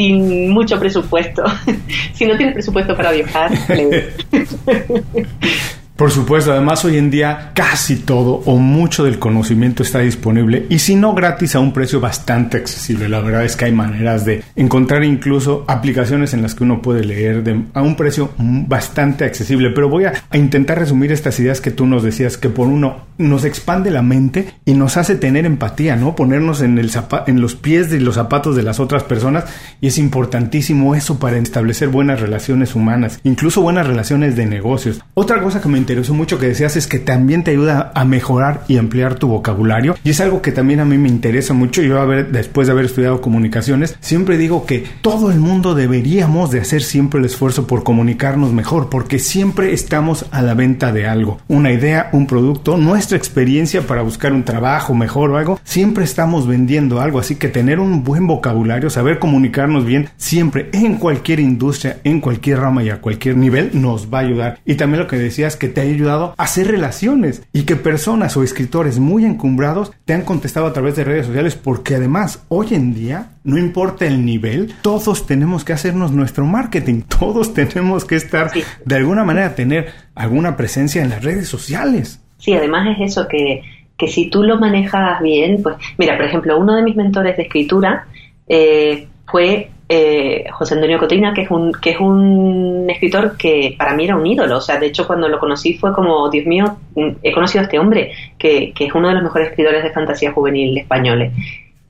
sin 0.01 0.49
mucho 0.49 0.81
presupuesto. 0.81 1.45
si 2.15 2.25
no 2.25 2.35
tienes 2.37 2.55
presupuesto 2.55 2.97
para 2.97 3.13
viajar, 3.13 3.53
Por 6.01 6.11
supuesto, 6.11 6.51
además 6.51 6.83
hoy 6.87 6.97
en 6.97 7.11
día 7.11 7.51
casi 7.53 7.97
todo 7.97 8.41
o 8.47 8.57
mucho 8.57 9.05
del 9.05 9.19
conocimiento 9.19 9.83
está 9.83 9.99
disponible 9.99 10.65
y 10.71 10.79
si 10.79 10.95
no 10.95 11.13
gratis 11.13 11.55
a 11.55 11.61
un 11.61 11.75
precio 11.75 12.01
bastante 12.01 12.57
accesible. 12.57 13.07
La 13.07 13.21
verdad 13.21 13.45
es 13.45 13.55
que 13.55 13.67
hay 13.67 13.73
maneras 13.73 14.25
de 14.25 14.43
encontrar 14.57 15.05
incluso 15.05 15.63
aplicaciones 15.69 16.33
en 16.33 16.41
las 16.41 16.55
que 16.55 16.65
uno 16.65 16.81
puede 16.81 17.05
leer 17.05 17.45
a 17.75 17.83
un 17.83 17.97
precio 17.97 18.31
bastante 18.39 19.27
accesible. 19.27 19.73
Pero 19.75 19.91
voy 19.91 20.07
a, 20.07 20.15
intentar 20.33 20.79
resumir 20.79 21.13
estas 21.13 21.39
ideas 21.39 21.61
que 21.61 21.71
tú 21.71 21.85
nos 21.85 22.03
decías, 22.03 22.39
que 22.39 22.49
por 22.49 22.69
uno 22.69 23.05
nos 23.19 23.45
expande 23.45 23.91
la 23.91 24.01
mente 24.01 24.55
y 24.65 24.73
nos 24.73 24.97
hace 24.97 25.17
tener 25.17 25.45
empatía, 25.45 25.97
¿no? 25.97 26.17
Ponernos 26.17 26.63
en, 26.63 26.79
el 26.79 26.91
en 27.27 27.43
los 27.43 27.57
pies 27.57 27.91
de 27.91 28.01
los 28.01 28.15
zapatos 28.15 28.57
de 28.57 28.63
las 28.63 28.81
otras 28.81 29.05
personas 29.05 29.45
y 29.83 29.89
es 29.89 29.99
importantísimo 29.99 30.95
eso 30.95 31.19
para 31.19 31.37
establecer 31.37 31.89
buenas 31.89 32.23
relaciones 32.23 32.75
humanas, 32.75 33.21
incluso 33.23 33.61
buenas 33.61 33.87
relaciones 33.87 34.35
de 34.35 34.47
negocios. 34.47 35.03
Otra 35.13 35.43
cosa 35.43 35.61
que 35.61 35.69
me 35.69 35.77
interesó 35.91 36.15
mucho 36.15 36.39
que 36.39 36.47
decías 36.47 36.77
es 36.77 36.87
que 36.87 37.01
también 37.01 37.43
te 37.43 37.51
ayuda 37.51 37.91
a 37.97 38.05
mejorar 38.05 38.63
y 38.69 38.77
ampliar 38.77 39.17
tu 39.17 39.27
vocabulario. 39.27 39.97
Y 40.05 40.11
es 40.11 40.21
algo 40.21 40.41
que 40.41 40.53
también 40.53 40.79
a 40.79 40.85
mí 40.85 40.99
me 40.99 41.09
interesa 41.09 41.53
mucho. 41.53 41.83
Yo, 41.83 42.01
a 42.01 42.05
ver, 42.05 42.31
después 42.31 42.69
de 42.69 42.73
haber 42.73 42.85
estudiado 42.85 43.21
comunicaciones, 43.21 43.97
siempre 44.01 44.39
digo 44.39 44.67
que 44.67 44.85
todo 45.03 45.33
el 45.33 45.41
mundo 45.41 45.75
deberíamos 45.75 46.53
de 46.53 46.61
hacer 46.61 46.83
siempre 46.83 47.19
el 47.19 47.27
esfuerzo 47.27 47.67
por 47.67 47.83
comunicarnos 47.83 48.53
mejor, 48.53 48.89
porque 48.89 49.19
siempre 49.19 49.73
estamos 49.73 50.27
a 50.31 50.43
la 50.43 50.55
venta 50.55 50.93
de 50.93 51.09
algo. 51.09 51.39
Una 51.49 51.73
idea, 51.73 52.09
un 52.13 52.29
producto, 52.29 52.77
nuestra 52.77 53.19
experiencia 53.19 53.83
para 53.83 54.03
buscar 54.03 54.33
un 54.33 54.45
trabajo 54.45 54.95
mejor 54.95 55.31
o 55.31 55.39
algo. 55.39 55.59
Siempre 55.65 56.05
estamos 56.05 56.47
vendiendo 56.47 57.01
algo. 57.01 57.19
Así 57.19 57.35
que 57.35 57.49
tener 57.49 57.81
un 57.81 58.05
buen 58.05 58.29
vocabulario, 58.29 58.91
saber 58.91 59.19
comunicarnos 59.19 59.85
bien, 59.85 60.09
siempre 60.17 60.71
en 60.73 60.99
cualquier 60.99 61.41
industria, 61.41 61.99
en 62.05 62.21
cualquier 62.21 62.61
rama 62.61 62.85
y 62.85 62.91
a 62.91 63.01
cualquier 63.01 63.37
nivel, 63.37 63.71
nos 63.73 64.13
va 64.13 64.19
a 64.19 64.23
ayudar. 64.23 64.61
Y 64.65 64.77
también 64.77 65.01
lo 65.01 65.09
que 65.09 65.19
decías 65.19 65.57
que 65.57 65.69
te 65.69 65.80
ha 65.81 65.85
ayudado 65.85 66.35
a 66.37 66.43
hacer 66.43 66.69
relaciones 66.69 67.47
y 67.53 67.63
que 67.63 67.77
personas 67.77 68.37
o 68.37 68.43
escritores 68.43 68.99
muy 68.99 69.25
encumbrados 69.25 69.93
te 70.05 70.15
han 70.15 70.23
contestado 70.23 70.67
a 70.67 70.73
través 70.73 70.97
de 70.97 71.05
redes 71.05 71.27
sociales 71.27 71.57
porque 71.57 71.97
además 71.97 72.45
hoy 72.49 72.69
en 72.73 72.95
día 72.95 73.33
no 73.45 73.59
importa 73.59 74.07
el 74.07 74.25
nivel, 74.25 74.75
todos 74.83 75.27
tenemos 75.27 75.65
que 75.65 75.73
hacernos 75.73 76.13
nuestro 76.13 76.45
marketing, 76.47 77.03
todos 77.19 77.55
tenemos 77.55 78.05
que 78.05 78.17
estar 78.17 78.51
de 78.85 78.95
alguna 78.95 79.25
manera 79.25 79.55
tener 79.55 79.93
alguna 80.15 80.57
presencia 80.57 81.03
en 81.03 81.11
las 81.11 81.25
redes 81.25 81.49
sociales. 81.49 82.21
Sí, 82.39 82.55
además 82.55 82.97
es 82.97 83.11
eso 83.11 83.29
que, 83.29 83.63
que 83.97 84.09
si 84.09 84.31
tú 84.31 84.43
lo 84.43 84.59
manejas 84.59 85.21
bien, 85.21 85.63
pues 85.63 85.77
mira, 85.99 86.17
por 86.17 86.27
ejemplo, 86.27 86.59
uno 86.59 86.77
de 86.77 86.83
mis 86.83 86.97
mentores 86.97 87.37
de 87.37 87.43
escritura 87.43 88.07
eh, 88.49 89.09
fue 89.27 89.71
eh, 89.93 90.45
José 90.53 90.75
Antonio 90.75 91.01
Cotina, 91.01 91.35
que 91.35 91.43
es, 91.43 91.51
un, 91.51 91.73
que 91.73 91.91
es 91.91 91.99
un 91.99 92.87
escritor 92.89 93.37
que 93.37 93.75
para 93.77 93.93
mí 93.93 94.05
era 94.05 94.15
un 94.15 94.25
ídolo. 94.25 94.59
O 94.59 94.61
sea, 94.61 94.79
de 94.79 94.87
hecho, 94.87 95.05
cuando 95.05 95.29
lo 95.29 95.41
conocí 95.41 95.77
fue 95.77 95.93
como, 95.93 96.31
Dios 96.31 96.47
mío, 96.47 96.77
he 97.25 97.33
conocido 97.33 97.63
a 97.63 97.65
este 97.65 97.81
hombre, 97.81 98.13
que, 98.39 98.73
es 98.79 98.95
uno 98.95 99.09
de 99.09 99.15
los 99.15 99.25
mejores 99.25 99.49
escritores 99.49 99.83
de 99.83 99.91
fantasía 99.91 100.31
juvenil 100.31 100.79
españoles. 100.79 101.33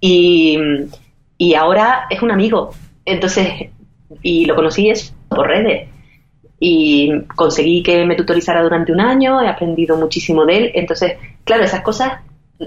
Y, 0.00 0.58
y 1.36 1.54
ahora 1.54 2.06
es 2.08 2.22
un 2.22 2.30
amigo. 2.30 2.70
Entonces, 3.04 3.68
y 4.22 4.46
lo 4.46 4.54
conocí 4.54 4.88
es 4.88 5.14
por 5.28 5.46
redes. 5.46 5.86
Y 6.58 7.12
conseguí 7.36 7.82
que 7.82 8.06
me 8.06 8.14
tutorizara 8.14 8.62
durante 8.62 8.92
un 8.92 9.00
año, 9.02 9.42
he 9.42 9.48
aprendido 9.48 9.98
muchísimo 9.98 10.46
de 10.46 10.56
él. 10.56 10.70
Entonces, 10.74 11.18
claro, 11.44 11.64
esas 11.64 11.82
cosas 11.82 12.14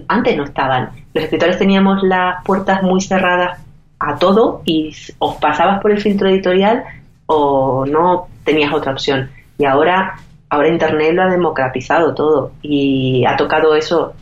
antes 0.07 0.37
no 0.37 0.43
estaban. 0.43 0.91
Los 1.11 1.23
escritores 1.23 1.57
teníamos 1.57 2.03
las 2.03 2.43
puertas 2.45 2.83
muy 2.83 3.01
cerradas 3.01 3.63
a 4.05 4.17
todo 4.17 4.61
y 4.65 4.93
os 5.19 5.35
pasabas 5.35 5.81
por 5.81 5.91
el 5.91 6.01
filtro 6.01 6.29
editorial 6.29 6.83
o 7.25 7.85
no 7.85 8.27
tenías 8.43 8.73
otra 8.73 8.91
opción. 8.91 9.31
Y 9.57 9.65
ahora, 9.65 10.15
ahora 10.49 10.69
Internet 10.69 11.13
lo 11.13 11.23
ha 11.23 11.29
democratizado 11.29 12.13
todo 12.13 12.51
y 12.61 13.23
ha 13.25 13.35
tocado 13.37 13.75
eso 13.75 14.13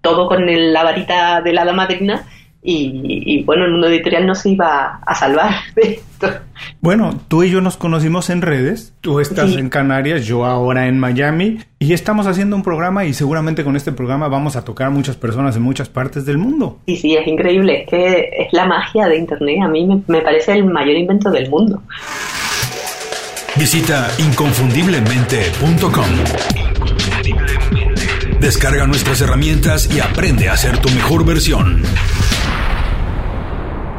todo 0.00 0.28
con 0.28 0.44
la 0.46 0.84
varita 0.84 1.40
de 1.40 1.52
la 1.52 1.72
madrina 1.72 2.24
y, 2.68 3.42
bueno, 3.44 3.64
el 3.64 3.72
mundo 3.72 3.86
editorial 3.86 4.26
no 4.26 4.34
se 4.34 4.50
iba 4.50 5.00
a 5.06 5.14
salvar 5.14 5.54
de 5.76 5.92
esto. 5.92 6.28
Bueno, 6.80 7.18
tú 7.28 7.42
y 7.44 7.50
yo 7.50 7.60
nos 7.60 7.76
conocimos 7.76 8.30
en 8.30 8.42
redes, 8.42 8.94
tú 9.00 9.20
estás 9.20 9.54
en 9.56 9.68
Canarias, 9.68 10.26
yo 10.26 10.44
ahora 10.44 10.88
en 10.88 10.98
Miami, 10.98 11.58
y 11.78 11.92
estamos 11.92 12.26
haciendo 12.26 12.56
un 12.56 12.62
programa 12.62 13.04
y 13.04 13.12
seguramente 13.12 13.62
con 13.62 13.76
este 13.76 13.92
programa 13.92 14.28
vamos 14.28 14.56
a 14.56 14.64
tocar 14.64 14.88
a 14.88 14.90
muchas 14.90 15.16
personas 15.16 15.54
en 15.56 15.62
muchas 15.62 15.88
partes 15.88 16.24
del 16.26 16.38
mundo. 16.38 16.78
Sí, 16.86 16.96
sí, 16.96 17.14
es 17.14 17.26
increíble, 17.26 17.82
es 17.82 17.88
que 17.88 18.30
es 18.38 18.52
la 18.52 18.66
magia 18.66 19.06
de 19.06 19.16
Internet, 19.16 19.58
a 19.62 19.68
mí 19.68 19.86
me, 19.86 20.02
me 20.06 20.22
parece 20.22 20.54
el 20.54 20.64
mayor 20.64 20.96
invento 20.96 21.30
del 21.30 21.50
mundo. 21.50 21.82
Visita 23.56 24.08
inconfundiblemente.com. 24.18 26.04
Descarga 28.40 28.86
nuestras 28.86 29.20
herramientas 29.22 29.88
y 29.94 30.00
aprende 30.00 30.48
a 30.48 30.56
ser 30.56 30.78
tu 30.78 30.90
mejor 30.90 31.24
versión. 31.24 31.82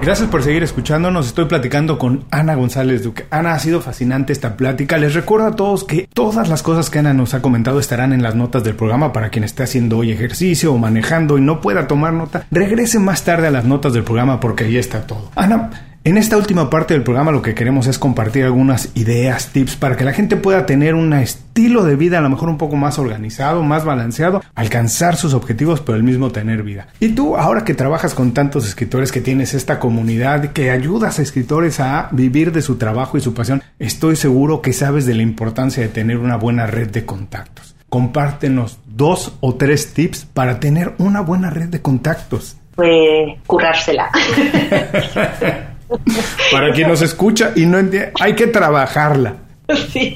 Gracias 0.01 0.29
por 0.29 0.43
seguir 0.43 0.63
escuchándonos. 0.63 1.27
Estoy 1.27 1.45
platicando 1.45 1.97
con 1.97 2.25
Ana 2.31 2.55
González 2.55 3.03
Duque. 3.03 3.25
Ana, 3.29 3.53
ha 3.53 3.59
sido 3.59 3.81
fascinante 3.81 4.31
esta 4.31 4.55
plática. 4.55 4.97
Les 4.97 5.13
recuerdo 5.13 5.47
a 5.47 5.55
todos 5.55 5.83
que 5.83 6.07
todas 6.13 6.47
las 6.47 6.63
cosas 6.63 6.89
que 6.89 6.99
Ana 6.99 7.13
nos 7.13 7.33
ha 7.33 7.41
comentado 7.41 7.79
estarán 7.79 8.13
en 8.13 8.21
las 8.21 8.35
notas 8.35 8.63
del 8.63 8.75
programa 8.75 9.11
para 9.11 9.29
quien 9.29 9.43
esté 9.43 9.63
haciendo 9.63 9.97
hoy 9.97 10.11
ejercicio 10.11 10.71
o 10.73 10.77
manejando 10.77 11.37
y 11.37 11.41
no 11.41 11.59
pueda 11.59 11.87
tomar 11.87 12.13
nota. 12.13 12.45
Regrese 12.51 12.99
más 12.99 13.23
tarde 13.23 13.47
a 13.47 13.51
las 13.51 13.65
notas 13.65 13.91
del 13.93 14.03
programa 14.03 14.39
porque 14.39 14.65
ahí 14.65 14.77
está 14.77 15.05
todo. 15.07 15.29
Ana, 15.35 15.96
en 16.03 16.17
esta 16.17 16.37
última 16.37 16.69
parte 16.69 16.93
del 16.93 17.03
programa 17.03 17.31
lo 17.31 17.41
que 17.41 17.53
queremos 17.53 17.87
es 17.87 17.99
compartir 17.99 18.45
algunas 18.45 18.91
ideas, 18.95 19.49
tips 19.49 19.75
para 19.75 19.97
que 19.97 20.05
la 20.05 20.13
gente 20.13 20.37
pueda 20.37 20.65
tener 20.65 20.95
un 20.95 21.11
estilo 21.13 21.83
de 21.83 21.95
vida 21.95 22.19
a 22.19 22.21
lo 22.21 22.29
mejor 22.29 22.47
un 22.47 22.57
poco 22.57 22.77
más 22.77 22.97
organizado, 22.97 23.61
más 23.61 23.83
balanceado, 23.83 24.41
alcanzar 24.55 25.17
sus 25.17 25.33
objetivos 25.33 25.81
pero 25.81 25.97
al 25.97 26.03
mismo 26.03 26.31
tener 26.31 26.63
vida. 26.63 26.87
Y 26.99 27.09
tú 27.09 27.35
ahora 27.35 27.65
que 27.65 27.73
trabajas 27.73 28.13
con 28.13 28.33
tantos 28.33 28.65
escritores 28.65 29.11
que 29.11 29.21
tienes 29.21 29.53
esta 29.53 29.79
comunidad 29.79 30.53
que 30.53 30.71
ayudas 30.71 31.19
a 31.19 31.21
escritores 31.21 31.79
a 31.79 32.07
vivir 32.11 32.51
de 32.51 32.61
su 32.61 32.77
trabajo 32.77 33.17
y 33.17 33.21
su 33.21 33.33
pasión, 33.33 33.61
estoy 33.77 34.15
seguro 34.15 34.61
que 34.61 34.73
sabes 34.73 35.05
de 35.05 35.15
la 35.15 35.23
importancia 35.23 35.83
de 35.83 35.89
tener 35.89 36.17
una 36.17 36.37
buena 36.37 36.67
red 36.67 36.89
de 36.89 37.05
contactos. 37.05 37.75
Compártenos 37.89 38.79
dos 38.85 39.33
o 39.41 39.55
tres 39.55 39.93
tips 39.93 40.25
para 40.25 40.59
tener 40.59 40.93
una 40.99 41.21
buena 41.21 41.49
red 41.49 41.67
de 41.67 41.81
contactos. 41.81 42.57
Pues 42.75 43.39
currársela. 43.45 44.09
Para 46.51 46.71
quien 46.73 46.87
nos 46.87 47.01
escucha 47.01 47.53
y 47.55 47.65
no 47.65 47.77
entiende, 47.77 48.11
hay 48.19 48.33
que 48.33 48.47
trabajarla. 48.47 49.35
Sí, 49.91 50.15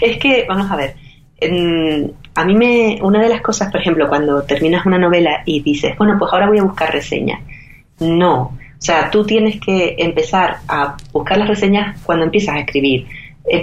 es 0.00 0.16
que, 0.18 0.46
vamos 0.48 0.70
a 0.70 0.76
ver, 0.76 0.94
a 2.34 2.44
mí 2.44 2.54
me, 2.54 2.98
una 3.02 3.20
de 3.20 3.28
las 3.28 3.40
cosas, 3.40 3.70
por 3.70 3.80
ejemplo, 3.80 4.08
cuando 4.08 4.42
terminas 4.42 4.86
una 4.86 4.98
novela 4.98 5.42
y 5.44 5.60
dices, 5.60 5.96
bueno, 5.98 6.16
pues 6.18 6.32
ahora 6.32 6.48
voy 6.48 6.58
a 6.58 6.62
buscar 6.62 6.92
reseñas. 6.92 7.40
No, 7.98 8.56
o 8.82 8.84
sea, 8.84 9.10
tú 9.10 9.24
tienes 9.24 9.60
que 9.60 9.94
empezar 9.98 10.56
a 10.66 10.96
buscar 11.12 11.38
las 11.38 11.48
reseñas 11.48 12.00
cuando 12.02 12.24
empiezas 12.24 12.56
a 12.56 12.60
escribir. 12.60 13.06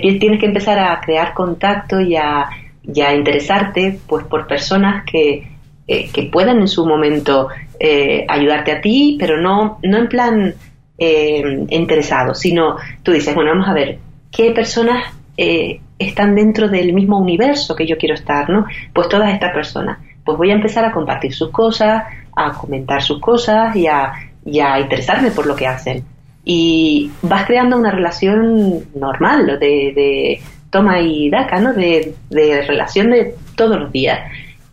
Tienes 0.01 0.39
que 0.39 0.45
empezar 0.45 0.79
a 0.79 0.99
crear 1.01 1.33
contacto 1.33 1.99
y 1.99 2.15
a, 2.15 2.49
interesarte 2.83 3.99
pues 4.07 4.25
por 4.25 4.47
personas 4.47 5.03
que, 5.05 5.47
eh, 5.87 6.09
que 6.11 6.23
puedan 6.23 6.59
en 6.59 6.67
su 6.67 6.85
momento 6.85 7.49
eh, 7.79 8.25
ayudarte 8.27 8.71
a 8.71 8.81
ti, 8.81 9.17
pero 9.19 9.41
no, 9.41 9.79
no 9.83 9.97
en 9.97 10.07
plan 10.07 10.53
eh, 10.99 11.65
interesado, 11.69 12.33
sino 12.33 12.75
tú 13.03 13.11
dices, 13.11 13.33
bueno, 13.33 13.51
vamos 13.51 13.69
a 13.69 13.73
ver, 13.73 13.99
¿qué 14.31 14.51
personas 14.51 15.05
eh, 15.37 15.79
están 15.97 16.35
dentro 16.35 16.67
del 16.67 16.93
mismo 16.93 17.17
universo 17.17 17.75
que 17.75 17.87
yo 17.87 17.97
quiero 17.97 18.15
estar, 18.15 18.49
¿no? 18.49 18.65
Pues 18.93 19.07
todas 19.07 19.33
estas 19.33 19.53
personas. 19.53 19.99
Pues 20.25 20.37
voy 20.37 20.51
a 20.51 20.55
empezar 20.55 20.83
a 20.83 20.91
compartir 20.91 21.33
sus 21.33 21.49
cosas, 21.49 22.03
a 22.35 22.51
comentar 22.51 23.01
sus 23.01 23.19
cosas 23.19 23.75
y 23.75 23.87
a, 23.87 24.13
interesarme 24.79 25.31
por 25.31 25.45
lo 25.45 25.55
que 25.55 25.67
hacen. 25.67 26.03
Y 26.43 27.11
vas 27.21 27.45
creando 27.45 27.77
una 27.77 27.91
relación 27.91 28.85
normal 28.95 29.45
de, 29.59 29.93
de 29.95 30.41
toma 30.69 30.99
y 30.99 31.29
daca, 31.29 31.59
¿no? 31.59 31.73
De 31.73 32.13
relación 32.29 33.11
de 33.11 33.35
todos 33.55 33.79
los 33.79 33.91
días. 33.91 34.19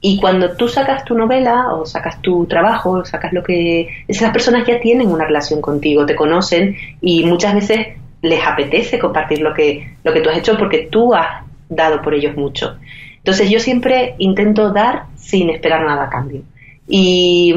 Y 0.09 0.19
cuando 0.21 0.53
tú 0.53 0.69
sacas 0.69 1.05
tu 1.05 1.19
novela 1.19 1.75
o 1.75 1.85
sacas 1.85 2.23
tu 2.23 2.47
trabajo, 2.47 2.91
o 2.93 3.05
sacas 3.05 3.33
lo 3.33 3.43
que... 3.43 3.89
Esas 4.07 4.31
personas 4.31 4.65
ya 4.65 4.79
tienen 4.79 5.11
una 5.11 5.25
relación 5.25 5.61
contigo, 5.61 6.07
te 6.07 6.15
conocen 6.15 6.77
y 7.01 7.25
muchas 7.25 7.55
veces 7.55 7.89
les 8.23 8.47
apetece 8.47 9.01
compartir 9.01 9.41
lo 9.41 9.53
que, 9.53 9.97
lo 10.05 10.13
que 10.13 10.21
tú 10.21 10.31
has 10.31 10.39
hecho 10.39 10.57
porque 10.57 10.87
tú 10.89 11.13
has 11.13 11.45
dado 11.69 12.03
por 12.03 12.15
ellos 12.15 12.37
mucho. 12.37 12.77
Entonces 13.17 13.51
yo 13.51 13.59
siempre 13.59 14.15
intento 14.19 14.73
dar 14.73 15.07
sin 15.17 15.51
esperar 15.51 15.85
nada 15.85 16.05
a 16.05 16.09
cambio. 16.09 16.43
Y, 16.87 17.53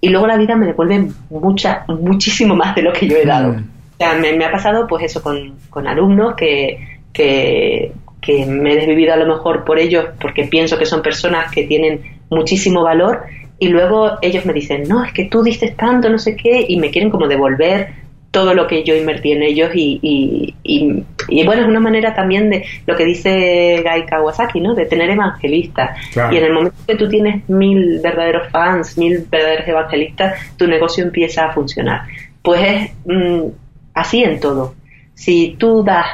luego 0.00 0.26
la 0.26 0.38
vida 0.38 0.56
me 0.56 0.64
devuelve 0.64 1.10
mucha, 1.28 1.84
muchísimo 1.88 2.56
más 2.56 2.74
de 2.74 2.84
lo 2.84 2.94
que 2.94 3.06
yo 3.06 3.18
he 3.18 3.26
dado. 3.26 3.52
Mm. 3.52 3.56
O 3.58 3.96
sea, 3.98 4.14
me, 4.14 4.42
ha 4.42 4.50
pasado 4.50 4.86
pues 4.86 5.04
eso 5.04 5.22
con, 5.22 5.56
con 5.68 5.86
alumnos 5.86 6.36
que, 6.36 7.00
que 7.12 7.92
que 8.22 8.46
me 8.46 8.72
he 8.72 8.76
desvivido 8.76 9.12
a 9.12 9.16
lo 9.16 9.26
mejor 9.26 9.64
por 9.64 9.78
ellos 9.78 10.06
porque 10.20 10.44
pienso 10.44 10.78
que 10.78 10.86
son 10.86 11.02
personas 11.02 11.52
que 11.52 11.64
tienen 11.64 12.00
muchísimo 12.30 12.82
valor 12.82 13.24
y 13.58 13.68
luego 13.68 14.12
ellos 14.22 14.46
me 14.46 14.52
dicen, 14.52 14.84
no, 14.88 15.04
es 15.04 15.12
que 15.12 15.26
tú 15.26 15.42
diste 15.42 15.72
tanto, 15.72 16.08
no 16.08 16.18
sé 16.18 16.34
qué, 16.36 16.64
y 16.66 16.78
me 16.78 16.90
quieren 16.90 17.10
como 17.10 17.28
devolver 17.28 17.90
todo 18.32 18.54
lo 18.54 18.66
que 18.66 18.82
yo 18.82 18.96
invertí 18.96 19.32
en 19.32 19.42
ellos 19.42 19.70
y, 19.74 20.54
y, 20.64 21.44
bueno, 21.44 21.62
es 21.62 21.68
una 21.68 21.80
manera 21.80 22.14
también 22.14 22.48
de 22.48 22.64
lo 22.86 22.96
que 22.96 23.04
dice 23.04 23.82
Gai 23.84 24.06
Kawasaki, 24.06 24.58
¿no? 24.60 24.74
De 24.74 24.86
tener 24.86 25.10
evangelistas. 25.10 25.96
Y 26.32 26.38
en 26.38 26.44
el 26.44 26.52
momento 26.52 26.76
que 26.86 26.96
tú 26.96 27.08
tienes 27.08 27.46
mil 27.48 28.00
verdaderos 28.02 28.48
fans, 28.50 28.96
mil 28.96 29.26
verdaderos 29.30 29.68
evangelistas, 29.68 30.56
tu 30.56 30.66
negocio 30.66 31.04
empieza 31.04 31.44
a 31.44 31.52
funcionar. 31.52 32.02
Pues 32.40 32.62
es 32.62 32.90
mm, 33.04 33.48
así 33.94 34.24
en 34.24 34.40
todo. 34.40 34.74
Si 35.14 35.54
tú 35.58 35.84
das 35.84 36.06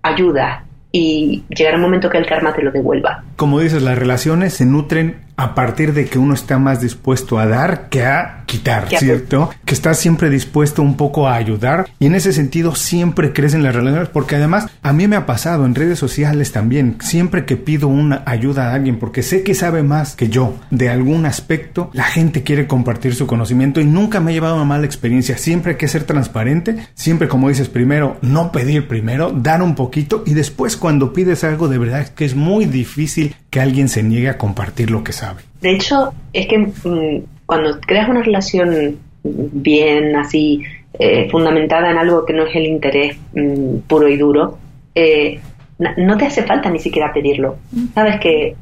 ayuda 0.00 0.64
y 0.92 1.44
llegará 1.48 1.76
un 1.76 1.82
momento 1.82 2.08
que 2.08 2.18
el 2.18 2.26
karma 2.26 2.54
te 2.54 2.62
lo 2.62 2.70
devuelva. 2.70 3.24
Como 3.36 3.60
dices, 3.60 3.82
las 3.82 3.98
relaciones 3.98 4.54
se 4.54 4.64
nutren 4.64 5.27
a 5.38 5.54
partir 5.54 5.94
de 5.94 6.06
que 6.06 6.18
uno 6.18 6.34
está 6.34 6.58
más 6.58 6.80
dispuesto 6.80 7.38
a 7.38 7.46
dar 7.46 7.88
que 7.88 8.04
a 8.04 8.42
quitar, 8.44 8.88
¿cierto? 8.88 9.50
Que 9.64 9.74
está 9.74 9.94
siempre 9.94 10.30
dispuesto 10.30 10.82
un 10.82 10.96
poco 10.96 11.28
a 11.28 11.36
ayudar. 11.36 11.88
Y 12.00 12.06
en 12.06 12.16
ese 12.16 12.32
sentido 12.32 12.74
siempre 12.74 13.32
crecen 13.32 13.62
las 13.62 13.74
relaciones 13.74 14.08
porque 14.08 14.34
además 14.34 14.66
a 14.82 14.92
mí 14.92 15.06
me 15.06 15.14
ha 15.14 15.26
pasado 15.26 15.64
en 15.64 15.76
redes 15.76 15.98
sociales 15.98 16.50
también, 16.50 16.96
siempre 17.00 17.44
que 17.44 17.56
pido 17.56 17.86
una 17.86 18.24
ayuda 18.26 18.70
a 18.70 18.74
alguien 18.74 18.98
porque 18.98 19.22
sé 19.22 19.44
que 19.44 19.54
sabe 19.54 19.84
más 19.84 20.16
que 20.16 20.28
yo 20.28 20.56
de 20.70 20.88
algún 20.88 21.24
aspecto, 21.24 21.90
la 21.92 22.04
gente 22.04 22.42
quiere 22.42 22.66
compartir 22.66 23.14
su 23.14 23.28
conocimiento 23.28 23.80
y 23.80 23.84
nunca 23.84 24.18
me 24.18 24.32
ha 24.32 24.34
llevado 24.34 24.56
una 24.56 24.64
mala 24.64 24.86
experiencia, 24.86 25.38
siempre 25.38 25.72
hay 25.72 25.78
que 25.78 25.86
ser 25.86 26.02
transparente, 26.02 26.78
siempre 26.94 27.28
como 27.28 27.48
dices 27.48 27.68
primero, 27.68 28.16
no 28.22 28.50
pedir 28.50 28.88
primero, 28.88 29.30
dar 29.30 29.62
un 29.62 29.76
poquito 29.76 30.24
y 30.26 30.34
después 30.34 30.76
cuando 30.76 31.12
pides 31.12 31.44
algo 31.44 31.68
de 31.68 31.78
verdad 31.78 32.08
que 32.08 32.24
es 32.24 32.34
muy 32.34 32.64
difícil 32.64 33.36
que 33.50 33.60
alguien 33.60 33.88
se 33.88 34.02
niegue 34.02 34.28
a 34.28 34.38
compartir 34.38 34.90
lo 34.90 35.02
que 35.02 35.12
sabe. 35.12 35.42
De 35.60 35.70
hecho, 35.70 36.12
es 36.32 36.46
que 36.46 36.58
mm, 36.58 37.24
cuando 37.46 37.80
creas 37.80 38.08
una 38.08 38.22
relación 38.22 38.98
bien 39.22 40.16
así, 40.16 40.62
eh, 40.98 41.28
fundamentada 41.30 41.90
en 41.90 41.98
algo 41.98 42.24
que 42.24 42.32
no 42.32 42.46
es 42.46 42.56
el 42.56 42.66
interés 42.66 43.16
mm, 43.32 43.78
puro 43.86 44.08
y 44.08 44.16
duro, 44.16 44.58
eh, 44.94 45.40
no 45.78 46.16
te 46.16 46.26
hace 46.26 46.42
falta 46.42 46.70
ni 46.70 46.80
siquiera 46.80 47.12
pedirlo. 47.12 47.56
Sabes 47.94 48.18
que, 48.20 48.56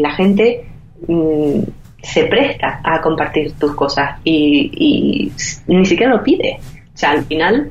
la 0.00 0.10
gente 0.12 0.64
mm, 1.06 1.60
se 2.02 2.24
presta 2.24 2.80
a 2.82 3.00
compartir 3.00 3.52
tus 3.52 3.74
cosas 3.74 4.18
y, 4.24 4.70
y, 4.74 5.32
ni 5.72 5.86
siquiera 5.86 6.12
lo 6.12 6.22
pide. 6.22 6.58
O 6.92 6.98
sea, 6.98 7.12
al 7.12 7.24
final, 7.24 7.70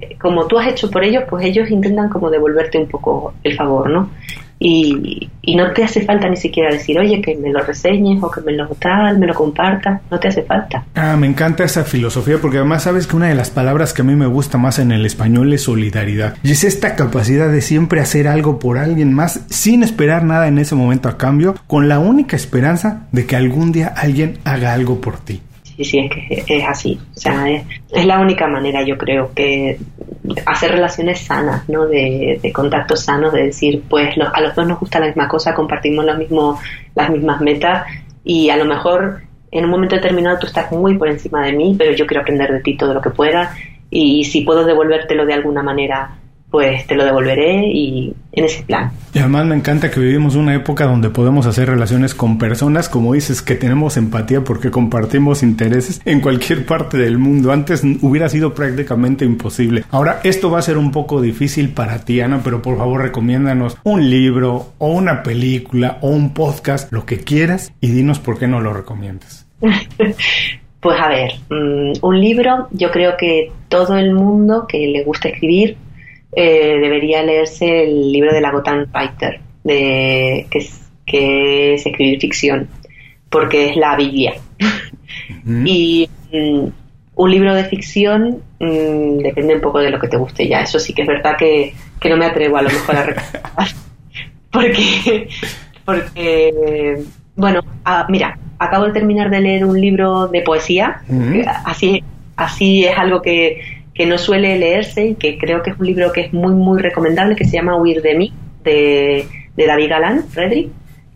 eh, 0.00 0.16
como 0.20 0.46
tú 0.46 0.58
has 0.58 0.68
hecho 0.68 0.90
por 0.90 1.02
ellos, 1.02 1.24
pues 1.30 1.46
ellos 1.46 1.70
intentan 1.70 2.10
como 2.10 2.30
devolverte 2.30 2.78
un 2.78 2.88
poco 2.88 3.32
el 3.42 3.56
favor, 3.56 3.88
¿no? 3.88 4.10
Y, 4.62 5.28
no 5.56 5.72
te 5.72 5.82
hace 5.82 6.02
falta 6.02 6.28
ni 6.28 6.36
siquiera 6.36 6.70
decir, 6.70 6.96
oye, 6.98 7.20
que 7.20 7.34
me 7.34 7.50
lo 7.50 7.60
reseñes 7.60 8.22
o 8.22 8.30
que 8.30 8.40
me 8.42 8.52
lo 8.52 8.68
tal, 8.68 9.18
me 9.18 9.26
lo 9.26 9.34
compartas, 9.34 10.00
no 10.10 10.20
te 10.20 10.28
hace 10.28 10.42
falta. 10.42 10.84
Ah, 10.94 11.16
me 11.16 11.26
encanta 11.26 11.64
esa 11.64 11.82
filosofía 11.82 12.38
porque 12.40 12.58
además 12.58 12.84
sabes 12.84 13.06
que 13.06 13.16
una 13.16 13.28
de 13.28 13.34
las 13.34 13.50
palabras 13.50 13.92
que 13.92 14.02
a 14.02 14.04
mí 14.04 14.14
me 14.14 14.26
gusta 14.26 14.58
más 14.58 14.78
en 14.78 14.92
el 14.92 15.04
español 15.06 15.52
es 15.52 15.64
solidaridad. 15.64 16.36
Y 16.44 16.52
es 16.52 16.62
esta 16.62 16.94
capacidad 16.94 17.50
de 17.50 17.62
siempre 17.62 18.00
hacer 18.00 18.28
algo 18.28 18.58
por 18.58 18.78
alguien 18.78 19.12
más 19.12 19.44
sin 19.48 19.82
esperar 19.82 20.22
nada 20.24 20.46
en 20.46 20.58
ese 20.58 20.74
momento 20.74 21.08
a 21.08 21.16
cambio, 21.16 21.56
con 21.66 21.88
la 21.88 21.98
única 21.98 22.36
esperanza 22.36 23.08
de 23.12 23.26
que 23.26 23.36
algún 23.36 23.72
día 23.72 23.88
alguien 23.96 24.38
haga 24.44 24.72
algo 24.72 25.00
por 25.00 25.18
ti. 25.18 25.40
Sí, 25.64 25.84
sí, 25.84 26.10
es 26.28 26.44
que 26.44 26.58
es 26.58 26.64
así. 26.68 27.00
O 27.16 27.18
sea, 27.18 27.50
es, 27.50 27.64
es 27.90 28.04
la 28.04 28.20
única 28.20 28.46
manera, 28.46 28.84
yo 28.84 28.98
creo, 28.98 29.32
que 29.34 29.78
hacer 30.46 30.72
relaciones 30.72 31.20
sanas, 31.20 31.68
¿no? 31.68 31.86
De, 31.86 32.38
de 32.42 32.52
contactos 32.52 33.04
sanos, 33.04 33.32
de 33.32 33.44
decir, 33.44 33.82
pues 33.88 34.14
a 34.18 34.40
los 34.40 34.54
dos 34.54 34.66
nos 34.66 34.78
gusta 34.78 35.00
la 35.00 35.06
misma 35.06 35.28
cosa, 35.28 35.54
compartimos 35.54 36.04
lo 36.04 36.14
mismo, 36.16 36.58
las 36.94 37.10
mismas 37.10 37.40
metas 37.40 37.86
y 38.24 38.50
a 38.50 38.56
lo 38.56 38.64
mejor 38.64 39.22
en 39.50 39.64
un 39.64 39.70
momento 39.70 39.96
determinado 39.96 40.38
tú 40.38 40.46
estás 40.46 40.70
muy 40.70 40.96
por 40.96 41.08
encima 41.08 41.44
de 41.44 41.52
mí, 41.52 41.74
pero 41.78 41.92
yo 41.92 42.06
quiero 42.06 42.20
aprender 42.20 42.52
de 42.52 42.60
ti 42.60 42.76
todo 42.76 42.94
lo 42.94 43.00
que 43.00 43.10
pueda 43.10 43.54
y 43.90 44.24
si 44.24 44.42
puedo 44.42 44.64
devolvértelo 44.64 45.26
de 45.26 45.34
alguna 45.34 45.62
manera 45.62 46.16
pues 46.50 46.86
te 46.86 46.96
lo 46.96 47.04
devolveré 47.04 47.66
y 47.68 48.12
en 48.32 48.44
ese 48.44 48.62
plan. 48.64 48.90
Y 49.14 49.18
además 49.18 49.46
me 49.46 49.54
encanta 49.54 49.90
que 49.90 50.00
vivimos 50.00 50.34
una 50.34 50.54
época 50.54 50.84
donde 50.84 51.10
podemos 51.10 51.46
hacer 51.46 51.68
relaciones 51.68 52.14
con 52.14 52.38
personas, 52.38 52.88
como 52.88 53.14
dices, 53.14 53.42
que 53.42 53.54
tenemos 53.54 53.96
empatía 53.96 54.42
porque 54.42 54.70
compartimos 54.70 55.42
intereses 55.42 56.00
en 56.04 56.20
cualquier 56.20 56.66
parte 56.66 56.98
del 56.98 57.18
mundo. 57.18 57.52
Antes 57.52 57.82
hubiera 58.02 58.28
sido 58.28 58.54
prácticamente 58.54 59.24
imposible. 59.24 59.84
Ahora 59.90 60.20
esto 60.24 60.50
va 60.50 60.58
a 60.58 60.62
ser 60.62 60.76
un 60.76 60.90
poco 60.90 61.20
difícil 61.20 61.70
para 61.70 62.04
ti, 62.04 62.20
Ana, 62.20 62.40
pero 62.42 62.62
por 62.62 62.76
favor 62.76 63.02
recomiéndanos 63.02 63.78
un 63.84 64.10
libro 64.10 64.72
o 64.78 64.92
una 64.92 65.22
película 65.22 65.98
o 66.00 66.10
un 66.10 66.34
podcast, 66.34 66.92
lo 66.92 67.06
que 67.06 67.18
quieras, 67.18 67.72
y 67.80 67.90
dinos 67.90 68.18
por 68.18 68.38
qué 68.38 68.48
no 68.48 68.60
lo 68.60 68.72
recomiendas. 68.72 69.46
Pues 70.80 70.98
a 70.98 71.08
ver, 71.08 71.32
mm, 71.50 71.92
un 72.00 72.20
libro, 72.20 72.68
yo 72.70 72.90
creo 72.90 73.14
que 73.18 73.52
todo 73.68 73.98
el 73.98 74.14
mundo 74.14 74.64
que 74.66 74.78
le 74.86 75.04
gusta 75.04 75.28
escribir 75.28 75.76
eh, 76.32 76.78
debería 76.80 77.22
leerse 77.22 77.84
el 77.84 78.12
libro 78.12 78.32
de 78.32 78.40
la 78.40 78.50
Gotham 78.50 78.86
Fighter, 78.92 79.40
de, 79.64 80.46
que, 80.50 80.58
es, 80.58 80.80
que 81.04 81.74
es 81.74 81.86
escribir 81.86 82.20
ficción, 82.20 82.68
porque 83.28 83.70
es 83.70 83.76
la 83.76 83.96
Biblia. 83.96 84.34
Y 85.64 86.08
mm, 86.32 86.66
un 87.16 87.30
libro 87.30 87.54
de 87.54 87.64
ficción 87.64 88.42
mm, 88.58 89.18
depende 89.18 89.56
un 89.56 89.60
poco 89.60 89.78
de 89.80 89.90
lo 89.90 89.98
que 89.98 90.08
te 90.08 90.16
guste 90.16 90.46
ya. 90.46 90.60
Eso 90.60 90.78
sí 90.78 90.92
que 90.92 91.02
es 91.02 91.08
verdad 91.08 91.36
que, 91.36 91.74
que 92.00 92.08
no 92.08 92.16
me 92.16 92.26
atrevo 92.26 92.56
a 92.56 92.62
lo 92.62 92.70
mejor 92.70 92.96
a 92.96 93.02
recomendar. 93.02 93.68
porque, 94.52 95.28
porque, 95.84 97.04
bueno, 97.34 97.60
ah, 97.84 98.06
mira, 98.08 98.38
acabo 98.58 98.86
de 98.86 98.92
terminar 98.92 99.30
de 99.30 99.40
leer 99.40 99.64
un 99.64 99.80
libro 99.80 100.28
de 100.28 100.42
poesía. 100.42 101.02
Así, 101.64 102.04
así 102.36 102.84
es 102.84 102.96
algo 102.96 103.20
que, 103.20 103.79
que 104.00 104.06
no 104.06 104.16
suele 104.16 104.58
leerse 104.58 105.08
y 105.08 105.14
que 105.14 105.36
creo 105.36 105.62
que 105.62 105.72
es 105.72 105.78
un 105.78 105.84
libro 105.84 106.10
que 106.10 106.22
es 106.22 106.32
muy, 106.32 106.54
muy 106.54 106.80
recomendable, 106.80 107.36
que 107.36 107.44
se 107.44 107.58
llama 107.58 107.76
Huir 107.76 108.00
de 108.00 108.14
mí, 108.14 108.32
de, 108.64 109.26
de 109.54 109.66
David 109.66 109.90
Galán, 109.90 110.24
Frederick, 110.26 110.70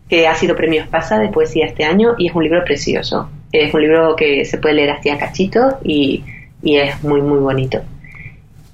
que 0.07 0.27
ha 0.27 0.35
sido 0.35 0.55
premio 0.55 0.83
Espasa 0.83 1.17
de 1.17 1.29
poesía 1.29 1.65
este 1.65 1.83
año 1.83 2.13
y 2.19 2.27
es 2.27 2.35
un 2.35 2.43
libro 2.43 2.63
precioso. 2.63 3.27
Es 3.51 3.73
un 3.73 3.81
libro 3.81 4.15
que 4.15 4.45
se 4.45 4.59
puede 4.59 4.75
leer 4.75 4.91
así 4.91 5.09
a 5.09 5.17
cachitos 5.17 5.73
y, 5.83 6.23
y 6.61 6.77
es 6.77 7.03
muy, 7.03 7.23
muy 7.23 7.39
bonito. 7.39 7.81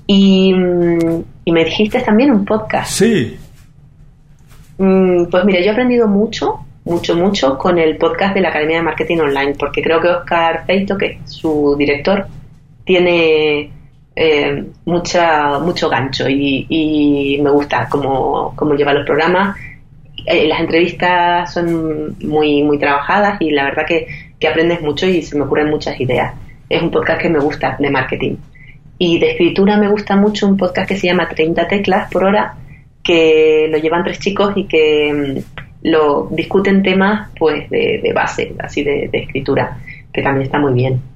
Y, 0.08 0.54
mm, 0.56 1.24
y, 1.46 1.52
me 1.54 1.64
dijiste 1.64 2.02
también 2.02 2.32
un 2.32 2.44
podcast. 2.44 2.92
Sí. 2.92 3.38
Mm, 4.78 5.28
pues 5.28 5.46
mira, 5.46 5.62
yo 5.62 5.68
he 5.68 5.70
aprendido 5.70 6.10
mucho, 6.10 6.66
mucho, 6.84 7.16
mucho 7.16 7.58
con 7.58 7.80
el 7.80 7.96
podcast 7.96 8.34
de 8.34 8.42
la 8.42 8.50
Academia 8.50 8.76
de 8.76 8.84
Marketing 8.84 9.20
Online, 9.20 9.54
porque 9.58 9.82
creo 9.82 10.02
que 10.02 10.10
Oscar 10.10 10.66
Feito, 10.66 10.98
que 10.98 11.06
es 11.06 11.32
su 11.32 11.78
director, 11.78 12.28
tiene 12.84 13.72
eh, 14.24 14.66
mucha, 14.86 15.58
mucho 15.58 15.90
gancho 15.90 16.30
y, 16.30 16.68
y 16.70 17.42
me 17.42 17.50
gusta 17.50 17.88
cómo, 17.90 18.54
cómo, 18.56 18.76
lleva 18.76 18.94
los 18.94 19.04
programas. 19.04 19.58
Eh, 20.28 20.48
las 20.48 20.60
entrevistas 20.60 21.52
son 21.52 22.16
muy, 22.20 22.62
muy 22.62 22.78
trabajadas 22.78 23.42
y 23.42 23.50
la 23.50 23.64
verdad 23.64 23.84
que, 23.88 24.06
que, 24.40 24.48
aprendes 24.48 24.80
mucho 24.80 25.08
y 25.08 25.24
se 25.24 25.36
me 25.36 25.46
ocurren 25.46 25.72
muchas 25.72 26.00
ideas. 26.00 26.36
Es 26.70 26.84
un 26.84 26.92
podcast 26.92 27.20
que 27.20 27.30
me 27.30 27.40
gusta 27.40 27.78
de 27.80 27.90
marketing. 27.90 28.36
Y 29.00 29.18
de 29.18 29.32
escritura 29.32 29.78
me 29.78 29.90
gusta 29.90 30.16
mucho 30.16 30.48
un 30.48 30.56
podcast 30.56 30.88
que 30.88 30.98
se 30.98 31.08
llama 31.08 31.28
30 31.28 31.68
teclas 31.68 32.12
por 32.12 32.24
hora, 32.24 32.54
que 33.04 33.70
lo 33.72 33.80
llevan 33.80 34.04
tres 34.04 34.20
chicos 34.20 34.54
y 34.56 34.66
que 34.66 35.12
mm, 35.12 35.88
lo 35.90 36.28
discuten 36.30 36.84
temas 36.84 37.30
pues 37.40 37.68
de, 37.72 38.12
base, 38.14 38.54
así 38.60 38.84
de 38.84 39.10
escritura, 39.12 39.80
que 40.14 40.22
también 40.22 40.46
está 40.46 40.60
muy 40.60 40.74
bien. 40.74 41.11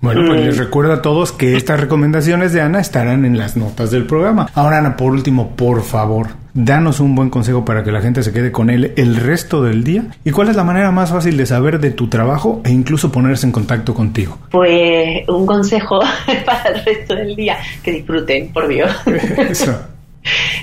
Bueno, 0.00 0.22
pues 0.28 0.40
les 0.44 0.58
recuerdo 0.58 0.92
a 0.92 1.02
todos 1.02 1.32
que 1.32 1.56
estas 1.56 1.80
recomendaciones 1.80 2.52
de 2.52 2.60
Ana 2.60 2.80
estarán 2.80 3.24
en 3.24 3.36
las 3.36 3.56
notas 3.56 3.90
del 3.90 4.06
programa. 4.06 4.48
Ahora, 4.54 4.78
Ana, 4.78 4.96
por 4.96 5.12
último, 5.12 5.56
por 5.56 5.82
favor, 5.82 6.28
danos 6.54 7.00
un 7.00 7.16
buen 7.16 7.30
consejo 7.30 7.64
para 7.64 7.82
que 7.82 7.90
la 7.90 8.00
gente 8.00 8.22
se 8.22 8.32
quede 8.32 8.52
con 8.52 8.70
él 8.70 8.92
el 8.96 9.16
resto 9.16 9.62
del 9.62 9.82
día. 9.82 10.04
¿Y 10.24 10.30
cuál 10.30 10.48
es 10.48 10.56
la 10.56 10.62
manera 10.62 10.92
más 10.92 11.10
fácil 11.10 11.36
de 11.36 11.46
saber 11.46 11.80
de 11.80 11.90
tu 11.90 12.08
trabajo 12.08 12.60
e 12.64 12.70
incluso 12.70 13.10
ponerse 13.10 13.46
en 13.46 13.52
contacto 13.52 13.92
contigo? 13.92 14.38
Pues 14.50 15.28
un 15.28 15.46
consejo 15.46 15.98
para 16.46 16.76
el 16.76 16.84
resto 16.84 17.16
del 17.16 17.34
día, 17.34 17.56
que 17.82 17.90
disfruten, 17.90 18.52
por 18.52 18.68
Dios. 18.68 18.90
Eso. 19.06 19.80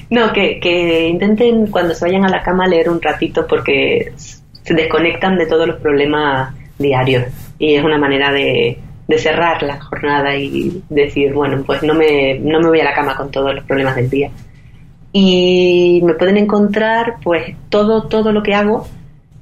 No, 0.09 0.31
que, 0.31 0.59
que 0.61 1.09
intenten 1.09 1.67
cuando 1.67 1.93
se 1.93 2.05
vayan 2.05 2.23
a 2.23 2.29
la 2.29 2.41
cama 2.41 2.67
leer 2.67 2.89
un 2.89 3.01
ratito 3.01 3.45
porque 3.47 4.13
se 4.15 4.73
desconectan 4.73 5.37
de 5.37 5.45
todos 5.45 5.67
los 5.67 5.77
problemas 5.81 6.53
diarios 6.77 7.25
y 7.57 7.75
es 7.75 7.83
una 7.83 7.97
manera 7.97 8.31
de 8.31 8.79
de 9.07 9.17
cerrar 9.17 9.61
la 9.63 9.79
jornada 9.79 10.35
y 10.35 10.81
decir, 10.89 11.33
bueno, 11.33 11.63
pues 11.65 11.83
no 11.83 11.93
me, 11.93 12.39
no 12.39 12.59
me 12.59 12.67
voy 12.67 12.79
a 12.79 12.85
la 12.85 12.93
cama 12.93 13.15
con 13.15 13.29
todos 13.29 13.53
los 13.53 13.63
problemas 13.63 13.95
del 13.95 14.09
día. 14.09 14.31
Y 15.11 16.01
me 16.03 16.15
pueden 16.15 16.37
encontrar, 16.37 17.15
pues 17.23 17.55
todo, 17.69 18.03
todo 18.07 18.31
lo 18.31 18.43
que 18.43 18.55
hago 18.55 18.87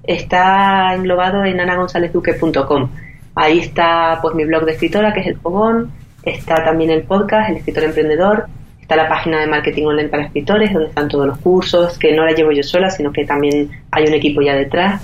está 0.03 0.93
englobado 0.93 1.45
en 1.45 1.59
anagonzalezduque.com. 1.59 2.89
Ahí 3.35 3.59
está 3.59 4.19
pues 4.21 4.35
mi 4.35 4.45
blog 4.45 4.65
de 4.65 4.73
escritora, 4.73 5.13
que 5.13 5.21
es 5.21 5.27
el 5.27 5.37
Fogón, 5.37 5.91
está 6.23 6.63
también 6.63 6.91
el 6.91 7.03
podcast, 7.03 7.49
el 7.49 7.57
escritor 7.57 7.85
emprendedor, 7.85 8.45
está 8.79 8.95
la 8.95 9.07
página 9.07 9.39
de 9.39 9.47
marketing 9.47 9.85
online 9.85 10.09
para 10.09 10.25
escritores, 10.25 10.73
donde 10.73 10.89
están 10.89 11.07
todos 11.07 11.25
los 11.25 11.37
cursos, 11.39 11.97
que 11.97 12.13
no 12.13 12.25
la 12.25 12.33
llevo 12.33 12.51
yo 12.51 12.61
sola, 12.61 12.89
sino 12.89 13.11
que 13.11 13.25
también 13.25 13.71
hay 13.91 14.05
un 14.05 14.13
equipo 14.13 14.41
ya 14.41 14.53
detrás 14.53 15.01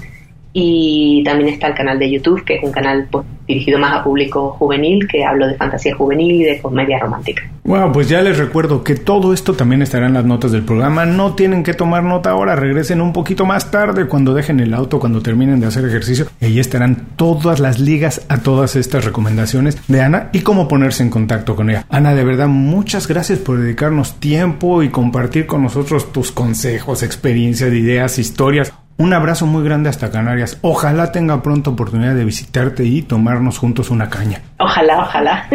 y 0.54 1.24
también 1.24 1.50
está 1.50 1.68
el 1.68 1.76
canal 1.76 2.00
de 2.00 2.10
YouTube, 2.10 2.44
que 2.44 2.56
es 2.56 2.64
un 2.64 2.72
canal 2.72 3.08
pues, 3.12 3.26
dirigido 3.48 3.78
más 3.78 3.94
a 3.94 4.04
público 4.04 4.52
juvenil, 4.52 5.08
que 5.08 5.24
hablo 5.24 5.48
de 5.48 5.56
fantasía 5.56 5.96
juvenil 5.96 6.42
y 6.42 6.44
de 6.44 6.62
comedia 6.62 7.00
romántica. 7.00 7.44
Bueno, 7.64 7.92
pues 7.92 8.10
ya 8.10 8.22
les 8.22 8.38
recuerdo 8.38 8.84
que 8.84 8.96
todo 8.96 9.32
esto 9.32 9.54
también 9.54 9.84
estará 9.84 10.08
en 10.08 10.14
las 10.14 10.26
notas 10.26 10.52
del 10.52 10.64
programa. 10.64 11.06
No 11.06 11.36
tienen 11.36 11.64
que 11.64 11.76
tomar 11.76 12.04
nota 12.04 12.32
ahora, 12.32 12.56
regresen 12.56 13.00
un 13.00 13.14
poquito 13.14 13.46
más 13.46 13.70
tarde 13.70 14.08
cuando 14.08 14.34
dejen 14.34 14.60
el 14.60 14.74
auto, 14.74 15.00
cuando 15.00 15.22
terminen 15.22 15.60
de 15.60 15.68
hacer 15.68 15.86
ejercicio. 15.86 16.26
Ahí 16.42 16.60
estarán 16.60 17.10
todas 17.16 17.60
las 17.60 17.80
ligas 17.80 18.26
a 18.28 18.40
todas 18.40 18.76
estas 18.76 19.06
recomendaciones 19.06 19.78
de 19.88 20.02
Ana 20.02 20.30
y 20.34 20.42
cómo 20.42 20.68
ponerse 20.68 21.04
en 21.04 21.12
contacto 21.12 21.56
con 21.56 21.70
ella. 21.70 21.86
Ana, 21.90 22.16
de 22.16 22.24
verdad, 22.24 22.48
muchas 22.48 23.08
gracias 23.08 23.38
por 23.38 23.60
dedicarnos 23.60 24.20
tiempo 24.20 24.82
y 24.82 24.90
compartir 24.90 25.46
con 25.46 25.62
nosotros 25.62 26.12
tus 26.12 26.32
consejos, 26.32 27.04
experiencias, 27.04 27.72
ideas, 27.72 28.18
historias. 28.18 28.74
Un 29.00 29.14
abrazo 29.14 29.46
muy 29.46 29.64
grande 29.64 29.88
hasta 29.88 30.12
Canarias. 30.12 30.58
Ojalá 30.60 31.14
tenga 31.14 31.42
pronto 31.42 31.70
oportunidad 31.70 32.16
de 32.16 32.26
visitarte 32.26 32.84
y 32.84 33.02
tomarnos 33.02 33.58
juntos 33.58 33.92
una 33.92 34.10
caña. 34.10 34.42
Ojalá, 34.58 35.04
ojalá. 35.04 35.48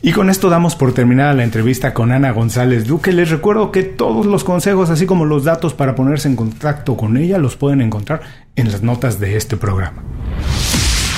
y 0.00 0.12
con 0.12 0.30
esto 0.30 0.48
damos 0.48 0.74
por 0.74 0.94
terminada 0.94 1.34
la 1.34 1.44
entrevista 1.44 1.92
con 1.92 2.10
Ana 2.10 2.30
González 2.30 2.86
Duque. 2.86 3.12
Les 3.12 3.28
recuerdo 3.28 3.70
que 3.70 3.82
todos 3.82 4.24
los 4.24 4.44
consejos, 4.44 4.88
así 4.88 5.04
como 5.04 5.26
los 5.26 5.44
datos 5.44 5.74
para 5.74 5.94
ponerse 5.94 6.26
en 6.26 6.36
contacto 6.36 6.96
con 6.96 7.18
ella, 7.18 7.36
los 7.36 7.54
pueden 7.56 7.82
encontrar 7.82 8.22
en 8.56 8.72
las 8.72 8.82
notas 8.82 9.20
de 9.20 9.36
este 9.36 9.58
programa. 9.58 10.02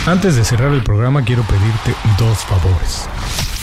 Antes 0.04 0.34
de 0.34 0.42
cerrar 0.42 0.72
el 0.72 0.82
programa, 0.82 1.22
quiero 1.22 1.44
pedirte 1.44 1.94
dos 2.18 2.38
favores. 2.38 3.08